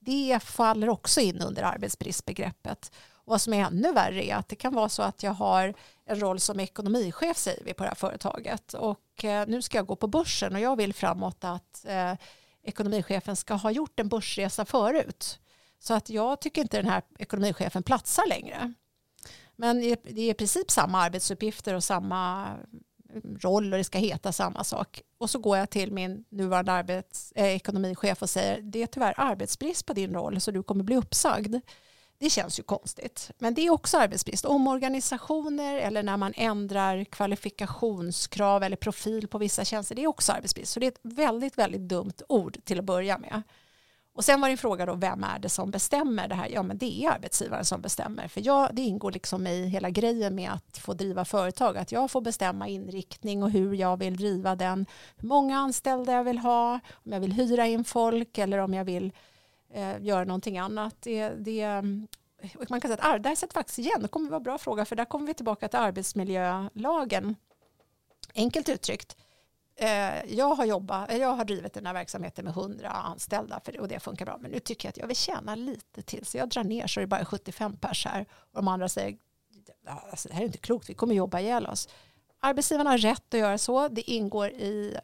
Det 0.05 0.39
faller 0.43 0.89
också 0.89 1.21
in 1.21 1.41
under 1.41 1.63
arbetsbristbegreppet. 1.63 2.91
Och 3.25 3.31
vad 3.31 3.41
som 3.41 3.53
är 3.53 3.65
ännu 3.65 3.93
värre 3.93 4.25
är 4.25 4.35
att 4.35 4.47
det 4.49 4.55
kan 4.55 4.73
vara 4.73 4.89
så 4.89 5.03
att 5.03 5.23
jag 5.23 5.31
har 5.31 5.73
en 6.05 6.19
roll 6.19 6.39
som 6.39 6.59
ekonomichef 6.59 7.37
säger 7.37 7.63
vi 7.63 7.73
på 7.73 7.83
det 7.83 7.89
här 7.89 7.95
företaget 7.95 8.73
och 8.73 9.23
eh, 9.23 9.47
nu 9.47 9.61
ska 9.61 9.77
jag 9.77 9.87
gå 9.87 9.95
på 9.95 10.07
börsen 10.07 10.55
och 10.55 10.61
jag 10.61 10.75
vill 10.75 10.93
framåt 10.93 11.43
att 11.43 11.85
eh, 11.85 12.13
ekonomichefen 12.63 13.35
ska 13.35 13.53
ha 13.53 13.71
gjort 13.71 13.99
en 13.99 14.07
börsresa 14.07 14.65
förut. 14.65 15.39
Så 15.79 15.93
att 15.93 16.09
jag 16.09 16.41
tycker 16.41 16.61
inte 16.61 16.77
den 16.77 16.91
här 16.91 17.01
ekonomichefen 17.19 17.83
platsar 17.83 18.27
längre. 18.27 18.73
Men 19.55 19.81
det 19.81 20.21
är 20.21 20.31
i 20.31 20.33
princip 20.33 20.71
samma 20.71 21.01
arbetsuppgifter 21.01 21.73
och 21.73 21.83
samma 21.83 22.47
mm, 23.13 23.37
roll 23.39 23.73
och 23.73 23.77
det 23.77 23.83
ska 23.83 23.97
heta 23.97 24.31
samma 24.31 24.63
sak. 24.63 25.01
Och 25.17 25.29
så 25.29 25.39
går 25.39 25.57
jag 25.57 25.69
till 25.69 25.91
min 25.91 26.25
nuvarande 26.29 26.71
arbets, 26.71 27.31
eh, 27.35 27.55
ekonomichef 27.55 28.21
och 28.21 28.29
säger 28.29 28.61
det 28.61 28.83
är 28.83 28.87
tyvärr 28.87 29.13
arbetsbrist 29.17 29.85
på 29.85 29.93
din 29.93 30.13
roll 30.13 30.41
så 30.41 30.51
du 30.51 30.63
kommer 30.63 30.83
bli 30.83 30.95
uppsagd. 30.95 31.55
Det 32.17 32.29
känns 32.29 32.59
ju 32.59 32.63
konstigt. 32.63 33.31
Men 33.37 33.53
det 33.53 33.61
är 33.61 33.69
också 33.69 33.97
arbetsbrist. 33.97 34.45
Omorganisationer 34.45 35.75
eller 35.75 36.03
när 36.03 36.17
man 36.17 36.33
ändrar 36.35 37.03
kvalifikationskrav 37.03 38.63
eller 38.63 38.75
profil 38.75 39.27
på 39.27 39.37
vissa 39.37 39.65
tjänster, 39.65 39.95
det 39.95 40.03
är 40.03 40.07
också 40.07 40.31
arbetsbrist. 40.31 40.71
Så 40.71 40.79
det 40.79 40.85
är 40.85 40.91
ett 40.91 40.99
väldigt, 41.01 41.57
väldigt 41.57 41.81
dumt 41.81 42.21
ord 42.29 42.57
till 42.65 42.79
att 42.79 42.85
börja 42.85 43.17
med. 43.17 43.43
Och 44.15 44.25
sen 44.25 44.41
var 44.41 44.47
det 44.47 44.53
en 44.53 44.57
fråga 44.57 44.85
då, 44.85 44.95
vem 44.95 45.23
är 45.23 45.39
det 45.39 45.49
som 45.49 45.71
bestämmer 45.71 46.27
det 46.27 46.35
här? 46.35 46.49
Ja, 46.49 46.63
men 46.63 46.77
det 46.77 47.03
är 47.03 47.11
arbetsgivaren 47.11 47.65
som 47.65 47.81
bestämmer. 47.81 48.27
För 48.27 48.41
jag, 48.45 48.75
det 48.75 48.81
ingår 48.81 49.11
liksom 49.11 49.47
i 49.47 49.65
hela 49.65 49.89
grejen 49.89 50.35
med 50.35 50.51
att 50.51 50.77
få 50.77 50.93
driva 50.93 51.25
företag, 51.25 51.77
att 51.77 51.91
jag 51.91 52.11
får 52.11 52.21
bestämma 52.21 52.67
inriktning 52.67 53.43
och 53.43 53.51
hur 53.51 53.73
jag 53.73 53.97
vill 53.97 54.17
driva 54.17 54.55
den, 54.55 54.85
hur 55.17 55.27
många 55.27 55.57
anställda 55.57 56.13
jag 56.13 56.23
vill 56.23 56.37
ha, 56.37 56.79
om 56.93 57.11
jag 57.11 57.19
vill 57.19 57.33
hyra 57.33 57.67
in 57.67 57.83
folk 57.83 58.37
eller 58.37 58.57
om 58.57 58.73
jag 58.73 58.85
vill 58.85 59.11
eh, 59.73 60.01
göra 60.01 60.23
någonting 60.23 60.57
annat. 60.57 60.95
Det, 60.99 61.29
det, 61.29 61.83
man 62.69 62.81
kan 62.81 62.91
säga 62.91 62.95
att 62.95 63.23
där 63.23 63.35
sätter 63.35 63.53
faktiskt 63.53 63.79
igen, 63.79 64.01
det 64.01 64.07
kommer 64.07 64.29
vara 64.29 64.37
en 64.37 64.43
bra 64.43 64.57
fråga, 64.57 64.85
för 64.85 64.95
där 64.95 65.05
kommer 65.05 65.27
vi 65.27 65.33
tillbaka 65.33 65.67
till 65.67 65.79
arbetsmiljölagen. 65.79 67.35
Enkelt 68.35 68.69
uttryckt, 68.69 69.17
Eh, 69.75 70.35
jag 70.35 70.55
har, 70.55 70.65
jobbat, 70.65 71.11
eh, 71.11 71.17
jag 71.17 71.33
har 71.33 71.45
drivit 71.45 71.73
den 71.73 71.85
här 71.85 71.93
verksamheten 71.93 72.45
med 72.45 72.53
100 72.53 72.89
anställda 72.89 73.59
för, 73.65 73.79
och 73.79 73.87
det 73.87 73.99
funkar 73.99 74.25
bra. 74.25 74.37
Men 74.41 74.51
nu 74.51 74.59
tycker 74.59 74.87
jag 74.87 74.89
att 74.89 74.97
jag 74.97 75.07
vill 75.07 75.15
tjäna 75.15 75.55
lite 75.55 76.01
till 76.01 76.25
så 76.25 76.37
jag 76.37 76.49
drar 76.49 76.63
ner 76.63 76.87
så 76.87 76.99
det 76.99 77.03
är 77.03 77.07
bara 77.07 77.25
75 77.25 77.77
pers 77.77 78.05
här. 78.05 78.25
Och 78.31 78.53
de 78.53 78.67
andra 78.67 78.89
säger 78.89 79.17
alltså, 79.85 80.29
det 80.29 80.33
här 80.35 80.41
är 80.41 80.45
inte 80.45 80.57
klokt, 80.57 80.89
vi 80.89 80.93
kommer 80.93 81.15
jobba 81.15 81.39
ihjäl 81.39 81.65
oss. 81.65 81.89
Arbetsgivarna 82.39 82.89
har 82.89 82.97
rätt 82.97 83.33
att 83.33 83.39
göra 83.39 83.57
så. 83.57 83.87
Det 83.87 84.11
ingår 84.11 84.49
i 84.49 84.97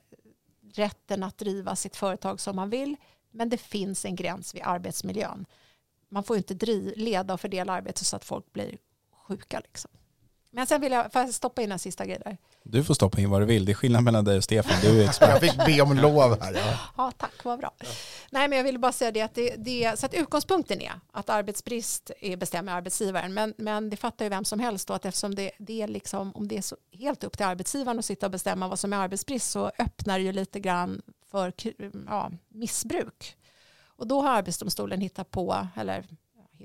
rätten 0.74 1.24
att 1.24 1.38
driva 1.38 1.76
sitt 1.76 1.96
företag 1.96 2.40
som 2.40 2.56
man 2.56 2.70
vill. 2.70 2.96
Men 3.32 3.50
det 3.50 3.58
finns 3.58 4.06
en 4.06 4.16
gräns 4.16 4.56
vid 4.56 4.62
arbetsmiljön. 4.66 5.46
Man 6.10 6.24
får 6.24 6.38
inte 6.38 6.54
driv, 6.54 6.94
leda 6.96 7.34
och 7.34 7.42
fördela 7.42 7.74
arbetet 7.74 8.08
så 8.08 8.16
att 8.16 8.26
folk 8.26 8.54
blir 8.54 8.78
sjuka. 9.12 9.60
Liksom. 9.60 9.92
Men 10.52 10.68
sen 10.68 10.82
vill 10.82 10.92
jag, 10.92 11.14
får 11.14 11.22
jag 11.22 11.34
stoppa 11.34 11.62
in 11.62 11.72
en 11.72 11.80
sista 11.80 12.06
grej 12.06 12.22
där? 12.26 12.38
Du 12.64 12.84
får 12.84 12.94
stoppa 12.94 13.22
in 13.22 13.30
vad 13.30 13.42
du 13.42 13.46
vill. 13.46 13.66
Det 13.66 13.72
är 13.72 13.74
skillnad 13.74 14.04
mellan 14.04 14.26
dig 14.26 14.38
och 14.38 14.44
Stefan. 14.44 14.78
Du 14.82 15.02
är 15.02 15.10
expert. 15.10 15.30
jag 15.42 15.42
fick 15.42 15.66
be 15.66 15.82
om 15.82 15.98
lov 15.98 16.42
här. 16.42 16.54
Ja, 16.54 16.80
ja 16.98 17.12
tack, 17.18 17.44
vad 17.44 17.60
bra. 17.60 17.72
Nej, 18.32 18.48
men 18.48 18.58
jag 18.58 18.64
vill 18.64 18.80
bara 18.80 18.92
säga 18.92 19.12
det 19.12 19.22
att 19.22 19.36
det, 19.36 19.56
det, 19.58 20.00
så 20.00 20.06
att 20.06 20.14
utgångspunkten 20.14 20.82
är 20.82 20.92
att 21.12 21.30
arbetsbrist 21.30 22.12
är 22.22 22.38
bestämmer 22.38 22.74
arbetsgivaren. 22.74 23.34
Men, 23.34 23.54
men 23.58 23.90
det 23.90 23.98
fattar 23.98 24.26
ju 24.26 24.30
vem 24.30 24.46
som 24.46 24.60
helst 24.60 24.88
då 24.88 24.94
att 24.94 25.06
eftersom 25.06 25.36
det, 25.36 25.52
det 25.58 25.82
är 25.82 25.88
liksom, 25.88 26.32
om 26.36 26.48
det 26.48 26.58
är 26.58 26.62
så 26.62 26.76
helt 26.92 27.24
upp 27.24 27.38
till 27.38 27.46
arbetsgivaren 27.46 28.00
att 28.00 28.06
sitta 28.06 28.26
och 28.26 28.32
bestämma 28.32 28.68
vad 28.68 28.80
som 28.80 28.94
är 28.94 28.98
arbetsbrist 28.98 29.52
så 29.52 29.72
öppnar 29.80 30.20
det 30.20 30.26
ju 30.26 30.32
lite 30.32 30.60
grann 30.60 31.02
för 31.32 31.54
ja, 32.08 32.32
missbruk. 32.50 33.36
Och 34.00 34.08
då 34.08 34.22
har 34.22 34.30
Arbetsdomstolen 34.30 35.02
hittat 35.02 35.32
på, 35.32 35.68
eller 35.76 36.06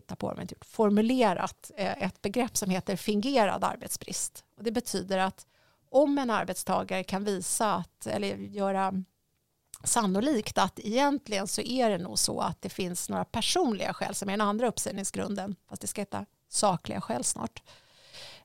hittat 0.04 0.18
på, 0.18 0.34
men 0.36 0.46
gjort, 0.46 0.64
formulerat 0.64 1.70
eh, 1.76 2.02
ett 2.02 2.22
begrepp 2.22 2.56
som 2.56 2.70
heter 2.70 2.96
fingerad 2.96 3.64
arbetsbrist. 3.64 4.44
Och 4.56 4.64
det 4.64 4.72
betyder 4.72 5.18
att 5.18 5.46
om 5.90 6.18
en 6.18 6.30
arbetstagare 6.30 7.04
kan 7.04 7.24
visa 7.24 7.74
att, 7.74 8.06
eller 8.06 8.36
göra 8.36 9.04
sannolikt 9.84 10.58
att 10.58 10.78
egentligen 10.78 11.46
så 11.46 11.60
är 11.60 11.90
det 11.90 11.98
nog 11.98 12.18
så 12.18 12.40
att 12.40 12.62
det 12.62 12.68
finns 12.68 13.08
några 13.08 13.24
personliga 13.24 13.94
skäl 13.94 14.14
som 14.14 14.28
är 14.28 14.32
den 14.32 14.40
andra 14.40 14.68
uppsägningsgrunden, 14.68 15.56
fast 15.68 15.82
det 15.82 15.86
ska 15.86 16.00
heta 16.00 16.26
sakliga 16.48 17.00
skäl 17.00 17.24
snart. 17.24 17.62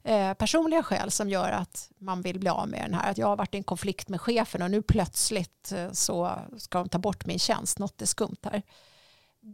Eh, 0.03 0.33
personliga 0.33 0.83
skäl 0.83 1.11
som 1.11 1.29
gör 1.29 1.51
att 1.51 1.91
man 1.97 2.21
vill 2.21 2.39
bli 2.39 2.49
av 2.49 2.67
med 2.67 2.81
den 2.81 2.93
här, 2.93 3.11
att 3.11 3.17
jag 3.17 3.27
har 3.27 3.35
varit 3.35 3.53
i 3.53 3.57
en 3.57 3.63
konflikt 3.63 4.09
med 4.09 4.21
chefen 4.21 4.61
och 4.61 4.71
nu 4.71 4.81
plötsligt 4.81 5.71
eh, 5.71 5.91
så 5.91 6.39
ska 6.57 6.79
de 6.79 6.89
ta 6.89 6.97
bort 6.97 7.25
min 7.25 7.39
tjänst, 7.39 7.79
något 7.79 8.01
är 8.01 8.05
skumt 8.05 8.37
här 8.43 8.63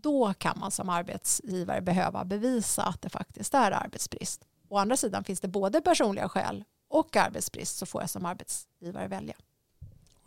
då 0.01 0.33
kan 0.33 0.59
man 0.59 0.71
som 0.71 0.89
arbetsgivare 0.89 1.81
behöva 1.81 2.25
bevisa 2.25 2.83
att 2.83 3.01
det 3.01 3.09
faktiskt 3.09 3.53
är 3.53 3.71
arbetsbrist. 3.71 4.41
Å 4.69 4.77
andra 4.77 4.97
sidan 4.97 5.23
finns 5.23 5.41
det 5.41 5.47
både 5.47 5.81
personliga 5.81 6.29
skäl 6.29 6.63
och 6.89 7.15
arbetsbrist 7.15 7.77
så 7.77 7.85
får 7.85 8.01
jag 8.01 8.09
som 8.09 8.25
arbetsgivare 8.25 9.07
välja. 9.07 9.35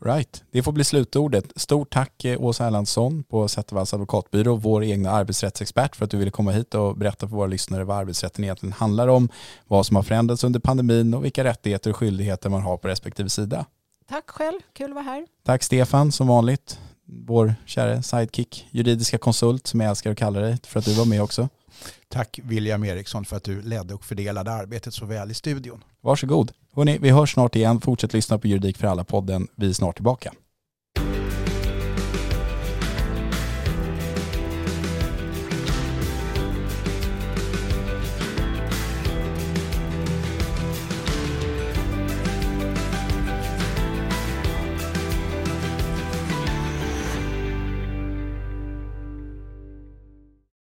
Right, 0.01 0.45
det 0.51 0.63
får 0.63 0.73
bli 0.73 0.85
slutordet. 0.85 1.53
Stort 1.57 1.91
tack 1.91 2.25
eh, 2.25 2.43
Åsa 2.43 2.67
Erlandsson 2.67 3.23
på 3.23 3.49
Zettervalls 3.49 3.95
advokatbyrå, 3.95 4.57
vår 4.57 4.85
egna 4.85 5.11
arbetsrättsexpert 5.11 5.97
för 5.97 6.05
att 6.05 6.11
du 6.11 6.17
ville 6.17 6.31
komma 6.31 6.51
hit 6.51 6.75
och 6.75 6.97
berätta 6.97 7.29
för 7.29 7.37
våra 7.37 7.47
lyssnare 7.47 7.85
vad 7.85 7.97
arbetsrätten 7.97 8.45
egentligen 8.45 8.73
handlar 8.73 9.09
om, 9.09 9.29
vad 9.67 9.87
som 9.87 9.97
har 9.97 10.03
förändrats 10.03 10.45
under 10.45 10.61
pandemin 10.61 11.15
och 11.15 11.25
vilka 11.25 11.45
rättigheter 11.45 11.91
och 11.91 11.97
skyldigheter 11.97 12.51
man 12.51 12.63
har 12.63 12.77
på 12.77 12.89
respektive 12.89 13.29
sida. 13.29 13.67
Tack 14.09 14.31
själv, 14.31 14.61
kul 14.73 14.91
att 14.91 14.95
vara 14.95 15.05
här. 15.05 15.27
Tack 15.45 15.63
Stefan, 15.63 16.13
som 16.13 16.27
vanligt 16.27 16.79
vår 17.09 17.55
kära 17.65 18.03
sidekick, 18.03 18.67
juridiska 18.71 19.19
konsult 19.19 19.67
som 19.67 19.81
jag 19.81 19.91
älskar 19.91 20.11
att 20.11 20.19
kalla 20.19 20.41
dig 20.41 20.59
för 20.63 20.79
att 20.79 20.85
du 20.85 20.95
var 20.95 21.05
med 21.05 21.23
också. 21.23 21.49
Tack 22.09 22.41
William 22.43 22.85
Eriksson 22.85 23.25
för 23.25 23.37
att 23.37 23.45
du 23.45 23.63
ledde 23.63 23.95
och 23.95 24.05
fördelade 24.05 24.53
arbetet 24.53 24.95
så 24.95 25.07
väl 25.07 25.31
i 25.31 25.35
studion. 25.35 25.85
Varsågod. 26.01 26.53
Hörrni, 26.75 26.99
vi 26.99 27.11
hörs 27.11 27.33
snart 27.33 27.57
igen. 27.57 27.81
Fortsätt 27.81 28.13
lyssna 28.13 28.39
på 28.39 28.47
Juridik 28.47 28.77
för 28.77 28.87
alla-podden. 28.87 29.49
Vi 29.55 29.69
är 29.69 29.73
snart 29.73 29.95
tillbaka. 29.95 30.33